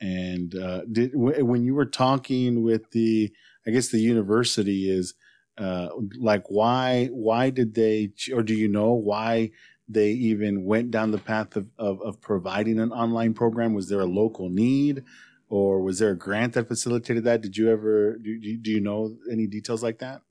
and 0.00 0.54
uh, 0.54 0.82
did 0.90 1.12
when 1.14 1.64
you 1.64 1.74
were 1.74 1.86
talking 1.86 2.62
with 2.62 2.90
the, 2.90 3.32
I 3.66 3.70
guess 3.70 3.88
the 3.88 3.98
university 3.98 4.90
is 4.90 5.14
uh, 5.58 5.88
like 6.18 6.44
why 6.48 7.06
why 7.12 7.48
did 7.48 7.74
they 7.74 8.12
or 8.32 8.42
do 8.42 8.54
you 8.54 8.68
know 8.68 8.92
why 8.92 9.52
they 9.88 10.10
even 10.10 10.64
went 10.64 10.90
down 10.90 11.12
the 11.12 11.18
path 11.18 11.56
of, 11.56 11.70
of, 11.78 12.02
of 12.02 12.20
providing 12.20 12.78
an 12.78 12.92
online 12.92 13.32
program? 13.32 13.72
Was 13.72 13.88
there 13.88 14.00
a 14.00 14.06
local 14.06 14.50
need? 14.50 15.02
or 15.48 15.80
was 15.80 15.98
there 15.98 16.10
a 16.10 16.16
grant 16.16 16.54
that 16.54 16.68
facilitated 16.68 17.24
that? 17.24 17.40
Did 17.40 17.56
you 17.56 17.70
ever 17.70 18.18
do, 18.18 18.58
do 18.58 18.70
you 18.70 18.80
know 18.80 19.16
any 19.30 19.46
details 19.46 19.82
like 19.82 19.98
that? 19.98 20.22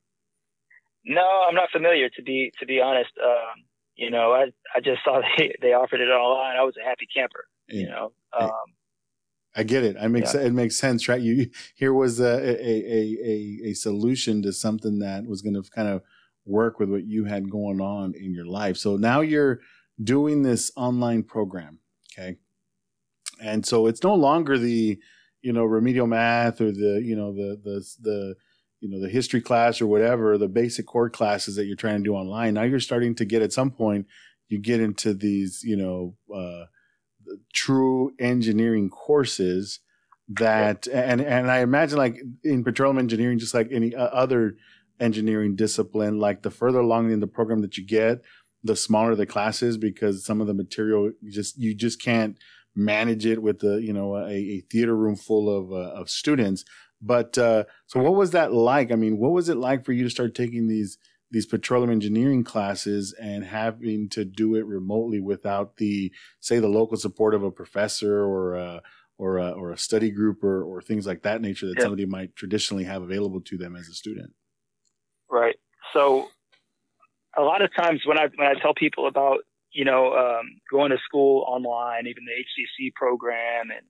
No, 1.06 1.46
I'm 1.48 1.56
not 1.56 1.70
familiar 1.72 2.10
to 2.10 2.22
be 2.24 2.52
to 2.60 2.66
be 2.66 2.82
honest. 2.82 3.12
Um, 3.24 3.64
you 3.96 4.12
know, 4.12 4.34
I 4.34 4.52
I 4.76 4.80
just 4.82 5.04
saw 5.04 5.22
they 5.38 5.54
they 5.62 5.74
offered 5.74 6.02
it 6.02 6.10
online. 6.10 6.58
I 6.58 6.64
was 6.64 6.76
a 6.82 6.88
happy 6.88 7.08
camper. 7.14 7.46
You 7.68 7.88
know, 7.88 8.12
um, 8.40 8.52
I 9.56 9.64
get 9.64 9.84
it. 9.84 9.96
I 10.00 10.08
makes 10.08 10.34
yeah. 10.34 10.42
it 10.42 10.54
makes 10.54 10.76
sense, 10.76 11.08
right? 11.08 11.22
You 11.22 11.50
here 11.76 11.94
was 11.94 12.20
a 12.20 12.26
a 12.26 12.56
a 12.62 13.18
a, 13.24 13.70
a 13.70 13.74
solution 13.74 14.42
to 14.44 14.54
something 14.54 15.00
that 15.00 15.26
was 15.26 15.42
going 15.42 15.56
to 15.56 15.64
kind 15.72 15.88
of 15.88 16.04
work 16.46 16.80
with 16.80 16.90
what 16.90 17.06
you 17.06 17.26
had 17.26 17.50
going 17.50 17.82
on 17.82 18.14
in 18.14 18.34
your 18.34 18.46
life. 18.46 18.78
So 18.78 18.98
now 18.98 19.22
you're 19.22 19.62
doing 20.04 20.44
this 20.44 20.72
online 20.76 21.24
program, 21.24 21.80
okay? 22.14 22.38
And 23.42 23.66
so 23.66 23.88
it's 23.88 24.04
no 24.04 24.14
longer 24.14 24.58
the 24.58 25.00
you 25.42 25.54
know 25.54 25.64
remedial 25.64 26.08
math 26.08 26.62
or 26.62 26.72
the 26.72 27.02
you 27.04 27.16
know 27.16 27.34
the 27.34 27.60
the 27.64 27.86
the 28.02 28.36
you 28.86 28.92
know 28.92 29.02
the 29.02 29.10
history 29.10 29.42
class 29.42 29.82
or 29.82 29.88
whatever 29.88 30.38
the 30.38 30.48
basic 30.48 30.86
core 30.86 31.10
classes 31.10 31.56
that 31.56 31.66
you're 31.66 31.76
trying 31.76 31.98
to 31.98 32.04
do 32.04 32.14
online. 32.14 32.54
Now 32.54 32.64
you're 32.64 32.80
starting 32.80 33.16
to 33.16 33.26
get 33.26 33.42
at 33.42 33.54
some 33.54 33.72
point 33.72 34.06
you 34.48 34.60
get 34.60 34.80
into 34.80 35.14
these 35.14 35.62
you 35.64 35.76
know. 35.76 36.16
Uh, 36.34 36.66
true 37.54 38.14
engineering 38.20 38.90
courses 38.90 39.80
that 40.28 40.88
and 40.88 41.22
and 41.22 41.52
I 41.52 41.60
imagine 41.60 41.98
like 41.98 42.20
in 42.44 42.64
petroleum 42.64 42.98
engineering, 42.98 43.40
just 43.40 43.54
like 43.54 43.70
any 43.72 43.96
other 43.96 44.58
engineering 45.00 45.56
discipline, 45.56 46.20
like 46.20 46.42
the 46.42 46.52
further 46.52 46.80
along 46.80 47.12
in 47.12 47.20
the 47.20 47.28
program 47.28 47.62
that 47.62 47.78
you 47.78 47.86
get, 47.86 48.22
the 48.64 48.76
smaller 48.76 49.16
the 49.16 49.26
classes 49.26 49.78
because 49.78 50.26
some 50.26 50.42
of 50.42 50.48
the 50.48 50.54
material 50.54 51.12
just 51.30 51.58
you 51.58 51.76
just 51.76 52.02
can't 52.02 52.38
manage 52.76 53.26
it 53.26 53.42
with 53.42 53.60
the 53.60 53.76
you 53.76 53.94
know 53.94 54.16
a, 54.16 54.34
a 54.34 54.62
theater 54.72 54.96
room 54.96 55.16
full 55.16 55.50
of 55.50 55.72
uh, 55.72 56.00
of 56.00 56.10
students. 56.10 56.66
But 57.02 57.38
uh, 57.38 57.66
so, 57.88 58.02
what 58.02 58.16
was 58.16 58.32
that 58.32 58.54
like? 58.54 58.92
I 58.92 58.96
mean, 58.96 59.18
what 59.18 59.32
was 59.32 59.50
it 59.50 59.58
like 59.58 59.86
for 59.86 59.92
you 59.92 60.04
to 60.04 60.10
start 60.10 60.34
taking 60.34 60.68
these 60.68 60.98
these 61.32 61.46
petroleum 61.46 61.92
engineering 61.92 62.44
classes 62.44 63.14
and 63.20 63.44
having 63.44 64.08
to 64.10 64.24
do 64.24 64.56
it 64.56 64.66
remotely 64.66 65.20
without 65.20 65.78
the 65.78 66.12
say 66.40 66.60
the 66.60 66.68
local 66.68 66.98
support 66.98 67.34
of 67.34 67.44
a 67.44 67.52
professor 67.52 68.24
or 68.24 68.56
a, 68.56 68.82
or 69.18 69.38
a, 69.38 69.50
or 69.52 69.72
a 69.72 69.78
study 69.78 70.12
group 70.12 70.44
or, 70.44 70.64
or 70.64 70.82
things 70.82 71.06
like 71.06 71.24
that 71.24 71.42
nature 71.42 71.68
that 71.68 71.82
somebody 71.82 72.06
might 72.06 72.36
traditionally 72.36 72.84
have 72.84 73.02
available 73.02 73.42
to 73.42 73.58
them 73.58 73.76
as 73.76 73.88
a 73.88 73.94
student? 73.94 74.32
Right. 75.30 75.56
So 75.94 76.30
a 77.38 77.42
lot 77.42 77.62
of 77.62 77.74
times 77.76 78.02
when 78.06 78.18
I 78.18 78.28
when 78.36 78.48
I 78.48 78.54
tell 78.62 78.74
people 78.74 79.08
about 79.08 79.40
you 79.72 79.84
know 79.84 80.14
um, 80.14 80.46
going 80.72 80.92
to 80.92 80.98
school 81.04 81.44
online, 81.48 82.08
even 82.08 82.24
the 82.26 82.32
HCC 82.32 82.94
program 82.94 83.72
and 83.72 83.86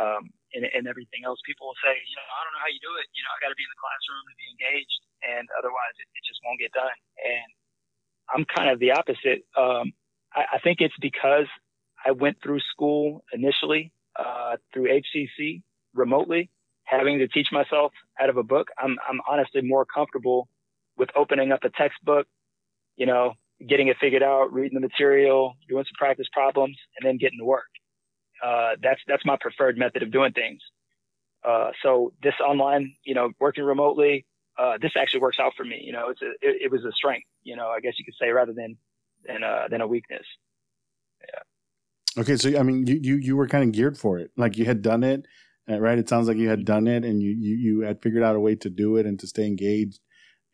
um, 0.00 0.30
and, 0.54 0.66
and 0.66 0.84
everything 0.90 1.22
else, 1.26 1.38
people 1.46 1.70
will 1.70 1.80
say, 1.82 1.94
you 1.94 2.16
know, 2.18 2.26
I 2.26 2.40
don't 2.44 2.54
know 2.58 2.64
how 2.64 2.72
you 2.72 2.82
do 2.82 2.94
it. 2.98 3.06
You 3.14 3.22
know, 3.22 3.32
I 3.34 3.38
got 3.42 3.50
to 3.52 3.58
be 3.58 3.66
in 3.66 3.72
the 3.72 3.80
classroom 3.80 4.24
to 4.26 4.36
be 4.36 4.48
engaged, 4.50 5.00
and 5.22 5.44
otherwise 5.58 5.94
it, 5.98 6.08
it 6.14 6.22
just 6.26 6.40
won't 6.42 6.58
get 6.58 6.72
done. 6.74 6.98
And 7.22 7.50
I'm 8.30 8.44
kind 8.46 8.68
of 8.70 8.78
the 8.78 8.92
opposite. 8.92 9.46
Um, 9.54 9.92
I, 10.34 10.56
I 10.56 10.58
think 10.62 10.80
it's 10.80 10.96
because 11.00 11.48
I 12.04 12.12
went 12.12 12.38
through 12.42 12.60
school 12.72 13.24
initially 13.32 13.92
uh, 14.18 14.56
through 14.72 14.88
HCC 14.88 15.62
remotely, 15.94 16.50
having 16.84 17.18
to 17.18 17.28
teach 17.28 17.48
myself 17.52 17.92
out 18.20 18.30
of 18.30 18.36
a 18.36 18.42
book. 18.42 18.68
I'm 18.78 18.96
I'm 19.08 19.20
honestly 19.28 19.62
more 19.62 19.84
comfortable 19.84 20.48
with 20.96 21.08
opening 21.16 21.52
up 21.52 21.64
a 21.64 21.70
textbook, 21.70 22.26
you 22.96 23.06
know, 23.06 23.34
getting 23.68 23.88
it 23.88 23.96
figured 24.00 24.22
out, 24.22 24.52
reading 24.52 24.74
the 24.74 24.80
material, 24.80 25.54
doing 25.68 25.84
some 25.84 25.98
practice 25.98 26.26
problems, 26.32 26.76
and 26.98 27.08
then 27.08 27.18
getting 27.18 27.38
to 27.38 27.44
work. 27.44 27.69
Uh, 28.42 28.76
that's 28.82 29.00
that's 29.06 29.24
my 29.24 29.36
preferred 29.40 29.76
method 29.78 30.02
of 30.02 30.10
doing 30.10 30.32
things. 30.32 30.60
Uh, 31.46 31.70
so 31.82 32.12
this 32.22 32.34
online, 32.46 32.94
you 33.04 33.14
know, 33.14 33.30
working 33.40 33.64
remotely, 33.64 34.26
uh, 34.58 34.76
this 34.80 34.92
actually 34.96 35.20
works 35.20 35.38
out 35.40 35.52
for 35.56 35.64
me. 35.64 35.80
You 35.82 35.92
know, 35.92 36.10
it's 36.10 36.20
a, 36.22 36.30
it, 36.42 36.62
it, 36.64 36.70
was 36.70 36.84
a 36.84 36.92
strength. 36.92 37.26
You 37.42 37.56
know, 37.56 37.68
I 37.68 37.80
guess 37.80 37.94
you 37.98 38.04
could 38.04 38.14
say 38.20 38.30
rather 38.30 38.52
than 38.52 38.76
than 39.26 39.42
uh, 39.42 39.68
than 39.70 39.80
a 39.80 39.86
weakness. 39.86 40.26
Yeah. 41.22 42.22
Okay, 42.22 42.36
so 42.36 42.58
I 42.58 42.62
mean, 42.62 42.86
you 42.86 42.98
you 43.02 43.16
you 43.16 43.36
were 43.36 43.48
kind 43.48 43.64
of 43.64 43.72
geared 43.72 43.96
for 43.96 44.18
it. 44.18 44.30
Like 44.36 44.58
you 44.58 44.64
had 44.64 44.82
done 44.82 45.02
it, 45.02 45.26
uh, 45.70 45.78
right? 45.80 45.98
It 45.98 46.08
sounds 46.08 46.28
like 46.28 46.36
you 46.36 46.48
had 46.48 46.64
done 46.64 46.86
it, 46.86 47.04
and 47.04 47.22
you 47.22 47.30
you 47.30 47.56
you 47.56 47.80
had 47.80 48.02
figured 48.02 48.22
out 48.22 48.36
a 48.36 48.40
way 48.40 48.54
to 48.56 48.68
do 48.70 48.96
it 48.96 49.06
and 49.06 49.18
to 49.20 49.26
stay 49.26 49.46
engaged 49.46 50.00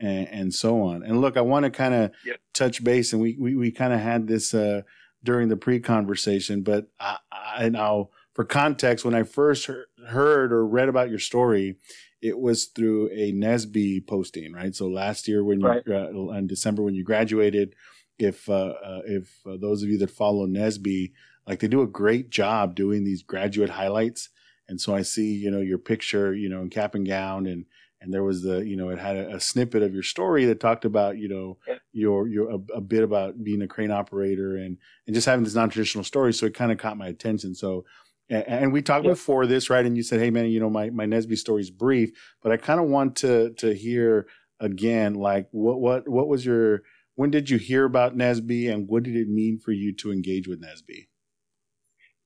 and, 0.01 0.29
and 0.29 0.55
so 0.55 0.83
on. 0.83 1.03
And 1.03 1.21
look, 1.21 1.37
I 1.37 1.41
want 1.41 1.65
to 1.65 1.71
kind 1.71 1.95
of 1.95 2.11
yep. 2.25 2.39
touch 2.55 2.85
base, 2.85 3.13
and 3.13 3.23
we 3.23 3.37
we, 3.39 3.57
we 3.57 3.71
kind 3.73 3.93
of 3.93 4.01
had 4.01 4.27
this 4.27 4.55
uh, 4.55 4.83
during 5.27 5.49
the 5.49 5.57
pre-conversation, 5.57 6.63
but 6.63 6.87
I, 6.99 7.19
I 7.31 7.69
now 7.69 8.09
for 8.37 8.45
context, 8.45 9.03
when 9.03 9.15
I 9.15 9.23
first 9.23 9.69
heard 10.09 10.53
or 10.53 10.67
read 10.67 10.91
about 10.91 11.09
your 11.09 11.19
story, 11.19 11.77
it 12.21 12.39
was 12.39 12.67
through 12.67 13.09
a 13.11 13.33
NSBE 13.33 14.07
posting, 14.07 14.53
right? 14.53 14.75
So 14.75 14.89
last 14.89 15.27
year, 15.27 15.43
when 15.43 15.61
right. 15.61 15.83
you 15.87 15.95
uh, 15.95 16.33
in 16.33 16.47
December 16.47 16.83
when 16.83 16.95
you 16.95 17.03
graduated, 17.03 17.75
if 18.19 18.47
uh, 18.49 18.75
uh, 18.85 19.01
if 19.07 19.41
uh, 19.47 19.57
those 19.59 19.83
of 19.83 19.89
you 19.89 19.97
that 19.99 20.11
follow 20.11 20.47
NSBE, 20.47 21.13
like 21.47 21.61
they 21.61 21.69
do 21.69 21.81
a 21.81 21.87
great 21.87 22.29
job 22.29 22.75
doing 22.75 23.05
these 23.05 23.23
graduate 23.23 23.71
highlights, 23.71 24.29
and 24.69 24.79
so 24.79 24.95
I 24.95 25.01
see 25.01 25.33
you 25.35 25.51
know 25.51 25.61
your 25.61 25.79
picture, 25.79 26.35
you 26.35 26.51
know, 26.51 26.61
in 26.61 26.69
cap 26.69 26.95
and 26.95 27.07
gown, 27.07 27.47
and 27.47 27.65
and 28.07 28.15
there 28.15 28.25
was 28.25 28.43
the 28.43 28.67
you 28.67 28.77
know 28.77 28.89
it 28.89 28.99
had 28.99 29.17
a, 29.17 29.37
a 29.37 29.41
snippet 29.41 29.83
of 29.83 29.93
your 29.93 30.03
story 30.03 30.47
that 30.47 30.61
talked 30.61 30.85
about 30.85 31.19
you 31.19 31.29
know 31.29 31.59
yeah. 31.69 31.75
your 31.93 32.27
your 32.27 32.51
a, 32.51 32.59
a, 32.75 32.81
bit 32.81 33.03
about 33.03 33.43
being 33.45 33.61
a 33.61 33.69
crane 33.69 33.91
operator 33.91 34.57
and 34.57 34.79
and 35.07 35.15
just 35.15 35.27
having 35.27 35.45
this 35.45 35.55
non-traditional 35.55 36.05
story 36.05 36.33
so 36.33 36.47
it 36.47 36.55
kind 36.55 36.73
of 36.73 36.79
caught 36.79 36.97
my 36.97 37.09
attention 37.09 37.55
so 37.55 37.85
and, 38.31 38.45
and 38.47 38.73
we 38.73 38.81
talked 38.81 39.05
yeah. 39.05 39.11
before 39.11 39.47
this 39.47 39.69
right 39.69 39.85
and 39.85 39.97
you 39.97 40.03
said 40.03 40.21
hey 40.21 40.31
man 40.31 40.47
you 40.47 40.61
know 40.61 40.71
my 40.71 40.89
my 40.91 41.07
story 41.35 41.61
is 41.61 41.71
brief 41.71 42.11
but 42.43 42.53
I 42.53 42.57
kind 42.57 42.81
of 42.81 42.87
want 42.87 43.17
to 43.17 43.53
to 43.55 43.75
hear 43.75 44.27
again 44.61 45.15
like 45.15 45.49
what 45.51 45.81
what 45.81 46.09
what 46.09 46.29
was 46.29 46.47
your 46.47 46.83
when 47.17 47.31
did 47.31 47.51
you 47.51 47.59
hear 47.59 47.85
about 47.85 48.17
NSBE 48.17 48.73
and 48.73 48.89
what 48.89 49.03
did 49.03 49.17
it 49.17 49.29
mean 49.29 49.59
for 49.59 49.73
you 49.73 49.95
to 49.97 50.13
engage 50.13 50.49
with 50.49 50.63
NSBE 50.63 51.09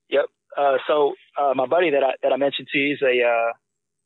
yep 0.09 0.25
uh, 0.57 0.77
so 0.87 1.13
uh, 1.41 1.53
my 1.55 1.65
buddy 1.65 1.89
that 1.91 2.03
I 2.03 2.11
that 2.23 2.33
I 2.33 2.37
mentioned 2.37 2.67
to 2.71 2.77
you 2.77 2.93
is 2.93 3.01
a 3.01 3.23
uh, 3.23 3.51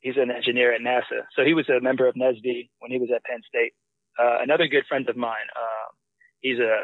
he's 0.06 0.18
an 0.18 0.30
engineer 0.30 0.72
at 0.72 0.82
NASA. 0.82 1.26
So 1.36 1.44
he 1.44 1.56
was 1.56 1.68
a 1.68 1.82
member 1.82 2.08
of 2.08 2.14
NSBE 2.14 2.70
when 2.78 2.92
he 2.92 3.00
was 3.00 3.10
at 3.14 3.24
Penn 3.24 3.42
State. 3.48 3.74
Uh, 4.20 4.38
another 4.40 4.68
good 4.68 4.84
friend 4.88 5.10
of 5.10 5.18
mine, 5.18 5.48
uh, 5.56 5.88
he's 6.42 6.60
a 6.60 6.76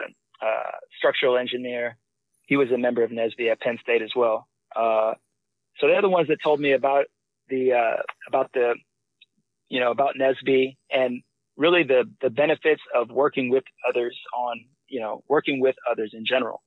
uh, 0.44 0.72
structural 0.98 1.38
engineer. 1.38 1.98
He 2.48 2.58
was 2.58 2.72
a 2.72 2.80
member 2.80 3.04
of 3.04 3.12
NSBE 3.12 3.52
at 3.52 3.62
Penn 3.62 3.78
State 3.80 4.02
as 4.02 4.10
well. 4.16 4.48
Uh, 4.76 5.14
so 5.80 5.88
they're 5.88 6.02
the 6.02 6.10
ones 6.10 6.30
that 6.30 6.40
told 6.44 6.60
me 6.60 6.72
about 6.74 7.06
the 7.48 7.74
uh, 7.74 8.02
about 8.28 8.52
the 8.54 8.74
you 9.70 9.80
know 9.80 9.92
about 9.92 10.16
NSBE 10.20 10.76
and 10.90 11.22
really 11.58 11.84
the 11.84 12.06
the 12.22 12.32
benefits 12.32 12.82
of 12.96 13.12
working 13.12 13.52
with 13.52 13.64
others 13.88 14.18
on 14.36 14.66
you 14.90 15.00
know 15.00 15.24
working 15.30 15.62
with 15.62 15.76
others 15.90 16.12
in 16.14 16.26
general 16.26 16.64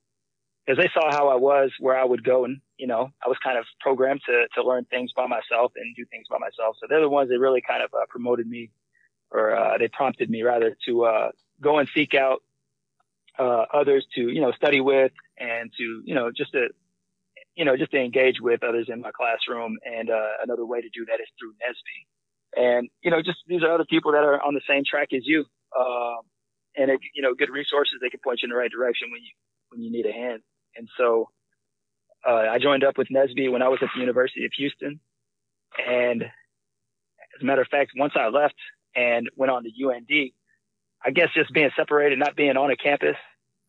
because 0.64 0.82
they 0.82 0.90
saw 0.94 1.10
how 1.10 1.28
I 1.28 1.34
was, 1.36 1.70
where 1.78 1.96
I 1.96 2.04
would 2.04 2.24
go, 2.24 2.44
and 2.44 2.60
you 2.78 2.86
know, 2.86 3.10
I 3.24 3.28
was 3.28 3.36
kind 3.42 3.58
of 3.58 3.64
programmed 3.80 4.22
to 4.26 4.46
to 4.54 4.66
learn 4.66 4.84
things 4.86 5.12
by 5.16 5.26
myself 5.26 5.72
and 5.76 5.94
do 5.96 6.04
things 6.10 6.26
by 6.30 6.38
myself. 6.38 6.76
So 6.80 6.86
they're 6.88 7.00
the 7.00 7.08
ones 7.08 7.30
that 7.30 7.38
really 7.38 7.62
kind 7.66 7.82
of 7.82 7.90
uh, 7.94 8.06
promoted 8.08 8.46
me, 8.46 8.70
or 9.30 9.56
uh, 9.56 9.78
they 9.78 9.88
prompted 9.88 10.30
me 10.30 10.42
rather 10.42 10.76
to 10.86 11.04
uh, 11.04 11.30
go 11.60 11.78
and 11.78 11.88
seek 11.94 12.14
out 12.14 12.42
uh, 13.38 13.64
others 13.72 14.06
to 14.14 14.22
you 14.30 14.40
know 14.40 14.52
study 14.52 14.80
with 14.80 15.12
and 15.38 15.70
to 15.76 16.02
you 16.04 16.14
know 16.14 16.30
just 16.30 16.52
to 16.52 16.68
you 17.56 17.64
know 17.64 17.76
just 17.76 17.90
to 17.92 17.98
engage 17.98 18.40
with 18.40 18.62
others 18.62 18.88
in 18.88 19.00
my 19.00 19.10
classroom. 19.10 19.76
And 19.84 20.10
uh, 20.10 20.42
another 20.42 20.66
way 20.66 20.80
to 20.80 20.88
do 20.88 21.04
that 21.06 21.20
is 21.20 21.28
through 21.38 21.52
NSBE. 21.52 22.06
And 22.56 22.88
you 23.02 23.10
know, 23.10 23.20
just 23.22 23.38
these 23.46 23.62
are 23.62 23.72
other 23.72 23.84
people 23.84 24.12
that 24.12 24.24
are 24.24 24.42
on 24.42 24.54
the 24.54 24.62
same 24.68 24.82
track 24.88 25.08
as 25.12 25.22
you, 25.24 25.44
uh, 25.78 26.22
and 26.76 26.90
it, 26.90 27.00
you 27.14 27.22
know, 27.22 27.34
good 27.34 27.50
resources. 27.50 27.98
They 28.00 28.10
can 28.10 28.20
point 28.22 28.40
you 28.42 28.46
in 28.46 28.50
the 28.50 28.56
right 28.56 28.70
direction 28.70 29.08
when 29.10 29.22
you 29.22 29.30
when 29.70 29.82
you 29.82 29.90
need 29.90 30.06
a 30.06 30.12
hand. 30.12 30.42
And 30.76 30.88
so 30.98 31.28
uh, 32.26 32.46
I 32.50 32.58
joined 32.58 32.84
up 32.84 32.98
with 32.98 33.08
NSBE 33.08 33.50
when 33.50 33.62
I 33.62 33.68
was 33.68 33.78
at 33.82 33.88
the 33.94 34.00
University 34.00 34.44
of 34.44 34.52
Houston. 34.56 35.00
And 35.86 36.22
as 36.22 37.42
a 37.42 37.44
matter 37.44 37.62
of 37.62 37.68
fact, 37.68 37.92
once 37.96 38.12
I 38.16 38.28
left 38.28 38.54
and 38.94 39.28
went 39.36 39.50
on 39.50 39.64
to 39.64 39.70
UND, 39.70 40.30
I 41.04 41.10
guess 41.10 41.28
just 41.34 41.52
being 41.52 41.70
separated, 41.76 42.18
not 42.18 42.36
being 42.36 42.56
on 42.56 42.70
a 42.70 42.76
campus 42.76 43.16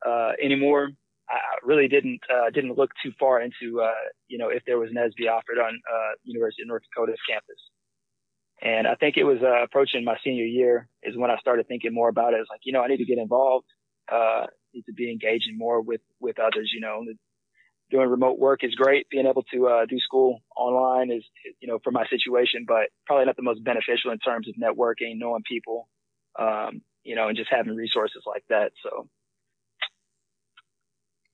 uh, 0.06 0.32
anymore, 0.42 0.90
I 1.28 1.40
really 1.64 1.88
didn't 1.88 2.20
uh, 2.32 2.52
didn't 2.52 2.78
look 2.78 2.92
too 3.04 3.12
far 3.20 3.42
into 3.42 3.82
uh, 3.82 3.92
you 4.28 4.38
know 4.38 4.50
if 4.50 4.64
there 4.68 4.78
was 4.78 4.92
NSBE 4.92 5.30
offered 5.30 5.58
on 5.58 5.74
uh, 5.92 6.12
University 6.24 6.62
of 6.62 6.68
North 6.68 6.84
Dakota's 6.84 7.20
campus. 7.28 7.58
And 8.62 8.88
I 8.88 8.96
think 8.96 9.18
it 9.18 9.24
was 9.24 9.40
uh, 9.42 9.64
approaching 9.64 10.06
my 10.06 10.18
senior 10.24 10.46
year 10.46 10.88
is 11.04 11.18
when 11.18 11.32
I 11.32 11.38
started 11.38 11.68
thinking 11.68 11.94
more 11.94 12.10
about 12.10 12.34
it. 12.34 12.40
It's 12.42 12.50
like 12.50 12.62
you 12.64 12.74
know 12.74 12.82
I 12.82 12.88
need 12.88 12.98
to 12.98 13.06
get 13.06 13.18
involved. 13.18 13.66
Need 14.76 14.86
to 14.86 14.94
be 14.94 15.10
engaging 15.10 15.58
more 15.58 15.82
with 15.82 16.02
with 16.20 16.38
others. 16.38 16.70
You 16.76 16.82
know, 16.82 17.04
doing 17.90 18.10
remote 18.10 18.40
work 18.40 18.64
is 18.64 18.76
great. 18.76 19.10
Being 19.10 19.28
able 19.28 19.44
to 19.54 19.68
uh, 19.68 19.86
do 19.86 19.98
school 20.00 20.42
online 20.56 21.12
is, 21.12 21.24
you 21.60 21.68
know, 21.68 21.80
for 21.84 21.92
my 21.92 22.06
situation, 22.10 22.66
but 22.68 22.90
probably 23.06 23.26
not 23.26 23.36
the 23.36 23.44
most 23.44 23.64
beneficial 23.64 24.12
in 24.12 24.20
terms 24.20 24.48
of 24.48 24.56
networking, 24.56 25.18
knowing 25.18 25.44
people, 25.50 25.88
um, 26.40 26.82
you 27.04 27.16
know, 27.16 27.28
and 27.28 27.38
just 27.38 27.50
having 27.52 27.76
resources 27.76 28.24
like 28.26 28.44
that. 28.50 28.72
So. 28.84 29.08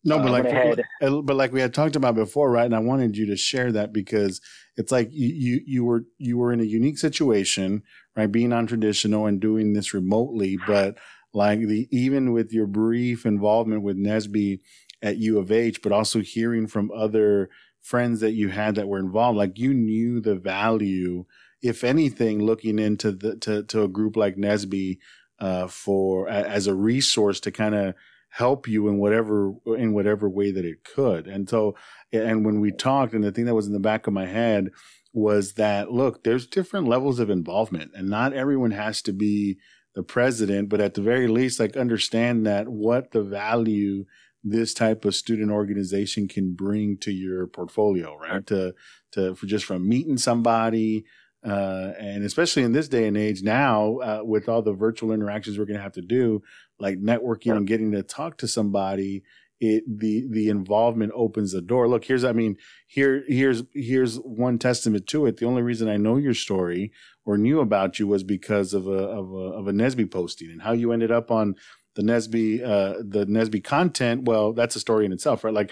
No, 0.03 0.17
but 0.17 0.29
uh, 0.29 0.75
like, 1.01 1.25
but 1.25 1.35
like 1.35 1.51
we 1.51 1.61
had 1.61 1.75
talked 1.75 1.95
about 1.95 2.15
before, 2.15 2.49
right? 2.51 2.65
And 2.65 2.75
I 2.75 2.79
wanted 2.79 3.15
you 3.15 3.27
to 3.27 3.37
share 3.37 3.71
that 3.71 3.93
because 3.93 4.41
it's 4.75 4.91
like 4.91 5.09
you, 5.11 5.27
you, 5.27 5.61
you 5.65 5.85
were, 5.85 6.05
you 6.17 6.39
were 6.39 6.51
in 6.51 6.59
a 6.59 6.63
unique 6.63 6.97
situation, 6.97 7.83
right? 8.15 8.31
Being 8.31 8.49
non-traditional 8.49 9.27
and 9.27 9.39
doing 9.39 9.73
this 9.73 9.93
remotely, 9.93 10.57
but 10.65 10.97
like 11.33 11.59
the 11.59 11.87
even 11.91 12.31
with 12.31 12.51
your 12.51 12.67
brief 12.67 13.25
involvement 13.25 13.83
with 13.83 13.97
NSBE 13.97 14.59
at 15.01 15.17
U 15.17 15.39
of 15.39 15.51
H, 15.51 15.81
but 15.81 15.91
also 15.91 16.19
hearing 16.19 16.67
from 16.67 16.91
other 16.91 17.49
friends 17.81 18.19
that 18.19 18.33
you 18.33 18.49
had 18.49 18.75
that 18.75 18.87
were 18.87 18.99
involved, 18.99 19.37
like 19.37 19.57
you 19.57 19.73
knew 19.73 20.21
the 20.21 20.35
value, 20.35 21.25
if 21.61 21.83
anything, 21.83 22.43
looking 22.43 22.79
into 22.79 23.11
the 23.11 23.35
to, 23.37 23.63
to 23.63 23.83
a 23.83 23.87
group 23.87 24.15
like 24.15 24.35
NSBE 24.35 24.97
uh, 25.39 25.67
for 25.67 26.29
as 26.29 26.67
a 26.67 26.75
resource 26.75 27.39
to 27.41 27.51
kind 27.51 27.75
of 27.75 27.95
help 28.29 28.67
you 28.67 28.87
in 28.87 28.97
whatever 28.97 29.53
in 29.77 29.93
whatever 29.93 30.29
way 30.29 30.51
that 30.51 30.65
it 30.65 30.83
could. 30.83 31.27
And 31.27 31.49
so, 31.49 31.75
and 32.13 32.45
when 32.45 32.61
we 32.61 32.71
talked, 32.71 33.13
and 33.13 33.23
the 33.23 33.31
thing 33.31 33.45
that 33.45 33.55
was 33.55 33.67
in 33.67 33.73
the 33.73 33.79
back 33.79 34.07
of 34.07 34.13
my 34.13 34.25
head 34.25 34.69
was 35.13 35.53
that 35.53 35.91
look, 35.91 36.23
there's 36.23 36.47
different 36.47 36.87
levels 36.87 37.19
of 37.19 37.29
involvement, 37.29 37.91
and 37.95 38.09
not 38.09 38.33
everyone 38.33 38.71
has 38.71 39.01
to 39.03 39.13
be 39.13 39.57
the 39.95 40.03
president, 40.03 40.69
but 40.69 40.81
at 40.81 40.93
the 40.93 41.01
very 41.01 41.27
least, 41.27 41.59
like 41.59 41.75
understand 41.75 42.45
that 42.45 42.67
what 42.67 43.11
the 43.11 43.23
value 43.23 44.05
this 44.43 44.73
type 44.73 45.05
of 45.05 45.15
student 45.15 45.51
organization 45.51 46.27
can 46.27 46.53
bring 46.53 46.97
to 46.97 47.11
your 47.11 47.45
portfolio, 47.47 48.17
right? 48.17 48.31
right. 48.31 48.47
To 48.47 48.73
to 49.11 49.35
for 49.35 49.45
just 49.45 49.65
from 49.65 49.87
meeting 49.87 50.17
somebody, 50.17 51.05
uh, 51.45 51.93
and 51.99 52.23
especially 52.23 52.63
in 52.63 52.71
this 52.71 52.87
day 52.87 53.07
and 53.07 53.17
age 53.17 53.43
now, 53.43 53.97
uh, 53.97 54.21
with 54.23 54.49
all 54.49 54.61
the 54.61 54.73
virtual 54.73 55.11
interactions 55.11 55.57
we're 55.57 55.65
going 55.65 55.77
to 55.77 55.83
have 55.83 55.93
to 55.93 56.01
do, 56.01 56.41
like 56.79 56.99
networking 56.99 57.55
and 57.55 57.67
getting 57.67 57.91
to 57.91 58.03
talk 58.03 58.37
to 58.37 58.47
somebody 58.47 59.23
it 59.61 59.83
the 59.87 60.27
the 60.29 60.49
involvement 60.49 61.13
opens 61.15 61.53
the 61.53 61.61
door. 61.61 61.87
Look 61.87 62.05
here's 62.05 62.25
i 62.25 62.33
mean 62.33 62.57
here 62.87 63.23
here's 63.27 63.63
here's 63.73 64.17
one 64.17 64.57
testament 64.57 65.07
to 65.07 65.27
it. 65.27 65.37
The 65.37 65.45
only 65.45 65.61
reason 65.61 65.87
i 65.87 65.97
know 65.97 66.17
your 66.17 66.33
story 66.33 66.91
or 67.23 67.37
knew 67.37 67.61
about 67.61 67.99
you 67.99 68.07
was 68.07 68.23
because 68.23 68.73
of 68.73 68.87
a 68.87 68.89
of 68.91 69.31
a 69.31 69.45
of 69.59 69.67
a 69.67 69.71
NSBE 69.71 70.11
posting 70.11 70.49
and 70.49 70.63
how 70.63 70.73
you 70.73 70.91
ended 70.91 71.11
up 71.11 71.29
on 71.31 71.55
the 71.95 72.01
NSBE 72.01 72.63
uh 72.63 73.03
the 73.07 73.25
NSBE 73.27 73.63
content. 73.63 74.23
Well 74.23 74.51
that's 74.51 74.75
a 74.75 74.79
story 74.79 75.05
in 75.05 75.13
itself 75.13 75.43
right? 75.43 75.53
Like 75.53 75.71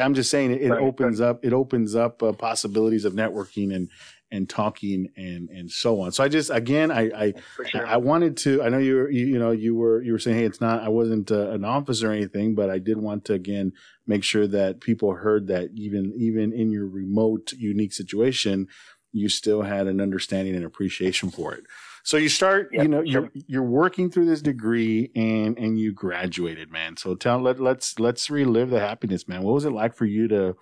i'm 0.00 0.14
just 0.14 0.30
saying 0.30 0.50
it, 0.50 0.62
it 0.62 0.70
right, 0.70 0.80
opens 0.80 1.20
right. 1.20 1.28
up 1.28 1.44
it 1.44 1.52
opens 1.52 1.94
up 1.94 2.22
uh, 2.22 2.32
possibilities 2.32 3.04
of 3.04 3.12
networking 3.12 3.74
and 3.74 3.90
and 4.30 4.48
talking 4.48 5.08
and 5.16 5.48
and 5.50 5.70
so 5.70 6.00
on. 6.00 6.12
So 6.12 6.24
I 6.24 6.28
just 6.28 6.50
again 6.50 6.90
I 6.90 7.10
I, 7.14 7.34
sure. 7.66 7.86
I 7.86 7.96
wanted 7.96 8.36
to 8.38 8.62
I 8.62 8.68
know 8.68 8.78
you 8.78 8.96
were 8.96 9.10
you, 9.10 9.26
you, 9.26 9.38
know 9.38 9.50
you 9.50 9.74
were 9.74 10.02
you 10.02 10.12
were 10.12 10.18
saying 10.18 10.38
hey 10.38 10.44
it's 10.44 10.60
not 10.60 10.82
I 10.82 10.88
wasn't 10.88 11.30
uh, 11.30 11.50
an 11.50 11.64
officer 11.64 12.10
or 12.10 12.12
anything 12.12 12.54
but 12.54 12.70
I 12.70 12.78
did 12.78 12.98
want 12.98 13.24
to 13.26 13.34
again 13.34 13.72
make 14.06 14.24
sure 14.24 14.46
that 14.46 14.80
people 14.80 15.14
heard 15.14 15.46
that 15.48 15.70
even 15.74 16.12
even 16.16 16.52
in 16.52 16.70
your 16.70 16.86
remote 16.86 17.52
unique 17.52 17.92
situation 17.92 18.68
you 19.12 19.28
still 19.28 19.62
had 19.62 19.86
an 19.86 20.00
understanding 20.00 20.54
and 20.54 20.64
appreciation 20.64 21.30
for 21.30 21.54
it. 21.54 21.64
So 22.04 22.16
you 22.16 22.28
start, 22.28 22.70
yep, 22.72 22.82
you 22.82 22.88
know, 22.88 23.04
sure. 23.04 23.06
you're 23.06 23.30
you're 23.46 23.62
working 23.62 24.10
through 24.10 24.26
this 24.26 24.42
degree 24.42 25.10
and 25.14 25.58
and 25.58 25.78
you 25.78 25.92
graduated, 25.92 26.70
man. 26.70 26.96
So 26.96 27.14
tell 27.14 27.40
let 27.40 27.60
let's 27.60 27.98
let's 27.98 28.30
relive 28.30 28.70
the 28.70 28.80
happiness, 28.80 29.28
man. 29.28 29.42
What 29.42 29.54
was 29.54 29.64
it 29.64 29.72
like 29.72 29.94
for 29.94 30.06
you 30.06 30.28
to 30.28 30.56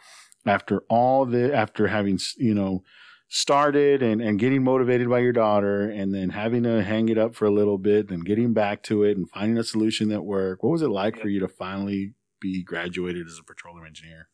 after 0.45 0.81
all 0.89 1.25
the 1.27 1.55
after 1.55 1.89
having 1.89 2.19
you 2.37 2.55
know 2.55 2.83
started 3.29 4.03
and, 4.03 4.21
and 4.21 4.39
getting 4.39 4.63
motivated 4.63 5.09
by 5.09 5.19
your 5.19 5.33
daughter 5.33 5.83
and 5.83 6.15
then 6.15 6.31
having 6.31 6.63
to 6.63 6.83
hang 6.83 7.09
it 7.09 7.19
up 7.19 7.35
for 7.35 7.45
a 7.45 7.51
little 7.51 7.79
bit 7.79 8.11
and 8.11 8.25
getting 8.25 8.53
back 8.53 8.83
to 8.85 9.03
it 9.03 9.17
and 9.17 9.29
finding 9.31 9.59
a 9.59 9.65
solution 9.65 10.09
that 10.09 10.23
worked. 10.23 10.63
What 10.63 10.71
was 10.71 10.83
it 10.83 10.89
like 10.89 11.19
for 11.19 11.29
you 11.29 11.41
to 11.41 11.49
finally 11.49 12.15
be 12.41 12.63
graduated 12.63 13.27
as 13.27 13.39
a 13.41 13.45
petroleum 13.45 13.87
engineer? 13.87 14.29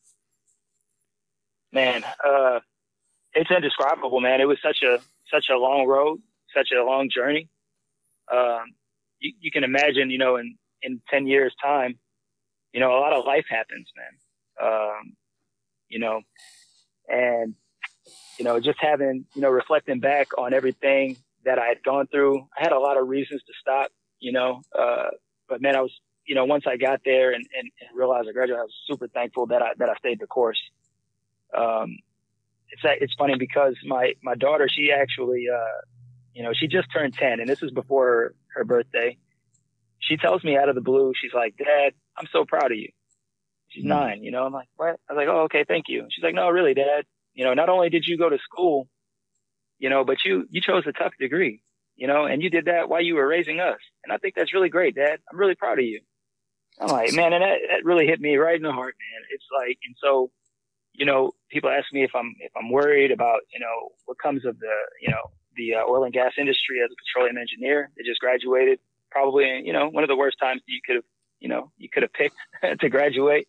Man, 1.71 2.03
uh, 2.23 2.59
it's 3.33 3.49
indescribable, 3.49 4.21
man. 4.21 4.41
It 4.41 4.45
was 4.45 4.59
such 4.61 4.83
a 4.83 4.99
such 5.31 5.45
a 5.49 5.57
long 5.57 5.87
road, 5.87 6.19
such 6.55 6.69
a 6.71 6.83
long 6.83 7.09
journey. 7.09 7.49
Um, 8.31 8.75
you, 9.19 9.33
you 9.39 9.51
can 9.51 9.63
imagine, 9.63 10.11
you 10.11 10.19
know, 10.19 10.35
in 10.35 10.55
in 10.83 11.01
ten 11.09 11.25
years' 11.25 11.55
time, 11.59 11.97
you 12.73 12.79
know, 12.79 12.91
a 12.91 12.99
lot 12.99 13.13
of 13.13 13.25
life 13.25 13.45
happens, 13.49 13.89
man. 13.97 14.69
Um, 14.69 15.15
you 15.89 15.97
know, 15.97 16.21
and 17.07 17.55
you 18.37 18.45
know, 18.45 18.59
just 18.59 18.79
having, 18.79 19.25
you 19.33 19.41
know, 19.41 19.49
reflecting 19.49 19.99
back 19.99 20.37
on 20.37 20.53
everything 20.53 21.17
that 21.45 21.59
I 21.59 21.67
had 21.67 21.83
gone 21.83 22.07
through, 22.07 22.47
I 22.57 22.63
had 22.63 22.71
a 22.71 22.79
lot 22.79 22.97
of 22.97 23.07
reasons 23.07 23.41
to 23.43 23.53
stop, 23.59 23.91
you 24.19 24.31
know, 24.31 24.61
uh, 24.77 25.09
but 25.47 25.61
man, 25.61 25.75
I 25.75 25.81
was, 25.81 25.91
you 26.25 26.35
know, 26.35 26.45
once 26.45 26.63
I 26.65 26.77
got 26.77 27.01
there 27.03 27.31
and, 27.31 27.45
and, 27.57 27.69
and 27.81 27.97
realized 27.97 28.27
I 28.29 28.31
graduated, 28.31 28.59
I 28.59 28.63
was 28.63 28.73
super 28.87 29.07
thankful 29.07 29.47
that 29.47 29.61
I, 29.61 29.71
that 29.77 29.89
I 29.89 29.95
stayed 29.95 30.19
the 30.19 30.27
course. 30.27 30.59
Um, 31.55 31.97
it's, 32.69 32.81
it's 33.01 33.13
funny 33.17 33.35
because 33.37 33.75
my, 33.85 34.13
my 34.23 34.35
daughter, 34.35 34.67
she 34.69 34.91
actually, 34.91 35.45
uh, 35.53 35.81
you 36.33 36.43
know, 36.43 36.51
she 36.53 36.67
just 36.67 36.87
turned 36.91 37.13
10 37.13 37.39
and 37.39 37.47
this 37.47 37.61
is 37.61 37.71
before 37.71 38.05
her, 38.07 38.35
her 38.55 38.63
birthday. 38.63 39.17
She 39.99 40.17
tells 40.17 40.43
me 40.43 40.57
out 40.57 40.69
of 40.69 40.75
the 40.75 40.81
blue, 40.81 41.13
she's 41.15 41.33
like, 41.33 41.55
dad, 41.57 41.93
I'm 42.17 42.27
so 42.31 42.45
proud 42.45 42.71
of 42.71 42.77
you. 42.77 42.89
She's 43.69 43.83
mm. 43.83 43.89
nine, 43.89 44.23
you 44.23 44.31
know, 44.31 44.45
I'm 44.45 44.53
like, 44.53 44.67
what? 44.75 44.99
I 45.09 45.13
was 45.13 45.17
like, 45.17 45.27
oh, 45.27 45.41
okay, 45.43 45.65
thank 45.67 45.85
you. 45.87 46.07
She's 46.09 46.23
like, 46.23 46.35
no, 46.35 46.49
really, 46.49 46.73
dad, 46.73 47.05
you 47.33 47.43
know, 47.43 47.53
not 47.53 47.69
only 47.69 47.89
did 47.89 48.05
you 48.05 48.17
go 48.17 48.29
to 48.29 48.37
school, 48.39 48.87
you 49.79 49.89
know, 49.89 50.03
but 50.03 50.23
you, 50.23 50.45
you 50.49 50.61
chose 50.61 50.83
a 50.87 50.91
tough 50.91 51.13
degree, 51.19 51.61
you 51.95 52.07
know, 52.07 52.25
and 52.25 52.41
you 52.41 52.49
did 52.49 52.65
that 52.65 52.89
while 52.89 53.01
you 53.01 53.15
were 53.15 53.27
raising 53.27 53.59
us. 53.59 53.79
And 54.03 54.13
I 54.13 54.17
think 54.17 54.35
that's 54.35 54.53
really 54.53 54.69
great, 54.69 54.95
dad. 54.95 55.19
I'm 55.31 55.37
really 55.37 55.55
proud 55.55 55.79
of 55.79 55.85
you. 55.85 56.01
I'm 56.79 56.87
like, 56.87 57.13
man, 57.13 57.33
and 57.33 57.43
that, 57.43 57.57
that 57.69 57.85
really 57.85 58.07
hit 58.07 58.19
me 58.19 58.35
right 58.37 58.55
in 58.55 58.63
the 58.63 58.71
heart, 58.71 58.95
man. 58.97 59.25
It's 59.31 59.45
like, 59.55 59.77
and 59.85 59.95
so, 60.01 60.31
you 60.93 61.05
know, 61.05 61.31
people 61.49 61.69
ask 61.69 61.91
me 61.91 62.03
if 62.03 62.11
I'm, 62.15 62.35
if 62.39 62.51
I'm 62.55 62.71
worried 62.71 63.11
about, 63.11 63.41
you 63.53 63.59
know, 63.59 63.89
what 64.05 64.17
comes 64.19 64.45
of 64.45 64.59
the, 64.59 64.73
you 65.01 65.09
know, 65.09 65.31
the 65.55 65.75
uh, 65.75 65.83
oil 65.87 66.03
and 66.03 66.13
gas 66.13 66.33
industry 66.37 66.77
as 66.83 66.89
a 66.91 66.95
petroleum 66.95 67.37
engineer 67.37 67.91
that 67.95 68.05
just 68.05 68.19
graduated. 68.19 68.79
Probably, 69.11 69.61
you 69.63 69.73
know, 69.73 69.89
one 69.89 70.03
of 70.03 70.07
the 70.07 70.15
worst 70.15 70.37
times 70.39 70.61
you 70.65 70.79
could 70.85 70.95
have, 70.95 71.03
you 71.39 71.49
know, 71.49 71.71
you 71.77 71.89
could 71.91 72.03
have 72.03 72.13
picked 72.13 72.35
to 72.79 72.89
graduate. 72.89 73.47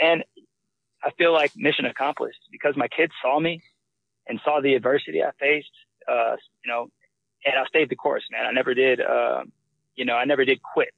And 0.00 0.24
I 1.04 1.10
feel 1.12 1.32
like 1.32 1.52
mission 1.56 1.84
accomplished 1.84 2.40
because 2.50 2.76
my 2.76 2.88
kids 2.88 3.12
saw 3.22 3.38
me 3.38 3.62
and 4.26 4.40
saw 4.44 4.60
the 4.60 4.74
adversity 4.74 5.22
I 5.22 5.30
faced, 5.38 5.70
uh, 6.10 6.36
you 6.64 6.70
know, 6.70 6.88
and 7.44 7.54
I 7.56 7.64
stayed 7.66 7.88
the 7.88 7.96
course, 7.96 8.24
man. 8.30 8.46
I 8.46 8.52
never 8.52 8.74
did, 8.74 9.00
uh, 9.00 9.42
you 9.94 10.04
know, 10.04 10.14
I 10.14 10.24
never 10.24 10.44
did 10.44 10.60
quit. 10.62 10.90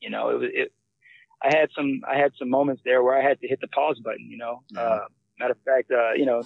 You 0.00 0.10
know, 0.10 0.30
it 0.30 0.38
was, 0.38 0.50
it, 0.52 0.72
I 1.42 1.56
had 1.56 1.70
some, 1.76 2.00
I 2.08 2.16
had 2.18 2.32
some 2.38 2.50
moments 2.50 2.82
there 2.84 3.02
where 3.02 3.18
I 3.18 3.22
had 3.22 3.40
to 3.40 3.48
hit 3.48 3.60
the 3.60 3.68
pause 3.68 3.98
button, 4.02 4.28
you 4.30 4.36
know, 4.36 4.62
mm-hmm. 4.72 4.78
uh, 4.78 5.06
matter 5.38 5.52
of 5.52 5.58
fact, 5.64 5.90
uh, 5.90 6.12
you 6.12 6.26
know, 6.26 6.42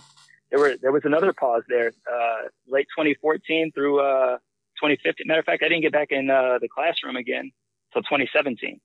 there 0.50 0.58
were, 0.58 0.76
there 0.80 0.92
was 0.92 1.02
another 1.04 1.32
pause 1.32 1.62
there, 1.68 1.92
uh, 2.10 2.48
late 2.66 2.86
2014 2.96 3.72
through, 3.72 4.00
uh, 4.00 4.38
2015. 4.80 5.26
Matter 5.26 5.40
of 5.40 5.46
fact, 5.46 5.62
I 5.62 5.68
didn't 5.68 5.82
get 5.82 5.92
back 5.92 6.08
in, 6.10 6.30
uh, 6.30 6.58
the 6.60 6.68
classroom 6.68 7.16
again 7.16 7.50
until 7.94 8.02
2017. 8.02 8.80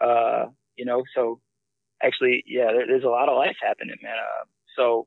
Uh, 0.00 0.46
you 0.76 0.84
know, 0.84 1.04
so 1.14 1.40
actually, 2.02 2.44
yeah, 2.46 2.72
there, 2.72 2.86
there's 2.86 3.04
a 3.04 3.08
lot 3.08 3.28
of 3.28 3.36
life 3.36 3.56
happening, 3.62 3.96
man. 4.02 4.12
Uh, 4.12 4.44
so 4.76 5.06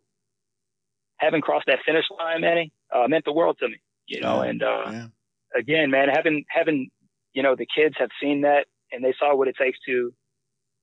having 1.17 1.41
crossed 1.41 1.65
that 1.67 1.79
finish 1.85 2.05
line, 2.17 2.41
Manny, 2.41 2.71
uh, 2.93 3.07
meant 3.07 3.25
the 3.25 3.33
world 3.33 3.57
to 3.59 3.67
me, 3.67 3.77
you 4.07 4.21
know, 4.21 4.41
and, 4.41 4.61
uh, 4.63 4.83
yeah. 4.87 5.05
again, 5.57 5.89
man, 5.91 6.09
having, 6.09 6.45
having, 6.49 6.89
you 7.33 7.43
know, 7.43 7.55
the 7.55 7.67
kids 7.67 7.95
have 7.97 8.09
seen 8.21 8.41
that 8.41 8.67
and 8.91 9.03
they 9.03 9.13
saw 9.17 9.35
what 9.35 9.47
it 9.47 9.55
takes 9.55 9.79
to, 9.87 10.13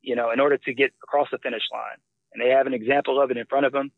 you 0.03 0.17
know, 0.17 0.31
in 0.31 0.41
order 0.41 0.57
to 0.57 0.75
get 0.75 0.93
across 1.03 1.29
the 1.31 1.39
finish 1.39 1.63
line 1.73 1.99
and 2.33 2.43
they 2.43 2.51
have 2.51 2.67
an 2.67 2.75
example 2.75 3.21
of 3.21 3.31
it 3.31 3.37
in 3.37 3.47
front 3.47 3.67
of 3.67 3.73
them. 3.73 3.91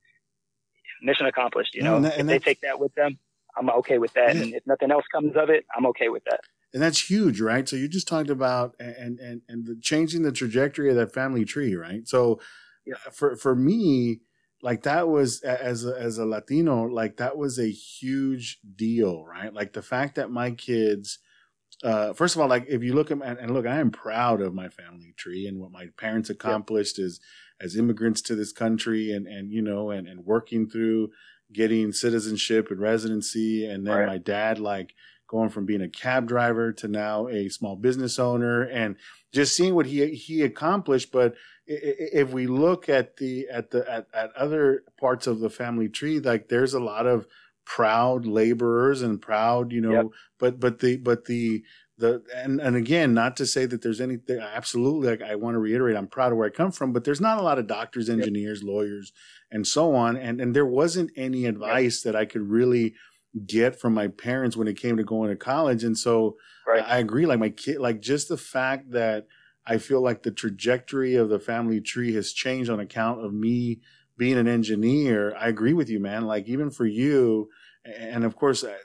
Mission 1.05 1.27
accomplished, 1.27 1.75
you 1.75 1.83
know, 1.83 1.97
and 1.97 2.05
that, 2.05 2.17
and 2.17 2.31
if 2.31 2.45
they 2.45 2.51
take 2.51 2.61
that 2.61 2.79
with 2.79 2.95
them, 2.95 3.19
I'm 3.57 3.69
okay 3.71 3.99
with 3.99 4.13
that. 4.13 4.37
Yeah. 4.37 4.43
And 4.43 4.55
if 4.55 4.65
nothing 4.67 4.93
else 4.93 5.05
comes 5.13 5.37
of 5.37 5.51
it, 5.51 5.65
I'm 5.77 5.87
okay 5.87 6.09
with 6.09 6.23
that 6.25 6.41
and 6.73 6.83
that's 6.83 7.11
huge, 7.11 7.41
right? 7.41 7.69
So 7.69 7.77
you 7.77 7.89
just 7.89 8.09
talked 8.09 8.31
about 8.31 8.75
and 8.81 9.19
and 9.19 9.43
and 9.49 9.67
the 9.67 9.77
changing 9.81 10.23
the 10.23 10.33
trajectory 10.33 10.91
of 10.91 10.97
that 10.97 11.13
family 11.13 11.45
tree, 11.45 11.75
right? 11.75 12.07
So 12.09 12.41
yeah. 12.87 12.95
for 13.13 13.37
for 13.37 13.55
me, 13.55 14.21
like 14.63 14.85
that 14.85 15.09
was 15.09 15.43
as 15.43 15.85
a, 15.85 15.95
as 15.99 16.19
a 16.19 16.25
Latino, 16.25 16.85
like 16.85 17.17
that 17.19 17.37
was 17.37 17.59
a 17.59 17.71
huge 17.71 18.59
deal, 18.77 19.25
right? 19.25 19.53
Like 19.53 19.73
the 19.73 19.83
fact 19.83 20.15
that 20.15 20.31
my 20.31 20.53
kids, 20.53 21.19
uh, 21.83 22.13
first 22.15 22.37
of 22.37 22.41
all, 22.41 22.49
like 22.49 22.67
if 22.69 22.83
you 22.83 22.95
look 22.95 23.11
at 23.11 23.19
my, 23.19 23.27
and 23.27 23.53
look, 23.53 23.67
I 23.67 23.81
am 23.81 23.91
proud 23.91 24.41
of 24.41 24.55
my 24.55 24.69
family 24.69 25.15
tree 25.17 25.47
and 25.47 25.59
what 25.59 25.73
my 25.73 25.89
parents 25.99 26.31
accomplished 26.31 26.99
yeah. 26.99 27.07
as 27.07 27.21
as 27.61 27.77
immigrants 27.77 28.23
to 28.23 28.35
this 28.35 28.53
country, 28.53 29.13
and 29.13 29.27
and 29.27 29.53
you 29.53 29.63
know, 29.63 29.91
and 29.91 30.09
and 30.09 30.25
working 30.25 30.71
through 30.71 31.11
getting 31.53 31.93
citizenship 31.93 32.71
and 32.71 32.81
residency, 32.81 33.67
and 33.67 33.87
then 33.87 33.95
right. 33.95 34.07
my 34.07 34.19
dad 34.19 34.59
like 34.59 34.95
going 35.33 35.49
from 35.49 35.65
being 35.65 35.81
a 35.81 35.89
cab 35.89 36.29
driver 36.29 36.73
to 36.73 36.87
now 36.87 37.27
a 37.27 37.49
small 37.49 37.75
business 37.75 38.19
owner 38.19 38.63
and 38.65 38.97
just 39.33 39.57
seeing 39.57 39.75
what 39.75 39.87
he 39.87 40.15
he 40.15 40.43
accomplished 40.43 41.11
but 41.11 41.35
if 41.67 42.33
we 42.33 42.47
look 42.47 42.87
at 42.89 43.17
the 43.17 43.49
at 43.49 43.71
the 43.71 43.91
at, 43.91 44.07
at 44.13 44.31
other 44.37 44.85
parts 45.01 45.27
of 45.27 45.41
the 45.41 45.49
family 45.49 45.89
tree 45.89 46.21
like 46.21 46.49
there's 46.49 46.75
a 46.75 46.81
lot 46.81 47.07
of 47.07 47.27
proud 47.65 48.27
laborers 48.27 49.01
and 49.01 49.23
proud 49.23 49.73
you 49.73 49.81
know 49.81 49.93
yep. 49.93 50.07
but 50.39 50.61
but 50.61 50.81
the 50.81 50.99
but 50.99 51.25
the 51.25 51.65
the 51.97 52.23
and 52.35 52.61
and 52.61 52.77
again 52.77 53.15
not 53.15 53.35
to 53.35 53.47
say 53.47 53.65
that 53.65 53.81
there's 53.81 54.03
anything 54.03 54.39
absolutely 54.39 55.09
like 55.09 55.23
i 55.23 55.35
want 55.35 55.55
to 55.55 55.59
reiterate 55.61 55.97
i'm 55.97 56.09
proud 56.09 56.33
of 56.33 56.37
where 56.37 56.49
i 56.49 56.51
come 56.51 56.73
from 56.73 56.93
but 56.93 57.05
there's 57.05 57.21
not 57.21 57.39
a 57.39 57.43
lot 57.43 57.59
of 57.59 57.67
doctors 57.67 58.11
engineers 58.11 58.61
yep. 58.61 58.69
lawyers 58.69 59.13
and 59.51 59.67
so 59.67 59.95
on 59.95 60.15
and 60.15 60.43
and 60.43 60.55
there 60.55 60.67
wasn't 60.67 61.11
any 61.17 61.47
advice 61.47 62.05
yep. 62.05 62.13
that 62.13 62.21
i 62.21 62.27
could 62.27 62.43
really 62.43 62.95
get 63.47 63.81
from 63.81 63.95
my 63.95 64.09
parents 64.09 64.57
when 64.57 64.69
it 64.69 64.79
came 64.79 64.97
to 64.97 65.05
going 65.05 65.31
to 65.31 65.37
college. 65.37 65.85
And 65.85 65.97
so 65.97 66.37
right. 66.67 66.83
I, 66.83 66.97
I 66.97 66.99
agree. 66.99 67.27
Like 67.27 67.39
my 67.39 67.51
kid, 67.51 67.79
like 67.79 68.01
just 68.01 68.29
the 68.29 68.37
fact 68.37 68.93
that 68.93 69.27
I 69.67 69.79
feel 69.79 70.03
like 70.03 70.23
the 70.23 70.31
trajectory 70.31 71.15
of 71.15 71.29
the 71.29 71.39
family 71.39 71.81
tree 71.81 72.15
has 72.15 72.33
changed 72.33 72.71
on 72.71 72.81
account 72.81 73.25
of 73.25 73.33
me 73.33 73.81
being 74.17 74.37
an 74.37 74.49
engineer. 74.49 75.35
I 75.37 75.49
agree 75.49 75.73
with 75.73 75.89
you, 75.89 76.01
man. 76.01 76.27
Like 76.27 76.47
even 76.47 76.71
for 76.71 76.87
you, 76.87 77.49
and 77.85 78.25
of 78.25 78.37
course, 78.37 78.65
I, 78.65 78.77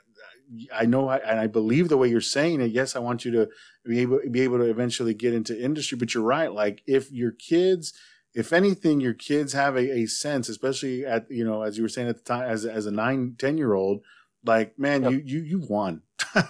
I 0.74 0.86
know 0.86 1.08
I, 1.08 1.18
and 1.18 1.38
I 1.38 1.46
believe 1.46 1.88
the 1.88 1.96
way 1.96 2.08
you're 2.08 2.20
saying 2.20 2.60
it. 2.60 2.70
Yes, 2.70 2.96
I 2.96 3.00
want 3.00 3.24
you 3.24 3.32
to 3.32 3.48
be 3.84 4.00
able 4.00 4.20
be 4.30 4.40
able 4.40 4.58
to 4.58 4.64
eventually 4.64 5.14
get 5.14 5.34
into 5.34 5.60
industry. 5.60 5.98
But 5.98 6.14
you're 6.14 6.22
right. 6.22 6.52
Like 6.52 6.82
if 6.86 7.10
your 7.12 7.32
kids, 7.32 7.92
if 8.34 8.52
anything, 8.52 9.00
your 9.00 9.14
kids 9.14 9.52
have 9.52 9.76
a, 9.76 10.00
a 10.00 10.06
sense, 10.06 10.48
especially 10.48 11.04
at 11.04 11.30
you 11.30 11.44
know 11.44 11.62
as 11.62 11.76
you 11.76 11.82
were 11.82 11.88
saying 11.88 12.08
at 12.08 12.16
the 12.16 12.24
time 12.24 12.48
as 12.48 12.64
as 12.64 12.86
a 12.86 12.90
nine 12.90 13.34
ten 13.38 13.58
year 13.58 13.74
old, 13.74 14.00
like, 14.44 14.78
man, 14.78 15.02
yep. 15.02 15.12
you 15.12 15.22
you 15.24 15.40
you 15.40 15.66
won. 15.68 16.02
I 16.34 16.44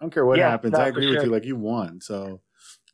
don't 0.00 0.12
care 0.12 0.24
what 0.24 0.38
yeah, 0.38 0.50
happens. 0.50 0.74
I 0.74 0.88
agree 0.88 1.06
with 1.06 1.16
sure. 1.16 1.24
you. 1.24 1.30
Like 1.30 1.44
you 1.44 1.56
won. 1.56 2.00
So 2.00 2.40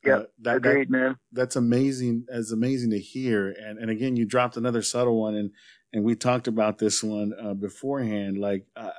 yeah, 0.04 0.14
uh, 0.14 0.24
that, 0.42 0.56
agreed, 0.56 0.88
that, 0.88 0.90
man. 0.90 1.16
That's 1.32 1.56
amazing. 1.56 2.26
As 2.30 2.52
amazing 2.52 2.90
to 2.90 2.98
hear. 2.98 3.48
And 3.48 3.78
and 3.78 3.90
again, 3.90 4.16
you 4.16 4.24
dropped 4.24 4.56
another 4.56 4.82
subtle 4.82 5.20
one, 5.20 5.34
and 5.34 5.50
and 5.92 6.04
we 6.04 6.14
talked 6.14 6.48
about 6.48 6.78
this 6.78 7.02
one 7.02 7.32
uh, 7.40 7.54
beforehand. 7.54 8.38
Like, 8.38 8.66
uh, 8.76 8.90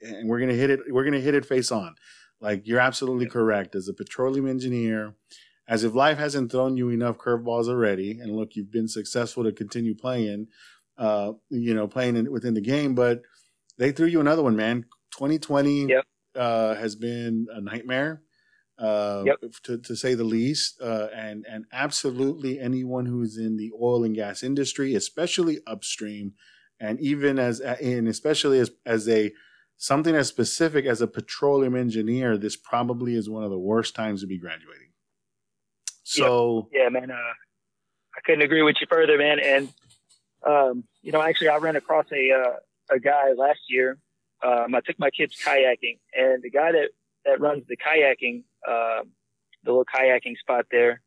and 0.00 0.28
we're 0.28 0.40
gonna 0.40 0.54
hit 0.54 0.70
it. 0.70 0.80
We're 0.88 1.04
gonna 1.04 1.20
hit 1.20 1.34
it 1.34 1.44
face 1.44 1.70
on. 1.70 1.94
Like 2.40 2.66
you're 2.66 2.80
absolutely 2.80 3.26
correct. 3.26 3.74
As 3.74 3.88
a 3.88 3.94
petroleum 3.94 4.48
engineer, 4.48 5.14
as 5.68 5.84
if 5.84 5.94
life 5.94 6.18
hasn't 6.18 6.50
thrown 6.50 6.76
you 6.76 6.90
enough 6.90 7.18
curveballs 7.18 7.68
already, 7.68 8.18
and 8.18 8.34
look, 8.34 8.56
you've 8.56 8.72
been 8.72 8.88
successful 8.88 9.44
to 9.44 9.52
continue 9.52 9.94
playing, 9.94 10.48
uh, 10.98 11.32
you 11.50 11.74
know, 11.74 11.86
playing 11.86 12.16
in, 12.16 12.32
within 12.32 12.54
the 12.54 12.60
game, 12.60 12.94
but 12.94 13.22
they 13.78 13.92
threw 13.92 14.06
you 14.06 14.20
another 14.20 14.42
one, 14.42 14.56
man. 14.56 14.86
2020 15.12 15.86
yep. 15.86 16.04
uh, 16.34 16.74
has 16.74 16.96
been 16.96 17.46
a 17.52 17.60
nightmare, 17.60 18.22
uh, 18.78 19.22
yep. 19.26 19.36
to, 19.64 19.78
to 19.78 19.94
say 19.94 20.14
the 20.14 20.24
least. 20.24 20.80
Uh, 20.80 21.08
and 21.14 21.44
and 21.48 21.64
absolutely 21.72 22.58
anyone 22.58 23.06
who's 23.06 23.36
in 23.36 23.56
the 23.56 23.70
oil 23.80 24.04
and 24.04 24.14
gas 24.14 24.42
industry, 24.42 24.94
especially 24.94 25.60
upstream, 25.66 26.32
and 26.80 27.00
even 27.00 27.38
as 27.38 27.60
and 27.60 28.08
especially 28.08 28.58
as 28.58 28.70
as 28.86 29.08
a 29.08 29.32
something 29.76 30.14
as 30.14 30.28
specific 30.28 30.86
as 30.86 31.00
a 31.00 31.06
petroleum 31.06 31.76
engineer, 31.76 32.38
this 32.38 32.56
probably 32.56 33.14
is 33.14 33.28
one 33.28 33.44
of 33.44 33.50
the 33.50 33.58
worst 33.58 33.94
times 33.94 34.20
to 34.20 34.26
be 34.26 34.38
graduating. 34.38 34.88
So 36.04 36.68
yeah, 36.72 36.84
yeah 36.84 36.88
man, 36.88 37.10
uh, 37.10 37.14
I 37.14 38.20
couldn't 38.24 38.42
agree 38.42 38.62
with 38.62 38.76
you 38.80 38.86
further, 38.88 39.18
man. 39.18 39.38
And 39.40 39.72
um, 40.46 40.84
you 41.02 41.12
know, 41.12 41.22
actually, 41.22 41.48
I 41.48 41.56
ran 41.56 41.76
across 41.76 42.06
a 42.12 42.30
uh, 42.32 42.56
a 42.94 43.00
guy 43.00 43.32
last 43.36 43.60
year. 43.68 43.98
Um, 44.44 44.74
I 44.74 44.80
took 44.80 44.98
my 44.98 45.10
kids 45.10 45.36
kayaking, 45.44 45.98
and 46.14 46.42
the 46.42 46.50
guy 46.50 46.72
that 46.72 46.88
that 47.24 47.40
runs 47.40 47.64
the 47.68 47.76
kayaking, 47.76 48.42
uh, 48.66 49.04
the 49.64 49.70
little 49.70 49.84
kayaking 49.84 50.36
spot 50.38 50.66
there, 50.70 51.00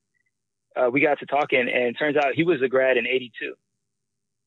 uh, 0.76 0.90
we 0.92 1.02
got 1.02 1.20
to 1.20 1.26
talking, 1.26 1.60
and 1.60 1.70
it 1.70 1.94
turns 1.94 2.16
out 2.16 2.34
he 2.34 2.44
was 2.44 2.62
a 2.62 2.68
grad 2.68 2.98
in 2.98 3.06
'82 3.06 3.54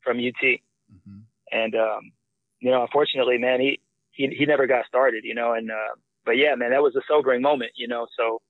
from 0.03 0.19
UT. 0.19 0.43
Mm-hmm. 0.43 1.19
And 1.53 1.75
um, 1.75 2.13
you 2.61 2.71
know, 2.71 2.83
unfortunately, 2.83 3.39
man, 3.39 3.61
he 3.61 3.81
he 4.13 4.29
he 4.29 4.47
never 4.47 4.67
got 4.67 4.87
started, 4.87 5.25
you 5.25 5.35
know. 5.35 5.53
And 5.53 5.71
uh, 5.71 5.95
but 6.25 6.37
yeah, 6.37 6.55
man, 6.55 6.71
that 6.71 6.83
was 6.83 6.97
a 6.97 7.03
sobering 7.09 7.43
moment, 7.43 7.73
you 7.77 7.89
know. 7.89 8.07
So 8.17 8.41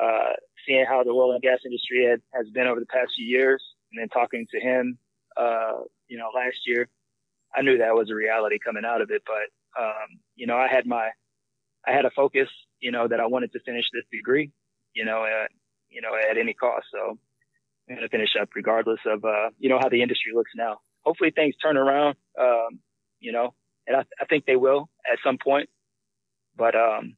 uh, 0.00 0.32
seeing 0.66 0.84
how 0.86 1.02
the 1.02 1.10
oil 1.10 1.32
and 1.32 1.42
gas 1.42 1.58
industry 1.64 2.06
had, 2.08 2.20
has 2.32 2.48
been 2.50 2.66
over 2.66 2.80
the 2.80 2.86
past 2.86 3.12
few 3.16 3.26
years, 3.26 3.62
and 3.92 4.00
then 4.00 4.08
talking 4.08 4.46
to 4.50 4.60
him, 4.60 4.98
uh, 5.36 5.80
you 6.08 6.16
know, 6.16 6.30
last 6.34 6.56
year, 6.66 6.88
I 7.54 7.62
knew 7.62 7.78
that 7.78 7.94
was 7.94 8.10
a 8.10 8.14
reality 8.14 8.58
coming 8.64 8.84
out 8.84 9.00
of 9.00 9.10
it. 9.10 9.22
But 9.26 9.80
um, 9.80 10.20
you 10.36 10.46
know, 10.46 10.56
I 10.56 10.68
had 10.68 10.86
my, 10.86 11.10
I 11.86 11.92
had 11.92 12.04
a 12.04 12.10
focus, 12.10 12.48
you 12.80 12.90
know, 12.90 13.08
that 13.08 13.20
I 13.20 13.26
wanted 13.26 13.52
to 13.52 13.60
finish 13.60 13.84
this 13.92 14.04
degree, 14.10 14.50
you 14.94 15.04
know, 15.04 15.24
at, 15.24 15.50
you 15.88 16.00
know, 16.00 16.10
at 16.14 16.36
any 16.36 16.54
cost. 16.54 16.86
So 16.92 17.18
I'm 17.88 17.96
going 17.96 18.00
to 18.00 18.08
finish 18.08 18.30
up 18.40 18.50
regardless 18.54 19.00
of, 19.06 19.24
uh, 19.24 19.50
you 19.58 19.68
know, 19.68 19.78
how 19.78 19.88
the 19.88 20.02
industry 20.02 20.32
looks 20.34 20.50
now. 20.56 20.78
Hopefully 21.04 21.30
things 21.30 21.54
turn 21.56 21.76
around, 21.76 22.16
um, 22.38 22.80
you 23.20 23.32
know, 23.32 23.54
and 23.86 23.96
I, 23.96 24.00
I 24.20 24.24
think 24.26 24.44
they 24.44 24.56
will 24.56 24.90
at 25.10 25.18
some 25.24 25.38
point. 25.42 25.68
But, 26.56 26.74
um, 26.74 27.16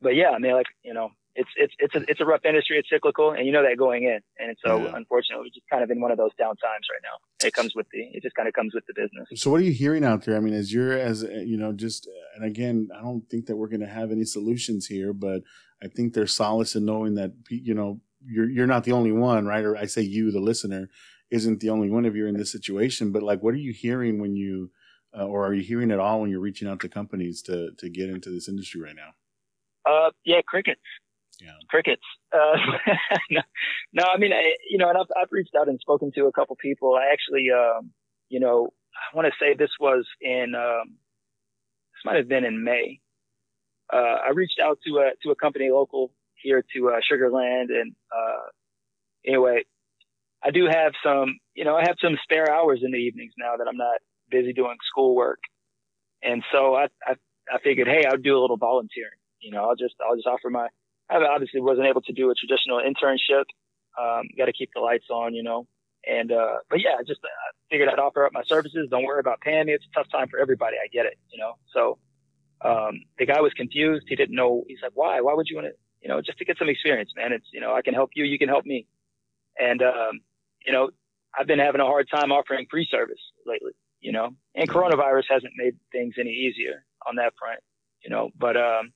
but 0.00 0.16
yeah, 0.16 0.30
I 0.30 0.38
mean, 0.38 0.52
like, 0.52 0.66
you 0.82 0.94
know, 0.94 1.10
it's 1.40 1.50
it's 1.56 1.74
it's 1.78 1.94
a 1.94 2.10
it's 2.10 2.20
a 2.20 2.24
rough 2.24 2.44
industry. 2.44 2.78
It's 2.78 2.88
cyclical, 2.90 3.32
and 3.32 3.46
you 3.46 3.52
know 3.52 3.62
that 3.62 3.76
going 3.78 4.04
in. 4.04 4.20
And 4.38 4.56
so, 4.64 4.78
yeah. 4.78 4.92
unfortunately, 4.94 5.46
we're 5.46 5.54
just 5.54 5.68
kind 5.70 5.82
of 5.82 5.90
in 5.90 6.00
one 6.00 6.10
of 6.10 6.18
those 6.18 6.32
down 6.38 6.54
times 6.56 6.86
right 6.92 7.00
now. 7.02 7.46
It 7.46 7.54
comes 7.54 7.74
with 7.74 7.86
the 7.92 8.00
it 8.12 8.22
just 8.22 8.34
kind 8.34 8.46
of 8.46 8.54
comes 8.54 8.74
with 8.74 8.84
the 8.86 8.94
business. 8.94 9.28
So, 9.40 9.50
what 9.50 9.60
are 9.60 9.64
you 9.64 9.72
hearing 9.72 10.04
out 10.04 10.24
there? 10.24 10.36
I 10.36 10.40
mean, 10.40 10.54
as 10.54 10.72
you're 10.72 10.92
as 10.92 11.22
you 11.22 11.56
know, 11.56 11.72
just 11.72 12.08
and 12.36 12.44
again, 12.44 12.88
I 12.94 13.00
don't 13.00 13.28
think 13.30 13.46
that 13.46 13.56
we're 13.56 13.68
going 13.68 13.80
to 13.80 13.86
have 13.86 14.12
any 14.12 14.24
solutions 14.24 14.86
here, 14.86 15.12
but 15.12 15.42
I 15.82 15.88
think 15.88 16.12
there's 16.12 16.34
solace 16.34 16.74
in 16.74 16.84
knowing 16.84 17.14
that 17.14 17.32
you 17.48 17.74
know 17.74 18.00
you're 18.24 18.50
you're 18.50 18.66
not 18.66 18.84
the 18.84 18.92
only 18.92 19.12
one, 19.12 19.46
right? 19.46 19.64
Or 19.64 19.76
I 19.76 19.86
say 19.86 20.02
you, 20.02 20.30
the 20.30 20.40
listener, 20.40 20.90
isn't 21.30 21.60
the 21.60 21.70
only 21.70 21.90
one 21.90 22.04
of 22.04 22.14
you 22.14 22.26
in 22.26 22.36
this 22.36 22.52
situation. 22.52 23.12
But 23.12 23.22
like, 23.22 23.42
what 23.42 23.54
are 23.54 23.58
you 23.58 23.72
hearing 23.72 24.20
when 24.20 24.36
you, 24.36 24.70
uh, 25.18 25.24
or 25.24 25.46
are 25.46 25.54
you 25.54 25.62
hearing 25.62 25.90
at 25.90 26.00
all 26.00 26.20
when 26.20 26.30
you're 26.30 26.40
reaching 26.40 26.68
out 26.68 26.80
to 26.80 26.88
companies 26.88 27.40
to 27.42 27.70
to 27.78 27.88
get 27.88 28.10
into 28.10 28.28
this 28.28 28.46
industry 28.46 28.82
right 28.82 28.96
now? 28.96 29.12
Uh, 29.90 30.10
yeah, 30.24 30.40
crickets 30.46 30.82
yeah. 31.40 31.52
crickets. 31.68 32.02
Uh, 32.32 32.56
no, 33.30 33.40
no, 33.92 34.04
I 34.12 34.18
mean, 34.18 34.32
I, 34.32 34.54
you 34.68 34.78
know, 34.78 34.88
and 34.88 34.98
I've, 34.98 35.10
I've 35.20 35.32
reached 35.32 35.54
out 35.58 35.68
and 35.68 35.78
spoken 35.80 36.12
to 36.14 36.26
a 36.26 36.32
couple 36.32 36.56
people. 36.56 36.94
I 36.94 37.12
actually, 37.12 37.48
um, 37.50 37.90
you 38.28 38.40
know, 38.40 38.72
I 38.94 39.16
want 39.16 39.26
to 39.26 39.32
say 39.40 39.54
this 39.54 39.70
was 39.80 40.06
in, 40.20 40.54
um, 40.54 40.96
this 41.92 42.04
might 42.04 42.16
have 42.16 42.28
been 42.28 42.44
in 42.44 42.64
May. 42.64 43.00
Uh, 43.92 44.16
I 44.26 44.30
reached 44.34 44.60
out 44.62 44.78
to 44.86 44.98
a, 44.98 45.10
to 45.22 45.30
a 45.30 45.36
company 45.36 45.70
local 45.70 46.12
here 46.42 46.64
to, 46.74 46.90
uh, 46.90 47.00
Sugar 47.08 47.30
Land. 47.30 47.70
And, 47.70 47.94
uh, 48.14 48.48
anyway, 49.26 49.64
I 50.42 50.50
do 50.50 50.66
have 50.70 50.92
some, 51.04 51.38
you 51.54 51.64
know, 51.64 51.76
I 51.76 51.82
have 51.82 51.96
some 52.02 52.16
spare 52.22 52.50
hours 52.50 52.80
in 52.84 52.92
the 52.92 52.98
evenings 52.98 53.32
now 53.36 53.56
that 53.58 53.66
I'm 53.68 53.76
not 53.76 54.00
busy 54.30 54.52
doing 54.52 54.76
schoolwork. 54.90 55.40
And 56.22 56.42
so 56.52 56.74
I, 56.74 56.86
I, 57.06 57.14
I 57.52 57.58
figured, 57.62 57.88
hey, 57.88 58.04
I'll 58.08 58.16
do 58.16 58.38
a 58.38 58.40
little 58.40 58.56
volunteering. 58.56 59.18
You 59.40 59.52
know, 59.52 59.64
I'll 59.64 59.76
just, 59.76 59.94
I'll 60.06 60.16
just 60.16 60.26
offer 60.26 60.50
my, 60.50 60.68
I 61.10 61.16
obviously 61.24 61.60
wasn't 61.60 61.86
able 61.86 62.02
to 62.02 62.12
do 62.12 62.30
a 62.30 62.34
traditional 62.34 62.78
internship. 62.78 63.44
Um, 63.98 64.28
got 64.38 64.46
to 64.46 64.52
keep 64.52 64.70
the 64.74 64.80
lights 64.80 65.06
on, 65.10 65.34
you 65.34 65.42
know. 65.42 65.66
And 66.06 66.32
uh, 66.32 66.58
but 66.70 66.80
yeah, 66.80 66.96
just 67.06 67.20
uh, 67.22 67.28
figured 67.70 67.88
I'd 67.88 67.98
offer 67.98 68.24
up 68.24 68.32
my 68.32 68.42
services. 68.44 68.88
Don't 68.90 69.04
worry 69.04 69.20
about 69.20 69.40
paying 69.40 69.66
me. 69.66 69.72
It's 69.72 69.84
a 69.92 69.98
tough 69.98 70.10
time 70.10 70.28
for 70.28 70.38
everybody. 70.38 70.76
I 70.82 70.88
get 70.88 71.06
it, 71.06 71.18
you 71.30 71.38
know. 71.38 71.54
So 71.74 71.98
um, 72.62 73.00
the 73.18 73.26
guy 73.26 73.40
was 73.40 73.52
confused. 73.54 74.06
He 74.08 74.16
didn't 74.16 74.34
know. 74.34 74.64
He's 74.66 74.78
like, 74.82 74.92
why? 74.94 75.20
Why 75.20 75.34
would 75.34 75.48
you 75.48 75.56
want 75.56 75.68
to? 75.68 75.74
You 76.00 76.08
know, 76.08 76.22
just 76.22 76.38
to 76.38 76.44
get 76.46 76.56
some 76.58 76.68
experience, 76.68 77.10
man. 77.16 77.32
It's 77.32 77.46
you 77.52 77.60
know, 77.60 77.74
I 77.74 77.82
can 77.82 77.92
help 77.92 78.10
you. 78.14 78.24
You 78.24 78.38
can 78.38 78.48
help 78.48 78.64
me. 78.64 78.86
And 79.58 79.82
um, 79.82 80.20
you 80.64 80.72
know, 80.72 80.90
I've 81.38 81.46
been 81.46 81.58
having 81.58 81.80
a 81.80 81.86
hard 81.86 82.08
time 82.10 82.32
offering 82.32 82.66
free 82.70 82.88
service 82.90 83.20
lately. 83.44 83.72
You 84.00 84.12
know, 84.12 84.30
and 84.54 84.68
coronavirus 84.68 85.24
hasn't 85.28 85.52
made 85.56 85.76
things 85.92 86.14
any 86.18 86.30
easier 86.30 86.84
on 87.06 87.16
that 87.16 87.34
front. 87.38 87.60
You 88.02 88.08
know, 88.08 88.30
but 88.38 88.56
um, 88.56 88.92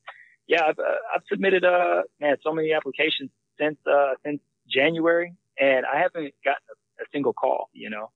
yeah, 0.46 0.64
I've, 0.64 0.78
uh, 0.78 1.00
I've 1.14 1.22
submitted, 1.28 1.64
uh, 1.64 2.02
man, 2.20 2.36
so 2.42 2.52
many 2.52 2.72
applications 2.72 3.30
since, 3.58 3.78
uh, 3.86 4.14
since 4.24 4.40
January 4.68 5.34
and 5.58 5.86
I 5.86 6.00
haven't 6.00 6.34
gotten 6.44 6.66
a, 6.70 7.02
a 7.02 7.06
single 7.12 7.32
call, 7.32 7.68
you 7.72 7.90
know? 7.90 8.10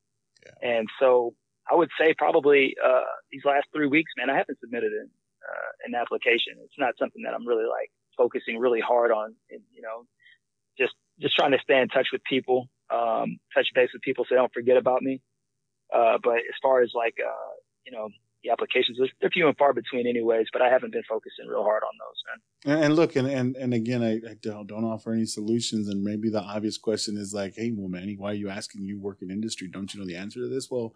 Yeah. 0.44 0.70
And 0.70 0.88
so 1.00 1.34
I 1.70 1.74
would 1.74 1.90
say 2.00 2.14
probably, 2.16 2.76
uh, 2.84 3.04
these 3.30 3.42
last 3.44 3.66
three 3.74 3.86
weeks, 3.86 4.12
man, 4.16 4.30
I 4.30 4.36
haven't 4.36 4.58
submitted 4.60 4.92
an, 4.92 5.10
uh, 5.42 5.70
an 5.86 5.94
application. 5.94 6.54
It's 6.64 6.78
not 6.78 6.94
something 6.98 7.22
that 7.22 7.34
I'm 7.34 7.46
really 7.46 7.66
like 7.68 7.90
focusing 8.16 8.58
really 8.58 8.80
hard 8.80 9.10
on 9.10 9.34
and, 9.50 9.60
you 9.72 9.82
know, 9.82 10.06
just, 10.78 10.94
just 11.20 11.34
trying 11.36 11.52
to 11.52 11.58
stay 11.62 11.80
in 11.80 11.88
touch 11.88 12.08
with 12.12 12.22
people, 12.24 12.68
um, 12.90 13.38
touch 13.54 13.68
base 13.74 13.90
with 13.92 14.02
people 14.02 14.24
so 14.24 14.34
they 14.34 14.38
don't 14.38 14.52
forget 14.52 14.76
about 14.76 15.02
me. 15.02 15.20
Uh, 15.94 16.18
but 16.22 16.36
as 16.36 16.56
far 16.62 16.82
as 16.82 16.90
like, 16.94 17.14
uh, 17.24 17.54
you 17.86 17.92
know, 17.92 18.08
the 18.42 18.50
applications. 18.50 18.98
They're 19.20 19.30
few 19.30 19.48
and 19.48 19.56
far 19.56 19.72
between, 19.72 20.06
anyways. 20.06 20.46
But 20.52 20.62
I 20.62 20.68
haven't 20.68 20.92
been 20.92 21.02
focusing 21.08 21.46
real 21.48 21.62
hard 21.62 21.82
on 21.82 21.90
those, 21.98 22.22
man. 22.26 22.76
And, 22.76 22.84
and 22.84 22.96
look, 22.96 23.16
and, 23.16 23.28
and 23.28 23.56
and 23.56 23.74
again, 23.74 24.02
I, 24.02 24.14
I, 24.14 24.34
don't 24.40 24.66
don't 24.66 24.84
offer 24.84 25.12
any 25.12 25.26
solutions. 25.26 25.88
And 25.88 26.02
maybe 26.02 26.30
the 26.30 26.42
obvious 26.42 26.78
question 26.78 27.16
is 27.16 27.32
like, 27.34 27.54
hey, 27.56 27.72
well, 27.74 27.88
Manny, 27.88 28.16
why 28.16 28.30
are 28.30 28.34
you 28.34 28.48
asking? 28.48 28.84
You 28.84 28.98
work 28.98 29.18
in 29.22 29.30
industry, 29.30 29.68
don't 29.68 29.92
you 29.92 30.00
know 30.00 30.06
the 30.06 30.16
answer 30.16 30.40
to 30.40 30.48
this? 30.48 30.68
Well, 30.70 30.94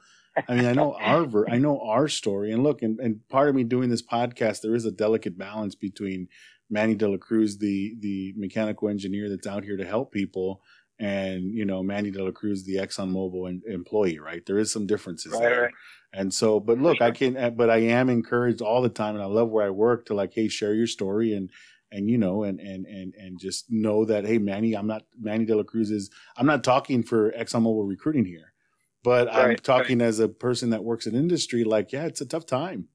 I 0.48 0.54
mean, 0.54 0.66
I 0.66 0.72
know 0.72 0.94
our 1.00 1.24
ver- 1.24 1.48
I 1.48 1.58
know 1.58 1.80
our 1.80 2.08
story, 2.08 2.52
and 2.52 2.62
look, 2.62 2.82
and, 2.82 2.98
and 3.00 3.26
part 3.28 3.48
of 3.48 3.54
me 3.54 3.64
doing 3.64 3.90
this 3.90 4.02
podcast, 4.02 4.60
there 4.62 4.74
is 4.74 4.84
a 4.84 4.92
delicate 4.92 5.36
balance 5.36 5.74
between 5.74 6.28
Manny 6.70 6.94
De 6.94 7.08
La 7.08 7.18
Cruz, 7.18 7.58
the 7.58 7.94
the 8.00 8.32
mechanical 8.36 8.88
engineer 8.88 9.28
that's 9.28 9.46
out 9.46 9.64
here 9.64 9.76
to 9.76 9.84
help 9.84 10.12
people, 10.12 10.62
and 11.02 11.52
you 11.52 11.64
know 11.64 11.82
Manny 11.82 12.12
De 12.12 12.22
La 12.22 12.30
Cruz, 12.30 12.64
the 12.64 12.76
ExxonMobil 12.76 13.62
employee, 13.66 14.20
right? 14.20 14.46
There 14.46 14.58
is 14.58 14.72
some 14.72 14.86
differences 14.86 15.32
right, 15.32 15.40
there. 15.40 15.62
Right. 15.62 15.74
And 16.14 16.32
so, 16.32 16.60
but 16.60 16.78
look, 16.78 16.98
sure. 16.98 17.06
I 17.06 17.10
can, 17.10 17.36
uh, 17.36 17.50
but 17.50 17.70
I 17.70 17.78
am 17.78 18.08
encouraged 18.08 18.62
all 18.62 18.82
the 18.82 18.88
time, 18.88 19.16
and 19.16 19.24
I 19.24 19.26
love 19.26 19.50
where 19.50 19.66
I 19.66 19.70
work 19.70 20.06
to 20.06 20.14
like, 20.14 20.32
hey, 20.32 20.46
share 20.46 20.74
your 20.74 20.86
story 20.86 21.34
and 21.34 21.50
and 21.90 22.08
you 22.08 22.18
know, 22.18 22.44
and 22.44 22.60
and 22.60 22.86
and 22.86 23.14
and 23.14 23.40
just 23.40 23.66
know 23.68 24.04
that, 24.04 24.24
hey, 24.24 24.38
Manny, 24.38 24.74
I'm 24.74 24.86
not 24.86 25.02
Manny 25.20 25.44
De 25.44 25.56
La 25.56 25.64
Cruz 25.64 25.90
is. 25.90 26.08
I'm 26.36 26.46
not 26.46 26.62
talking 26.62 27.02
for 27.02 27.32
ExxonMobil 27.32 27.88
recruiting 27.88 28.24
here, 28.24 28.52
but 29.02 29.26
right, 29.26 29.50
I'm 29.50 29.56
talking 29.56 30.00
as 30.00 30.20
a 30.20 30.28
person 30.28 30.70
that 30.70 30.84
works 30.84 31.06
in 31.08 31.16
industry. 31.16 31.64
Like, 31.64 31.90
yeah, 31.90 32.04
it's 32.04 32.20
a 32.20 32.26
tough 32.26 32.46
time. 32.46 32.88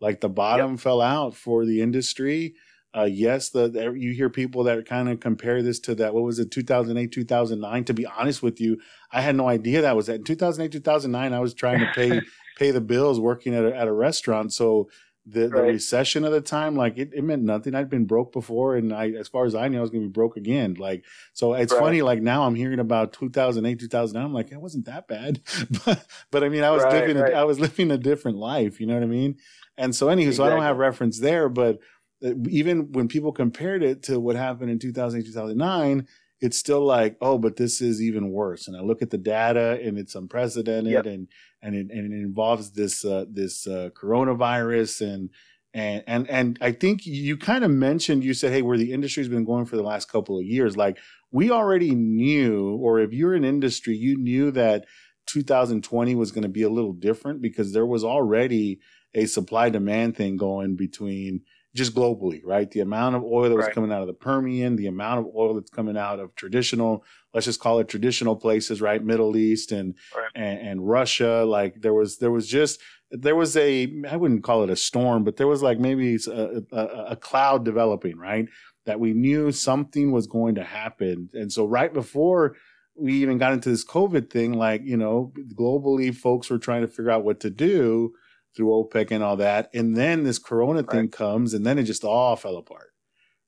Like 0.00 0.20
the 0.20 0.28
bottom 0.28 0.72
yep. 0.72 0.80
fell 0.80 1.00
out 1.00 1.34
for 1.34 1.64
the 1.64 1.80
industry. 1.80 2.56
Uh, 2.96 3.04
yes, 3.04 3.50
the, 3.50 3.92
you 3.96 4.12
hear 4.12 4.30
people 4.30 4.62
that 4.64 4.86
kind 4.86 5.08
of 5.08 5.18
compare 5.18 5.62
this 5.62 5.80
to 5.80 5.94
that. 5.96 6.14
What 6.14 6.22
was 6.22 6.38
it, 6.38 6.52
2008, 6.52 7.10
2009? 7.10 7.84
To 7.84 7.94
be 7.94 8.06
honest 8.06 8.42
with 8.42 8.60
you, 8.60 8.80
I 9.10 9.20
had 9.20 9.34
no 9.34 9.48
idea 9.48 9.82
that 9.82 9.96
was 9.96 10.06
that. 10.06 10.16
In 10.16 10.24
2008, 10.24 10.70
2009, 10.70 11.32
I 11.32 11.40
was 11.40 11.54
trying 11.54 11.80
to 11.80 11.90
pay 11.92 12.20
pay 12.56 12.70
the 12.70 12.80
bills 12.80 13.18
working 13.18 13.52
at 13.52 13.64
a, 13.64 13.76
at 13.76 13.88
a 13.88 13.92
restaurant. 13.92 14.52
So 14.52 14.88
the, 15.26 15.48
the 15.48 15.62
recession 15.62 16.24
of 16.24 16.32
the 16.32 16.40
time, 16.40 16.76
like 16.76 16.98
it, 16.98 17.12
it 17.14 17.24
meant 17.24 17.42
nothing. 17.42 17.74
I'd 17.74 17.88
been 17.88 18.04
broke 18.04 18.32
before, 18.32 18.76
and 18.76 18.92
I, 18.92 19.10
as 19.10 19.26
far 19.26 19.46
as 19.46 19.54
I 19.54 19.68
knew, 19.68 19.78
I 19.78 19.80
was 19.80 19.90
going 19.90 20.02
to 20.02 20.08
be 20.08 20.12
broke 20.12 20.36
again. 20.36 20.74
Like, 20.74 21.04
so 21.32 21.54
it's 21.54 21.72
right. 21.72 21.80
funny. 21.80 22.02
Like 22.02 22.20
now, 22.20 22.44
I'm 22.44 22.54
hearing 22.54 22.78
about 22.78 23.14
2008, 23.14 23.80
2009. 23.80 24.24
I'm 24.24 24.34
like, 24.34 24.52
it 24.52 24.60
wasn't 24.60 24.84
that 24.84 25.08
bad, 25.08 25.40
but 25.84 26.06
but 26.30 26.44
I 26.44 26.48
mean, 26.48 26.62
I 26.62 26.70
was 26.70 26.82
right, 26.84 26.92
living, 26.92 27.16
right. 27.16 27.32
I 27.32 27.44
was 27.44 27.58
living 27.68 27.90
a 27.90 27.98
different 27.98 28.36
life. 28.36 28.80
You 28.80 28.86
know 28.86 28.94
what 28.94 29.02
I 29.02 29.06
mean? 29.06 29.38
And 29.76 29.94
so, 29.94 30.06
anywho, 30.06 30.28
exactly. 30.28 30.34
so 30.34 30.44
I 30.44 30.50
don't 30.50 30.62
have 30.62 30.76
reference 30.76 31.18
there, 31.18 31.48
but 31.48 31.80
even 32.22 32.92
when 32.92 33.08
people 33.08 33.32
compared 33.32 33.82
it 33.82 34.02
to 34.04 34.20
what 34.20 34.36
happened 34.36 34.70
in 34.70 34.78
2008, 34.78 35.26
2009, 35.26 36.06
it's 36.40 36.58
still 36.58 36.84
like, 36.84 37.16
oh, 37.20 37.38
but 37.38 37.56
this 37.56 37.80
is 37.80 38.02
even 38.02 38.30
worse. 38.30 38.68
And 38.68 38.76
I 38.76 38.80
look 38.80 39.02
at 39.02 39.10
the 39.10 39.18
data 39.18 39.78
and 39.82 39.98
it's 39.98 40.14
unprecedented 40.14 40.92
yep. 40.92 41.06
and, 41.06 41.28
and 41.62 41.74
it, 41.74 41.86
and 41.90 42.12
it 42.12 42.16
involves 42.16 42.72
this, 42.72 43.04
uh, 43.04 43.24
this, 43.30 43.66
uh, 43.66 43.90
coronavirus 43.94 45.00
and, 45.14 45.30
And 45.72 46.04
and 46.06 46.30
and 46.30 46.58
I 46.60 46.70
think 46.72 47.04
you 47.04 47.36
kind 47.36 47.64
of 47.64 47.70
mentioned 47.70 48.22
you 48.22 48.34
said, 48.34 48.52
hey, 48.52 48.62
where 48.62 48.78
the 48.78 48.92
industry's 48.92 49.28
been 49.28 49.44
going 49.44 49.66
for 49.66 49.76
the 49.76 49.82
last 49.82 50.08
couple 50.08 50.38
of 50.38 50.44
years, 50.44 50.76
like 50.76 50.98
we 51.32 51.50
already 51.50 51.94
knew, 51.96 52.76
or 52.76 53.00
if 53.00 53.12
you're 53.12 53.34
in 53.34 53.44
industry, 53.44 53.96
you 53.96 54.16
knew 54.16 54.52
that 54.52 54.84
2020 55.26 56.14
was 56.14 56.30
going 56.30 56.44
to 56.44 56.48
be 56.48 56.62
a 56.62 56.70
little 56.70 56.92
different 56.92 57.42
because 57.42 57.72
there 57.72 57.86
was 57.86 58.04
already 58.04 58.78
a 59.14 59.26
supply 59.26 59.68
demand 59.68 60.16
thing 60.16 60.36
going 60.36 60.76
between 60.76 61.42
just 61.74 61.94
globally, 61.94 62.40
right? 62.44 62.70
The 62.70 62.80
amount 62.80 63.16
of 63.16 63.24
oil 63.24 63.48
that 63.48 63.56
was 63.56 63.66
right. 63.66 63.74
coming 63.74 63.92
out 63.92 64.00
of 64.00 64.06
the 64.06 64.14
Permian, 64.14 64.76
the 64.76 64.86
amount 64.86 65.20
of 65.20 65.34
oil 65.34 65.54
that's 65.54 65.70
coming 65.70 65.96
out 65.96 66.20
of 66.20 66.34
traditional, 66.36 67.04
let's 67.32 67.46
just 67.46 67.60
call 67.60 67.80
it 67.80 67.88
traditional 67.88 68.36
places, 68.36 68.80
right? 68.80 69.04
Middle 69.04 69.36
East 69.36 69.72
and, 69.72 69.94
right. 70.16 70.30
and, 70.36 70.58
and 70.60 70.88
Russia. 70.88 71.44
Like 71.44 71.80
there 71.80 71.92
was, 71.92 72.18
there 72.18 72.30
was 72.30 72.46
just, 72.46 72.80
there 73.10 73.34
was 73.34 73.56
a, 73.56 73.92
I 74.08 74.16
wouldn't 74.16 74.44
call 74.44 74.62
it 74.62 74.70
a 74.70 74.76
storm, 74.76 75.24
but 75.24 75.36
there 75.36 75.48
was 75.48 75.62
like 75.62 75.80
maybe 75.80 76.16
a, 76.28 76.62
a, 76.70 76.86
a 77.10 77.16
cloud 77.16 77.64
developing, 77.64 78.18
right? 78.18 78.46
That 78.86 79.00
we 79.00 79.12
knew 79.12 79.50
something 79.50 80.12
was 80.12 80.28
going 80.28 80.54
to 80.54 80.64
happen. 80.64 81.28
And 81.32 81.52
so 81.52 81.64
right 81.64 81.92
before 81.92 82.54
we 82.96 83.14
even 83.14 83.38
got 83.38 83.52
into 83.52 83.70
this 83.70 83.84
COVID 83.84 84.30
thing, 84.30 84.52
like, 84.52 84.82
you 84.84 84.96
know, 84.96 85.32
globally 85.56 86.14
folks 86.14 86.50
were 86.50 86.58
trying 86.58 86.82
to 86.82 86.88
figure 86.88 87.10
out 87.10 87.24
what 87.24 87.40
to 87.40 87.50
do 87.50 88.12
through 88.56 88.68
OPEC 88.68 89.10
and 89.10 89.22
all 89.22 89.36
that. 89.36 89.70
And 89.74 89.96
then 89.96 90.24
this 90.24 90.38
Corona 90.38 90.82
right. 90.82 90.90
thing 90.90 91.08
comes 91.08 91.54
and 91.54 91.64
then 91.64 91.78
it 91.78 91.84
just 91.84 92.04
all 92.04 92.36
fell 92.36 92.56
apart. 92.56 92.90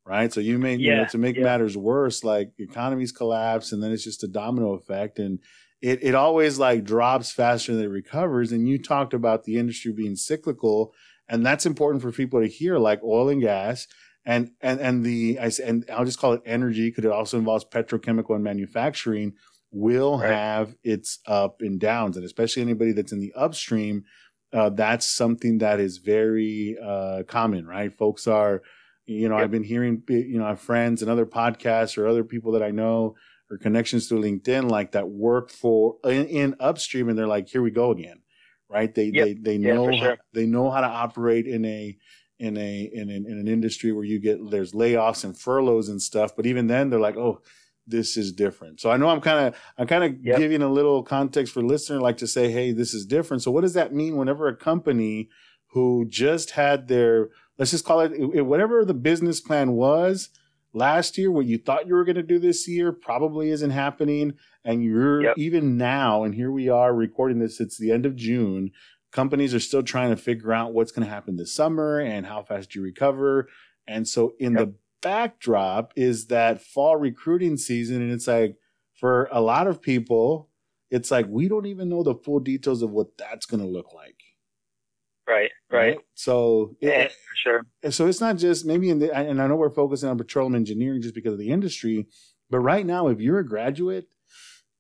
Right. 0.05 0.33
So 0.33 0.41
you 0.41 0.59
may, 0.59 0.77
yeah, 0.77 0.91
you 0.91 0.97
know, 0.97 1.07
to 1.07 1.19
make 1.19 1.37
yeah. 1.37 1.43
matters 1.43 1.77
worse, 1.77 2.23
like 2.23 2.53
economies 2.59 3.11
collapse 3.11 3.73
and 3.73 3.83
then 3.83 3.91
it's 3.91 4.05
just 4.05 4.23
a 4.23 4.29
domino 4.29 4.75
effect. 4.75 5.19
And 5.19 5.41
it, 5.83 5.99
it 6.03 6.15
always 6.15 6.59
like 6.59 6.85
drops 6.85 7.33
faster 7.33 7.75
than 7.75 7.85
it 7.85 7.89
recovers. 7.89 8.53
And 8.53 8.69
you 8.69 8.81
talked 8.81 9.15
about 9.15 9.45
the 9.45 9.59
industry 9.59 9.93
being 9.93 10.15
cyclical. 10.15 10.95
And 11.29 11.45
that's 11.45 11.67
important 11.67 12.03
for 12.03 12.13
people 12.13 12.41
to 12.41 12.47
hear, 12.47 12.79
like 12.79 13.03
oil 13.03 13.29
and 13.29 13.43
gas. 13.43 13.89
And, 14.25 14.53
and, 14.61 14.81
and 14.81 15.05
the, 15.05 15.41
I, 15.41 15.51
and 15.65 15.85
I'll 15.93 16.05
just 16.05 16.21
call 16.21 16.35
it 16.35 16.43
energy 16.47 16.89
because 16.89 17.05
it 17.05 17.11
also 17.11 17.37
involves 17.37 17.65
petrochemical 17.65 18.35
and 18.35 18.45
manufacturing 18.45 19.35
will 19.73 20.19
right. 20.19 20.31
have 20.31 20.75
its 20.85 21.19
up 21.27 21.61
and 21.61 21.81
downs. 21.81 22.17
And 22.17 22.25
especially 22.25 22.63
anybody 22.63 22.93
that's 22.93 23.13
in 23.13 23.21
the 23.21 23.33
upstream, 23.35 24.05
uh, 24.53 24.71
that's 24.71 25.07
something 25.07 25.59
that 25.59 25.81
is 25.81 25.99
very 25.99 26.77
uh, 26.83 27.23
common, 27.27 27.67
right? 27.67 27.93
Folks 27.97 28.27
are, 28.27 28.63
you 29.05 29.29
know, 29.29 29.37
yep. 29.37 29.45
I've 29.45 29.51
been 29.51 29.65
hearing, 29.65 30.03
you 30.09 30.39
know, 30.39 30.55
friends 30.57 31.03
and 31.03 31.11
other 31.11 31.27
podcasts 31.27 31.99
or 31.99 32.07
other 32.07 32.25
people 32.25 32.53
that 32.53 32.63
I 32.63 32.71
know 32.71 33.17
or 33.51 33.59
connections 33.59 34.09
through 34.09 34.23
LinkedIn 34.23 34.71
like 34.71 34.93
that 34.93 35.09
work 35.09 35.51
for 35.51 35.97
in, 36.05 36.27
in 36.27 36.57
upstream, 36.61 37.09
and 37.09 37.19
they're 37.19 37.27
like, 37.27 37.49
here 37.49 37.63
we 37.63 37.71
go 37.71 37.91
again, 37.91 38.21
right? 38.69 38.93
They 38.95 39.07
yep. 39.07 39.25
they 39.27 39.35
they 39.35 39.59
know 39.59 39.89
yeah, 39.89 39.99
sure. 39.99 40.11
how, 40.11 40.17
they 40.33 40.47
know 40.47 40.71
how 40.71 40.81
to 40.81 40.87
operate 40.87 41.47
in 41.47 41.65
a 41.65 41.97
in 42.39 42.57
a 42.57 42.91
in 42.93 43.11
an, 43.11 43.27
in 43.27 43.39
an 43.39 43.49
industry 43.49 43.93
where 43.93 44.05
you 44.05 44.19
get 44.19 44.39
there's 44.51 44.73
layoffs 44.73 45.25
and 45.25 45.39
furloughs 45.39 45.89
and 45.89 46.03
stuff, 46.03 46.35
but 46.37 46.47
even 46.47 46.67
then 46.67 46.91
they're 46.91 47.01
like, 47.01 47.17
oh 47.17 47.41
this 47.87 48.17
is 48.17 48.33
different. 48.33 48.81
So 48.81 48.91
I 48.91 48.97
know 48.97 49.09
I'm 49.09 49.21
kind 49.21 49.47
of 49.47 49.61
I'm 49.79 49.87
kind 49.87 50.05
of 50.05 50.17
yep. 50.25 50.39
giving 50.39 50.63
a 50.63 50.69
little 50.69 51.03
context 51.03 51.53
for 51.53 51.63
listener 51.63 52.01
like 52.01 52.17
to 52.19 52.27
say, 52.27 52.51
hey, 52.51 52.73
this 52.73 52.95
is 52.95 53.07
different. 53.07 53.43
So 53.43 53.51
what 53.51 53.63
does 53.63 53.75
that 53.75 53.95
mean 53.95 54.17
whenever 54.17 54.49
a 54.49 54.57
company 54.57 55.29
who 55.69 56.07
just 56.09 56.53
had 56.53 56.89
their 56.89 57.29
let's 57.59 57.71
just 57.71 57.85
call 57.85 58.01
it 58.01 58.45
whatever 58.45 58.85
the 58.85 58.95
business 58.95 59.41
plan 59.41 59.73
was 59.73 60.31
last 60.77 61.17
year, 61.17 61.31
what 61.31 61.47
you 61.47 61.59
thought 61.59 61.89
you 61.89 61.95
were 61.95 62.05
going 62.05 62.17
to 62.17 62.23
do 62.23 62.39
this 62.39 62.69
year 62.69 62.93
probably 62.93 63.51
isn't 63.51 63.71
happening, 63.71 64.35
and 64.65 64.85
you're 64.85 65.23
yep. 65.23 65.39
even 65.39 65.77
now, 65.77 66.23
and 66.23 66.35
here 66.35 66.53
we 66.53 66.69
are 66.69 66.95
recording 66.95 67.39
this. 67.39 67.61
It's 67.61 67.79
the 67.79 67.91
end 67.91 68.05
of 68.05 68.15
June. 68.15 68.71
Companies 69.11 69.55
are 69.55 69.61
still 69.61 69.83
trying 69.83 70.11
to 70.11 70.17
figure 70.17 70.53
out 70.53 70.75
what's 70.75 70.93
going 70.93 71.07
to 71.07 71.13
happen 71.13 71.37
this 71.37 71.55
summer 71.55 71.99
and 71.99 72.27
how 72.27 72.43
fast 72.43 72.75
you 72.75 72.83
recover. 72.83 73.49
And 73.89 74.07
so 74.07 74.35
in 74.39 74.53
yep. 74.53 74.61
the 74.61 74.75
backdrop 75.07 75.93
is 75.95 76.27
that 76.27 76.61
fall 76.61 76.97
recruiting 76.97 77.57
season. 77.57 78.03
And 78.03 78.11
it's 78.11 78.27
like, 78.27 78.57
for 78.99 79.29
a 79.31 79.41
lot 79.41 79.69
of 79.69 79.81
people, 79.81 80.51
it's 80.91 81.13
like, 81.13 81.27
we 81.29 81.47
don't 81.47 81.67
even 81.67 81.89
know 81.89 82.03
the 82.03 82.17
full 82.17 82.41
details 82.41 82.83
of 82.83 82.91
what 82.91 83.17
that's 83.17 83.47
going 83.47 83.63
to 83.63 83.69
look 83.69 83.95
like. 83.95 84.17
Right, 85.29 85.53
right. 85.71 85.99
So, 86.15 86.75
yeah, 86.81 87.03
it, 87.03 87.13
for 87.13 87.37
sure. 87.37 87.93
So 87.93 88.09
it's 88.09 88.21
not 88.21 88.37
just 88.37 88.67
maybe 88.67 88.91
in 88.91 88.99
the, 88.99 89.15
and 89.15 89.41
I 89.41 89.47
know 89.47 89.55
we're 89.55 89.71
focusing 89.71 90.09
on 90.09 90.19
petroleum 90.19 90.57
engineering 90.57 91.03
just 91.03 91.15
because 91.15 91.35
of 91.35 91.39
the 91.39 91.51
industry, 91.51 92.09
but 92.51 92.59
right 92.59 92.85
now, 92.85 93.07
if 93.07 93.21
you're 93.21 93.39
a 93.39 93.47
graduate, 93.47 94.09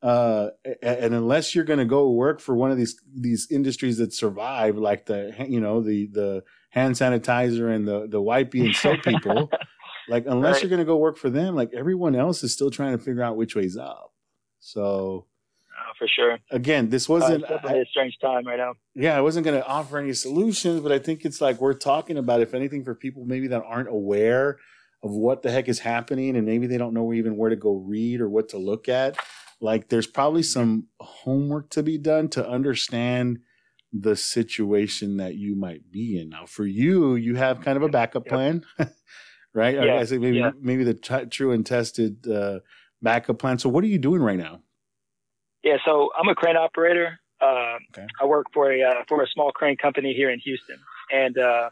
uh, 0.02 0.50
and 0.82 1.14
unless 1.14 1.54
you're 1.54 1.64
going 1.64 1.78
to 1.78 1.84
go 1.84 2.10
work 2.10 2.40
for 2.40 2.54
one 2.54 2.70
of 2.70 2.76
these 2.76 3.00
these 3.12 3.48
industries 3.50 3.98
that 3.98 4.12
survive, 4.12 4.76
like 4.76 5.06
the 5.06 5.34
you 5.48 5.58
know 5.58 5.80
the 5.80 6.06
the 6.12 6.44
hand 6.70 6.94
sanitizer 6.94 7.74
and 7.74 7.88
the 7.88 8.06
the 8.06 8.20
wipey 8.20 8.66
and 8.66 8.76
soap 8.76 9.02
people, 9.02 9.50
Like 10.08 10.24
unless 10.26 10.54
right. 10.54 10.62
you're 10.62 10.70
going 10.70 10.80
to 10.80 10.84
go 10.84 10.96
work 10.96 11.16
for 11.16 11.30
them, 11.30 11.54
like 11.54 11.72
everyone 11.74 12.14
else 12.14 12.42
is 12.42 12.52
still 12.52 12.70
trying 12.70 12.96
to 12.96 13.02
figure 13.02 13.22
out 13.22 13.36
which 13.36 13.54
way's 13.54 13.76
up. 13.76 14.12
So 14.60 15.26
oh, 15.26 15.92
for 15.98 16.08
sure. 16.08 16.38
Again, 16.50 16.88
this 16.88 17.08
wasn't 17.08 17.44
uh, 17.44 17.58
a 17.64 17.84
strange 17.90 18.18
time 18.20 18.46
right 18.46 18.58
now. 18.58 18.74
Yeah, 18.94 19.16
I 19.16 19.20
wasn't 19.20 19.44
going 19.44 19.60
to 19.60 19.66
offer 19.66 19.98
any 19.98 20.12
solutions, 20.12 20.80
but 20.80 20.92
I 20.92 20.98
think 20.98 21.24
it's 21.24 21.40
like 21.40 21.60
we're 21.60 21.74
talking 21.74 22.18
about, 22.18 22.40
if 22.40 22.54
anything, 22.54 22.84
for 22.84 22.94
people 22.94 23.24
maybe 23.24 23.48
that 23.48 23.62
aren't 23.64 23.88
aware 23.88 24.58
of 25.02 25.10
what 25.12 25.42
the 25.42 25.50
heck 25.50 25.68
is 25.68 25.80
happening, 25.80 26.36
and 26.36 26.46
maybe 26.46 26.66
they 26.66 26.78
don't 26.78 26.94
know 26.94 27.12
even 27.12 27.36
where 27.36 27.50
to 27.50 27.56
go 27.56 27.74
read 27.74 28.20
or 28.20 28.28
what 28.28 28.48
to 28.50 28.58
look 28.58 28.88
at. 28.88 29.16
Like, 29.60 29.88
there's 29.88 30.06
probably 30.06 30.42
some 30.42 30.88
homework 31.00 31.70
to 31.70 31.82
be 31.82 31.98
done 31.98 32.28
to 32.30 32.46
understand 32.46 33.38
the 33.92 34.16
situation 34.16 35.16
that 35.16 35.36
you 35.36 35.56
might 35.56 35.90
be 35.90 36.18
in. 36.18 36.28
Now, 36.30 36.46
for 36.46 36.66
you, 36.66 37.14
you 37.14 37.36
have 37.36 37.62
kind 37.62 37.76
of 37.76 37.82
a 37.82 37.88
backup 37.88 38.24
yep. 38.26 38.32
plan. 38.32 38.64
right? 39.56 39.74
Yeah. 39.74 39.96
I 39.96 40.04
say 40.04 40.18
maybe 40.18 40.38
yeah. 40.38 40.50
maybe 40.60 40.84
the 40.84 40.94
t- 40.94 41.26
true 41.26 41.52
and 41.52 41.64
tested 41.64 42.28
uh, 42.28 42.60
backup 43.02 43.38
plan. 43.38 43.58
So 43.58 43.68
what 43.68 43.82
are 43.82 43.88
you 43.88 43.98
doing 43.98 44.22
right 44.22 44.38
now? 44.38 44.60
Yeah, 45.64 45.78
so 45.84 46.10
I'm 46.16 46.28
a 46.28 46.34
crane 46.34 46.56
operator. 46.56 47.18
Uh, 47.40 47.78
okay. 47.90 48.06
I 48.20 48.26
work 48.26 48.46
for 48.54 48.70
a 48.70 48.82
uh, 48.82 49.02
for 49.08 49.22
a 49.22 49.26
small 49.26 49.50
crane 49.50 49.76
company 49.76 50.14
here 50.14 50.30
in 50.30 50.38
Houston, 50.40 50.78
and 51.10 51.36
uh, 51.36 51.70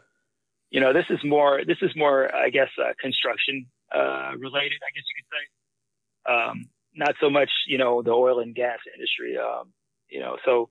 you 0.69 0.81
know 0.81 0.91
this 0.91 1.05
is 1.09 1.19
more 1.23 1.61
this 1.65 1.77
is 1.81 1.91
more 1.95 2.33
I 2.35 2.49
guess 2.49 2.69
uh, 2.77 2.91
construction 2.99 3.67
uh, 3.95 4.31
related. 4.37 4.79
I 4.83 4.91
guess 4.93 5.05
you 5.07 5.15
could 5.17 5.31
say. 5.31 5.43
Um, 6.33 6.69
not 6.95 7.15
so 7.21 7.29
much 7.29 7.49
you 7.67 7.77
know 7.77 8.01
the 8.01 8.11
oil 8.11 8.39
and 8.39 8.53
gas 8.53 8.79
industry. 8.93 9.37
Um, 9.37 9.71
you 10.09 10.19
know, 10.19 10.37
so 10.43 10.69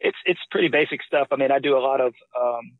it's 0.00 0.18
it's 0.24 0.40
pretty 0.50 0.68
basic 0.68 1.02
stuff. 1.02 1.28
I 1.30 1.36
mean, 1.36 1.50
I 1.50 1.58
do 1.58 1.76
a 1.76 1.80
lot 1.80 2.00
of 2.00 2.12
um, 2.38 2.72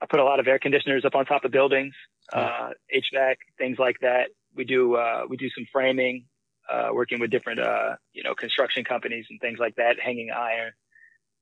I 0.00 0.06
put 0.06 0.20
a 0.20 0.24
lot 0.24 0.40
of 0.40 0.46
air 0.46 0.58
conditioners 0.58 1.04
up 1.04 1.14
on 1.14 1.26
top 1.26 1.44
of 1.44 1.50
buildings 1.50 1.94
uh, 2.32 2.70
HVAC, 2.94 3.36
things 3.56 3.78
like 3.78 3.96
that. 4.00 4.28
We 4.54 4.64
do 4.64 4.96
uh, 4.96 5.24
we 5.28 5.36
do 5.36 5.48
some 5.50 5.66
framing, 5.72 6.24
uh, 6.70 6.88
working 6.92 7.20
with 7.20 7.30
different 7.30 7.60
uh, 7.60 7.96
you 8.12 8.22
know 8.22 8.34
construction 8.34 8.84
companies 8.84 9.26
and 9.30 9.40
things 9.40 9.58
like 9.58 9.76
that, 9.76 9.96
hanging 10.00 10.30
iron. 10.30 10.72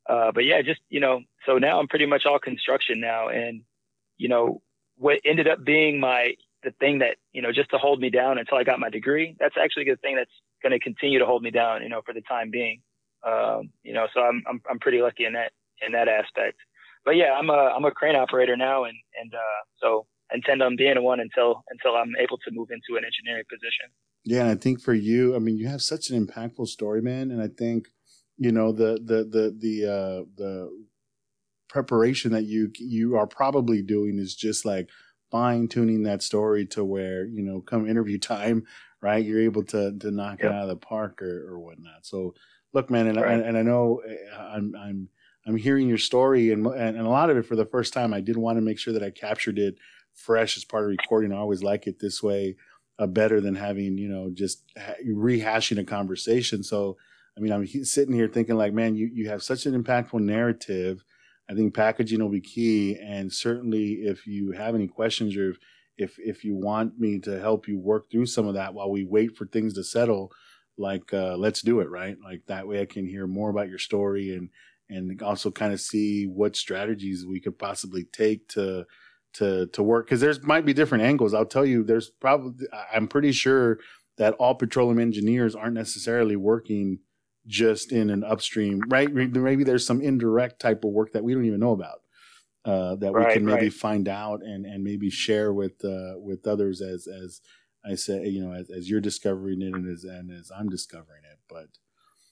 Uh, 0.09 0.31
but 0.33 0.45
yeah, 0.45 0.63
just 0.63 0.81
you 0.89 1.01
know, 1.01 1.21
so 1.45 1.59
now 1.59 1.81
I'm 1.81 1.89
pretty 1.89 2.07
much 2.07 2.27
all 2.27 2.39
construction 2.39 3.01
now, 3.01 3.29
and 3.29 3.63
you 4.19 4.29
know 4.29 4.63
what 4.97 5.21
ended 5.25 5.49
up 5.49 5.65
being 5.65 6.01
my 6.01 6.35
the 6.63 6.71
thing 6.73 7.01
that 7.01 7.17
you 7.33 7.43
know 7.43 7.53
just 7.53 7.71
to 7.71 7.79
hold 7.79 8.01
me 8.01 8.11
down 8.11 8.39
until 8.39 8.59
I 8.59 8.65
got 8.65 8.79
my 8.79 8.91
degree. 8.91 9.37
That's 9.39 9.57
actually 9.61 9.85
the 9.85 9.97
thing 9.97 10.17
that's 10.17 10.31
going 10.63 10.73
to 10.73 10.79
continue 10.79 11.19
to 11.19 11.27
hold 11.27 11.43
me 11.43 11.51
down, 11.51 11.83
you 11.83 11.89
know, 11.89 12.03
for 12.05 12.13
the 12.13 12.23
time 12.23 12.51
being. 12.51 12.81
Um, 13.27 13.71
you 13.83 13.93
know, 13.93 14.07
so 14.15 14.21
I'm 14.21 14.43
I'm 14.49 14.61
I'm 14.71 14.79
pretty 14.79 15.01
lucky 15.01 15.25
in 15.25 15.33
that 15.33 15.53
in 15.85 15.93
that 15.93 16.09
aspect. 16.09 16.59
But 17.07 17.15
yeah, 17.15 17.35
I'm 17.39 17.49
a 17.49 17.73
I'm 17.75 17.85
a 17.85 17.93
crane 17.93 18.17
operator 18.17 18.57
now, 18.57 18.85
and 18.85 18.97
and 19.19 19.33
uh, 19.33 19.63
so 19.81 20.07
intend 20.35 20.61
on 20.61 20.75
being 20.77 21.01
one 21.03 21.21
until 21.21 21.63
until 21.71 21.97
I'm 21.97 22.13
able 22.21 22.37
to 22.39 22.51
move 22.51 22.69
into 22.71 22.99
an 22.99 23.05
engineering 23.05 23.45
position. 23.49 23.87
Yeah, 24.25 24.41
and 24.41 24.51
I 24.51 24.57
think 24.57 24.83
for 24.83 24.93
you, 24.93 25.37
I 25.37 25.39
mean, 25.39 25.57
you 25.57 25.69
have 25.69 25.81
such 25.81 26.11
an 26.11 26.27
impactful 26.27 26.67
story, 26.67 27.01
man, 27.01 27.31
and 27.31 27.41
I 27.41 27.47
think 27.47 27.87
you 28.37 28.51
know 28.51 28.73
the 28.73 29.01
the 29.03 29.25
the 29.25 29.57
the 29.57 29.87
uh, 29.87 30.25
the 30.37 30.87
preparation 31.69 32.33
that 32.33 32.45
you 32.45 32.73
you 32.77 33.17
are 33.17 33.29
probably 33.29 33.83
doing 33.83 34.19
is 34.19 34.35
just 34.35 34.65
like 34.65 34.91
fine 35.31 35.69
tuning 35.69 36.03
that 36.03 36.23
story 36.25 36.67
to 36.67 36.85
where 36.85 37.25
you 37.25 37.43
know 37.45 37.61
come 37.61 37.89
interview 37.89 38.19
time, 38.35 38.65
right? 39.01 39.25
You're 39.25 39.43
able 39.43 39.63
to 39.67 39.97
to 39.97 40.11
knock 40.11 40.41
yep. 40.41 40.51
it 40.51 40.55
out 40.55 40.63
of 40.63 40.69
the 40.71 40.77
park 40.77 41.23
or 41.23 41.53
or 41.53 41.61
whatnot. 41.61 42.05
So 42.05 42.35
look, 42.73 42.91
man, 42.91 43.07
and 43.07 43.17
right. 43.17 43.29
I, 43.29 43.47
and 43.47 43.57
I 43.57 43.63
know 43.63 44.03
eh, 44.05 44.37
I'm 44.37 44.75
I'm 44.75 45.09
I'm 45.47 45.57
hearing 45.57 45.88
your 45.88 45.99
story 45.99 46.51
and, 46.51 46.66
and 46.66 46.99
a 46.99 47.09
lot 47.09 47.30
of 47.30 47.36
it 47.36 47.47
for 47.47 47.57
the 47.57 47.66
first 47.66 47.92
time. 47.92 48.12
I 48.12 48.20
did 48.20 48.36
want 48.36 48.59
to 48.59 48.62
make 48.62 48.78
sure 48.78 48.92
that 48.92 49.03
I 49.03 49.11
captured 49.11 49.59
it 49.59 49.76
fresh 50.14 50.57
as 50.57 50.64
part 50.64 50.84
of 50.84 50.90
recording. 50.90 51.32
I 51.32 51.36
always 51.36 51.62
like 51.62 51.86
it 51.86 52.01
this 52.01 52.22
way, 52.22 52.57
uh, 52.99 53.07
better 53.07 53.40
than 53.40 53.55
having 53.55 53.99
you 53.99 54.09
know 54.09 54.30
just 54.32 54.64
ha- 54.76 54.94
rehashing 55.07 55.78
a 55.78 55.84
conversation. 55.84 56.62
So, 56.62 56.97
I 57.36 57.40
mean, 57.40 57.53
I'm 57.53 57.66
sitting 57.66 58.14
here 58.14 58.28
thinking 58.28 58.57
like, 58.57 58.72
man, 58.72 58.97
you 58.97 59.09
you 59.12 59.28
have 59.28 59.42
such 59.42 59.66
an 59.66 59.80
impactful 59.80 60.20
narrative. 60.20 61.05
I 61.49 61.55
think 61.55 61.74
packaging 61.74 62.20
will 62.20 62.30
be 62.30 62.40
key, 62.40 62.99
and 63.01 63.32
certainly 63.32 63.92
if 64.03 64.26
you 64.26 64.53
have 64.53 64.74
any 64.74 64.88
questions 64.88 65.36
or 65.36 65.51
if 65.51 65.59
if, 65.99 66.18
if 66.18 66.44
you 66.44 66.55
want 66.55 66.99
me 66.99 67.18
to 67.20 67.38
help 67.40 67.68
you 67.68 67.78
work 67.78 68.11
through 68.11 68.26
some 68.26 68.47
of 68.47 68.55
that 68.55 68.74
while 68.74 68.90
we 68.90 69.05
wait 69.05 69.36
for 69.36 69.47
things 69.47 69.74
to 69.74 69.84
settle, 69.84 70.30
like 70.76 71.12
uh, 71.14 71.36
let's 71.36 71.62
do 71.62 71.80
it, 71.80 71.88
right? 71.88 72.16
Like 72.22 72.42
that 72.47 72.66
way 72.68 72.80
I 72.80 72.86
can 72.86 73.07
hear 73.07 73.26
more 73.26 73.51
about 73.51 73.68
your 73.68 73.78
story 73.78 74.34
and 74.34 74.51
and 74.89 75.20
also 75.22 75.51
kind 75.51 75.72
of 75.72 75.80
see 75.80 76.26
what 76.26 76.57
strategies 76.57 77.26
we 77.26 77.41
could 77.41 77.59
possibly 77.59 78.05
take 78.05 78.49
to 78.49 78.84
to 79.34 79.66
to 79.68 79.82
work 79.82 80.07
because 80.07 80.20
there's 80.20 80.43
might 80.43 80.64
be 80.64 80.72
different 80.72 81.05
angles. 81.05 81.34
I'll 81.34 81.45
tell 81.45 81.66
you, 81.66 81.84
there's 81.84 82.11
probably 82.11 82.66
I'm 82.93 83.09
pretty 83.09 83.32
sure 83.32 83.78
that 84.18 84.34
all 84.34 84.55
petroleum 84.55 84.99
engineers 84.99 85.55
aren't 85.55 85.74
necessarily 85.74 86.37
working 86.37 87.01
just 87.47 87.93
in 87.93 88.11
an 88.11 88.24
upstream, 88.24 88.80
right? 88.89 89.12
Maybe 89.12 89.62
there's 89.62 89.87
some 89.87 90.01
indirect 90.01 90.61
type 90.61 90.84
of 90.84 90.91
work 90.91 91.12
that 91.12 91.22
we 91.22 91.34
don't 91.34 91.45
even 91.45 91.61
know 91.61 91.72
about. 91.72 92.01
Uh, 92.64 92.97
that 92.97 93.12
right, 93.12 93.28
we 93.28 93.34
can 93.34 93.45
maybe 93.45 93.66
right. 93.66 93.72
find 93.72 94.09
out 94.09 94.43
and, 94.43 94.66
and 94.66 94.82
maybe 94.82 95.09
share 95.09 95.53
with 95.53 95.84
uh, 95.84 96.14
with 96.16 96.47
others 96.49 96.80
as 96.80 97.07
as 97.07 97.41
I 97.89 97.95
say, 97.95 98.26
you 98.26 98.45
know, 98.45 98.53
as, 98.53 98.70
as 98.70 98.91
you're 98.91 99.01
discovering 99.01 99.62
it 99.62 99.72
and 99.72 99.89
as 99.89 100.03
and 100.03 100.32
as 100.32 100.51
I'm 100.51 100.68
discovering 100.68 101.22
it. 101.30 101.39
But 101.49 101.68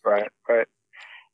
right, 0.04 0.28
right, 0.48 0.66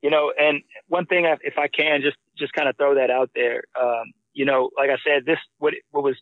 you 0.02 0.10
know, 0.10 0.32
and 0.38 0.62
one 0.88 1.06
thing, 1.06 1.26
if 1.42 1.58
I 1.58 1.68
can, 1.68 2.00
just 2.02 2.16
just 2.38 2.52
kind 2.52 2.68
of 2.68 2.76
throw 2.76 2.94
that 2.94 3.10
out 3.10 3.30
there. 3.34 3.64
Um, 3.80 4.12
you 4.32 4.44
know, 4.44 4.70
like 4.76 4.90
I 4.90 4.96
said, 5.06 5.26
this 5.26 5.38
what 5.58 5.74
what 5.90 6.02
was 6.04 6.16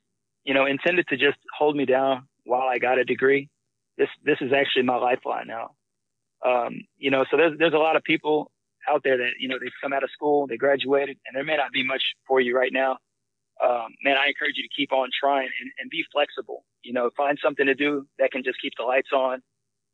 you 0.44 0.54
know 0.54 0.66
intended 0.66 1.06
to 1.08 1.16
just 1.16 1.38
hold 1.56 1.76
me 1.76 1.84
down 1.84 2.26
while 2.44 2.68
I 2.68 2.78
got 2.78 2.98
a 2.98 3.04
degree. 3.04 3.48
This 3.96 4.08
this 4.24 4.38
is 4.40 4.52
actually 4.52 4.82
my 4.82 4.96
lifeline 4.96 5.46
now. 5.46 5.70
Um, 6.44 6.80
you 6.96 7.10
know, 7.10 7.24
so 7.30 7.36
there's 7.36 7.58
there's 7.58 7.74
a 7.74 7.78
lot 7.78 7.96
of 7.96 8.02
people 8.02 8.50
out 8.88 9.02
there 9.04 9.18
that 9.18 9.32
you 9.38 9.48
know 9.48 9.58
they've 9.60 9.70
come 9.82 9.92
out 9.92 10.02
of 10.02 10.10
school, 10.10 10.46
they 10.46 10.56
graduated, 10.56 11.16
and 11.26 11.36
there 11.36 11.44
may 11.44 11.56
not 11.56 11.72
be 11.72 11.84
much 11.84 12.02
for 12.26 12.40
you 12.40 12.56
right 12.56 12.72
now. 12.72 12.98
Um, 13.62 13.88
man, 14.04 14.16
I 14.16 14.28
encourage 14.28 14.54
you 14.56 14.62
to 14.62 14.74
keep 14.74 14.92
on 14.92 15.08
trying 15.18 15.48
and, 15.60 15.70
and 15.80 15.90
be 15.90 16.04
flexible. 16.12 16.64
You 16.82 16.92
know, 16.92 17.10
find 17.16 17.38
something 17.42 17.66
to 17.66 17.74
do 17.74 18.06
that 18.18 18.30
can 18.30 18.44
just 18.44 18.60
keep 18.60 18.72
the 18.78 18.84
lights 18.84 19.10
on, 19.12 19.42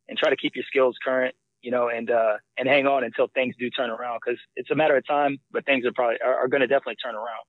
and 0.09 0.17
try 0.19 0.31
to 0.31 0.37
keep 0.37 0.55
your 0.55 0.65
skills 0.69 0.97
current. 1.05 1.35
You 1.65 1.71
know, 1.71 1.89
and 1.89 2.11
uh, 2.11 2.35
and 2.59 2.69
hang 2.69 2.87
on 2.87 3.05
until 3.05 3.29
things 3.33 3.55
do 3.59 3.71
turn 3.71 3.89
around 3.89 4.21
because 4.25 4.39
it's 4.55 4.71
a 4.71 4.75
matter 4.75 4.97
of 4.97 5.07
time, 5.07 5.39
but 5.51 5.65
things 5.65 5.87
are 5.87 5.93
probably 5.93 6.17
are, 6.23 6.37
are 6.45 6.49
going 6.49 6.61
to 6.61 6.67
definitely 6.67 7.01
turn 7.03 7.15
around. 7.15 7.45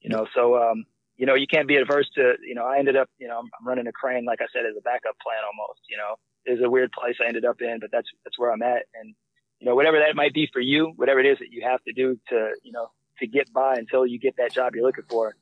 You 0.00 0.10
know, 0.10 0.26
so 0.34 0.58
um, 0.60 0.84
you 1.16 1.26
know 1.26 1.34
you 1.34 1.46
can't 1.46 1.68
be 1.68 1.76
adverse 1.76 2.10
to. 2.16 2.34
You 2.42 2.56
know, 2.56 2.66
I 2.66 2.78
ended 2.78 2.96
up 2.96 3.08
you 3.18 3.28
know 3.28 3.38
I'm, 3.38 3.48
I'm 3.58 3.66
running 3.66 3.86
a 3.86 3.92
crane 3.92 4.24
like 4.24 4.40
I 4.42 4.46
said 4.52 4.66
as 4.66 4.76
a 4.76 4.82
backup 4.82 5.14
plan 5.22 5.38
almost. 5.46 5.80
You 5.88 5.96
know, 5.96 6.16
is 6.44 6.60
a 6.64 6.68
weird 6.68 6.90
place 6.92 7.16
I 7.22 7.28
ended 7.28 7.44
up 7.44 7.60
in, 7.60 7.78
but 7.80 7.90
that's 7.92 8.08
that's 8.24 8.38
where 8.38 8.52
I'm 8.52 8.62
at. 8.62 8.82
And 8.94 9.14
you 9.60 9.68
know, 9.68 9.76
whatever 9.76 9.98
that 10.00 10.16
might 10.16 10.34
be 10.34 10.48
for 10.52 10.60
you, 10.60 10.92
whatever 10.96 11.20
it 11.20 11.26
is 11.26 11.38
that 11.38 11.52
you 11.52 11.62
have 11.62 11.82
to 11.84 11.92
do 11.92 12.18
to 12.30 12.50
you 12.64 12.72
know 12.72 12.88
to 13.20 13.26
get 13.26 13.52
by 13.52 13.76
until 13.76 14.04
you 14.06 14.18
get 14.18 14.36
that 14.38 14.52
job 14.52 14.74
you're 14.74 14.84
looking 14.84 15.04
for, 15.08 15.36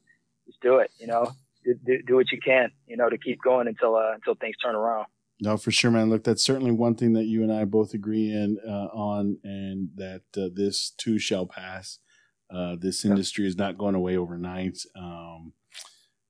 just 0.46 0.60
do 0.60 0.76
it. 0.76 0.90
You 0.98 1.06
know, 1.06 1.32
do, 1.64 1.74
do, 1.86 2.02
do 2.06 2.16
what 2.16 2.30
you 2.30 2.38
can. 2.38 2.70
You 2.86 2.96
know, 2.96 3.08
to 3.08 3.16
keep 3.16 3.40
going 3.42 3.66
until 3.66 3.96
uh, 3.96 4.12
until 4.14 4.34
things 4.34 4.56
turn 4.62 4.74
around. 4.74 5.06
No, 5.42 5.56
for 5.56 5.70
sure, 5.70 5.90
man. 5.90 6.10
Look, 6.10 6.24
that's 6.24 6.44
certainly 6.44 6.70
one 6.70 6.94
thing 6.94 7.14
that 7.14 7.24
you 7.24 7.42
and 7.42 7.52
I 7.52 7.64
both 7.64 7.94
agree 7.94 8.30
in 8.30 8.58
uh, 8.66 8.88
on, 8.92 9.38
and 9.42 9.88
that 9.96 10.22
uh, 10.36 10.48
this 10.52 10.90
too 10.90 11.18
shall 11.18 11.46
pass. 11.46 11.98
Uh, 12.54 12.76
this 12.78 13.04
industry 13.04 13.46
is 13.46 13.56
not 13.56 13.78
going 13.78 13.94
away 13.94 14.16
overnight. 14.16 14.78
Um, 14.96 15.52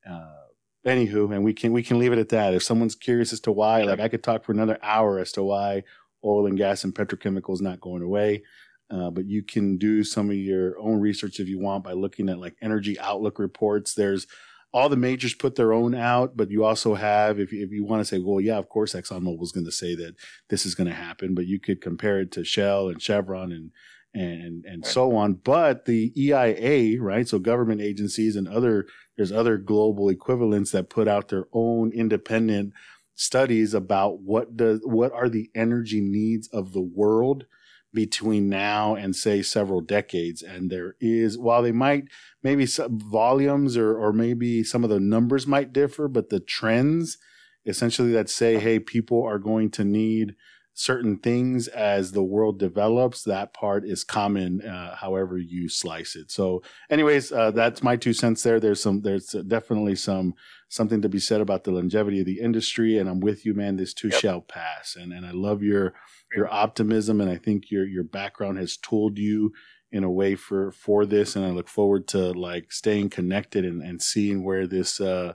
uh, 0.09 0.45
anywho, 0.87 1.35
and 1.35 1.45
we 1.45 1.53
can 1.53 1.73
we 1.73 1.83
can 1.83 1.99
leave 1.99 2.13
it 2.13 2.19
at 2.19 2.29
that. 2.29 2.55
If 2.55 2.63
someone's 2.63 2.95
curious 2.95 3.33
as 3.33 3.41
to 3.41 3.53
why, 3.53 3.83
like 3.83 4.01
I 4.01 4.09
could 4.09 4.23
talk 4.23 4.45
for 4.45 4.53
another 4.53 4.79
hour 4.83 5.19
as 5.19 5.33
to 5.33 5.43
why 5.43 5.83
oil 6.25 6.47
and 6.47 6.57
gas 6.57 6.85
and 6.85 6.95
petrochemical 6.95 7.55
is 7.55 7.61
not 7.61 7.81
going 7.81 8.03
away. 8.03 8.43
Uh, 8.91 9.09
but 9.09 9.27
you 9.27 9.43
can 9.43 9.79
do 9.79 10.03
some 10.03 10.31
of 10.31 10.37
your 10.37 10.79
own 10.79 11.01
research 11.01 11.39
if 11.39 11.49
you 11.49 11.61
want 11.61 11.85
by 11.85 11.93
looking 11.93 12.29
at 12.29 12.41
like 12.41 12.57
energy 12.61 12.99
outlook 12.99 13.39
reports. 13.39 13.95
There's 13.95 14.27
all 14.73 14.89
the 14.89 14.97
majors 14.97 15.35
put 15.35 15.57
their 15.57 15.73
own 15.73 15.95
out, 15.95 16.37
but 16.37 16.51
you 16.51 16.65
also 16.65 16.95
have, 16.95 17.41
if 17.41 17.53
you, 17.53 17.65
if 17.65 17.73
you 17.73 17.85
want 17.85 18.01
to 18.01 18.05
say, 18.05 18.19
well, 18.19 18.41
yeah, 18.41 18.57
of 18.57 18.69
course 18.69 18.95
ExxonMobil 18.95 19.43
is 19.43 19.53
going 19.53 19.67
to 19.67 19.73
say 19.73 19.95
that 19.97 20.15
this 20.49 20.65
is 20.65 20.75
going 20.75 20.89
to 20.89 20.95
happen, 20.95 21.35
but 21.35 21.47
you 21.47 21.59
could 21.59 21.81
compare 21.81 22.21
it 22.21 22.31
to 22.33 22.45
Shell 22.45 22.89
and 22.89 23.03
Chevron 23.03 23.53
and 23.53 23.71
and 24.13 24.65
and 24.65 24.85
so 24.85 25.15
on. 25.17 25.35
But 25.35 25.85
the 25.85 26.13
EIA, 26.21 27.01
right? 27.01 27.29
So 27.29 27.39
government 27.39 27.81
agencies 27.81 28.37
and 28.37 28.49
other 28.49 28.87
there's 29.17 29.33
other 29.33 29.57
global 29.57 30.09
equivalents 30.09 30.73
that 30.73 30.91
put 30.91 31.07
out 31.07 31.29
their 31.29 31.47
own 31.53 31.93
independent 31.93 32.73
studies 33.15 33.75
about 33.75 34.21
what 34.21 34.57
does 34.57 34.81
what 34.85 35.13
are 35.13 35.29
the 35.29 35.51
energy 35.55 36.01
needs 36.01 36.49
of 36.49 36.73
the 36.73 36.81
world 36.81 37.45
between 37.93 38.49
now 38.49 38.95
and 38.95 39.17
say 39.17 39.43
several 39.43 39.81
decades 39.81 40.43
and 40.43 40.71
there 40.71 40.95
is 41.01 41.37
while 41.37 41.63
they 41.63 41.73
might 41.73 42.05
maybe 42.43 42.65
some 42.65 42.99
volumes 42.99 43.77
or 43.77 43.99
or 43.99 44.13
maybe 44.13 44.63
some 44.63 44.85
of 44.85 44.91
the 44.91 45.01
numbers 45.01 45.47
might 45.47 45.73
differ 45.73 46.07
but 46.07 46.29
the 46.29 46.41
trends 46.41 47.19
essentially 47.67 48.13
that 48.13 48.31
say 48.31 48.59
hey 48.59 48.79
people 48.79 49.23
are 49.25 49.39
going 49.39 49.71
to 49.71 49.85
need 49.85 50.35
certain 50.81 51.19
things 51.19 51.69
as 51.69 52.13
the 52.13 52.23
world 52.23 52.59
develops. 52.59 53.23
That 53.23 53.53
part 53.53 53.85
is 53.85 54.03
common, 54.03 54.63
uh, 54.63 54.97
however 54.97 55.37
you 55.37 55.69
slice 55.69 56.17
it. 56.17 56.31
So, 56.31 56.63
anyways, 56.89 57.33
uh, 57.33 57.51
that's 57.51 57.83
my 57.83 57.97
two 57.97 58.13
cents 58.13 58.43
there. 58.43 58.59
There's 58.59 58.83
some, 58.83 59.03
there's 59.03 59.27
definitely 59.47 59.97
some 59.97 60.35
something 60.69 61.03
to 61.03 61.09
be 61.09 61.19
said 61.19 61.41
about 61.41 61.65
the 61.65 61.73
longevity 61.73 62.21
of 62.21 62.27
the 62.27 62.41
industry, 62.41 62.97
and 62.97 63.09
I'm 63.09 63.21
with 63.21 63.45
you, 63.45 63.55
man. 63.55 63.77
This 63.77 63.93
too 63.93 64.09
yep. 64.09 64.21
shall 64.21 64.41
pass, 64.41 64.97
and 64.97 65.13
and 65.13 65.27
I 65.27 65.33
love 65.33 65.63
your 65.63 65.95
your 66.35 66.53
optimism, 66.53 67.21
and 67.21 67.31
I 67.31 67.37
think 67.37 67.71
your 67.71 67.87
your 67.87 68.05
background 68.05 68.59
has 68.59 68.77
tooled 68.77 69.19
you 69.19 69.53
in 69.93 70.05
a 70.05 70.11
way 70.11 70.37
for 70.37 70.73
for 70.73 71.07
this, 71.07 71.37
and 71.37 71.45
I 71.45 71.51
look 71.51 71.69
forward 71.69 72.07
to 72.09 72.33
like 72.33 72.73
staying 72.73 73.11
connected 73.11 73.65
and 73.65 73.83
and 73.83 74.01
seeing 74.01 74.45
where 74.45 74.67
this 74.67 75.01
uh, 75.01 75.35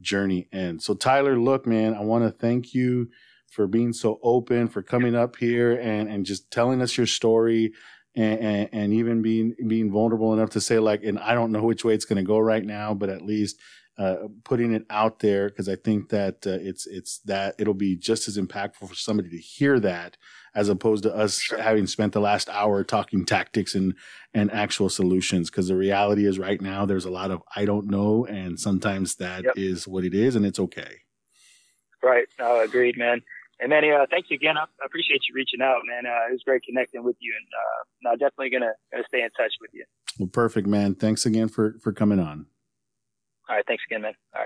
journey 0.00 0.48
ends. 0.52 0.84
So, 0.84 0.94
Tyler, 0.94 1.38
look, 1.38 1.66
man, 1.66 1.94
I 1.94 2.00
want 2.00 2.24
to 2.24 2.30
thank 2.30 2.74
you 2.74 3.08
for 3.50 3.66
being 3.66 3.92
so 3.92 4.18
open, 4.22 4.68
for 4.68 4.82
coming 4.82 5.14
up 5.14 5.36
here 5.36 5.78
and, 5.80 6.08
and 6.08 6.26
just 6.26 6.50
telling 6.50 6.82
us 6.82 6.96
your 6.96 7.06
story 7.06 7.72
and, 8.16 8.40
and, 8.40 8.68
and 8.72 8.92
even 8.92 9.22
being 9.22 9.54
being 9.66 9.92
vulnerable 9.92 10.32
enough 10.32 10.50
to 10.50 10.60
say 10.60 10.78
like, 10.78 11.04
and 11.04 11.18
I 11.18 11.34
don't 11.34 11.52
know 11.52 11.62
which 11.62 11.84
way 11.84 11.94
it's 11.94 12.04
going 12.04 12.16
to 12.16 12.26
go 12.26 12.38
right 12.38 12.64
now, 12.64 12.94
but 12.94 13.10
at 13.10 13.22
least 13.22 13.56
uh, 13.96 14.16
putting 14.42 14.74
it 14.74 14.84
out 14.90 15.20
there 15.20 15.48
because 15.48 15.68
I 15.68 15.76
think 15.76 16.08
that 16.08 16.46
uh, 16.46 16.58
it's 16.60 16.86
it's 16.86 17.18
that 17.26 17.54
it'll 17.58 17.74
be 17.74 17.96
just 17.96 18.26
as 18.26 18.36
impactful 18.36 18.88
for 18.88 18.94
somebody 18.94 19.30
to 19.30 19.38
hear 19.38 19.78
that 19.80 20.16
as 20.54 20.68
opposed 20.68 21.02
to 21.04 21.14
us 21.14 21.38
sure. 21.38 21.60
having 21.60 21.86
spent 21.86 22.12
the 22.12 22.20
last 22.20 22.48
hour 22.48 22.82
talking 22.82 23.24
tactics 23.24 23.74
and 23.74 23.94
and 24.32 24.52
actual 24.52 24.88
solutions. 24.88 25.50
Because 25.50 25.68
the 25.68 25.76
reality 25.76 26.26
is, 26.26 26.38
right 26.38 26.60
now 26.60 26.84
there's 26.84 27.04
a 27.04 27.10
lot 27.10 27.30
of 27.30 27.42
I 27.54 27.64
don't 27.64 27.88
know, 27.88 28.26
and 28.26 28.58
sometimes 28.58 29.16
that 29.16 29.44
yep. 29.44 29.54
is 29.56 29.86
what 29.86 30.04
it 30.04 30.14
is, 30.14 30.34
and 30.34 30.44
it's 30.44 30.58
okay. 30.58 31.00
Right. 32.02 32.26
No, 32.38 32.60
agreed, 32.60 32.98
man. 32.98 33.22
And 33.60 33.70
Manny, 33.70 33.90
uh, 33.92 34.06
thank 34.10 34.26
you 34.28 34.34
again. 34.34 34.56
I, 34.58 34.64
appreciate 34.84 35.20
you 35.28 35.34
reaching 35.34 35.62
out, 35.62 35.82
man. 35.86 36.04
Uh, 36.04 36.28
it 36.28 36.32
was 36.32 36.42
great 36.44 36.62
connecting 36.64 37.04
with 37.04 37.16
you, 37.20 37.32
and 37.38 38.10
uh, 38.10 38.12
I'm 38.12 38.18
definitely 38.18 38.50
gonna 38.50 38.72
gonna 38.92 39.04
stay 39.08 39.22
in 39.22 39.30
touch 39.30 39.52
with 39.60 39.70
you. 39.72 39.84
Well, 40.18 40.28
perfect, 40.28 40.66
man. 40.66 40.96
Thanks 40.96 41.24
again 41.24 41.48
for 41.48 41.76
for 41.82 41.92
coming 41.92 42.18
on. 42.18 42.46
All 43.48 43.56
right, 43.56 43.64
thanks 43.66 43.84
again, 43.88 44.02
man. 44.02 44.14
All 44.34 44.40
right. 44.40 44.42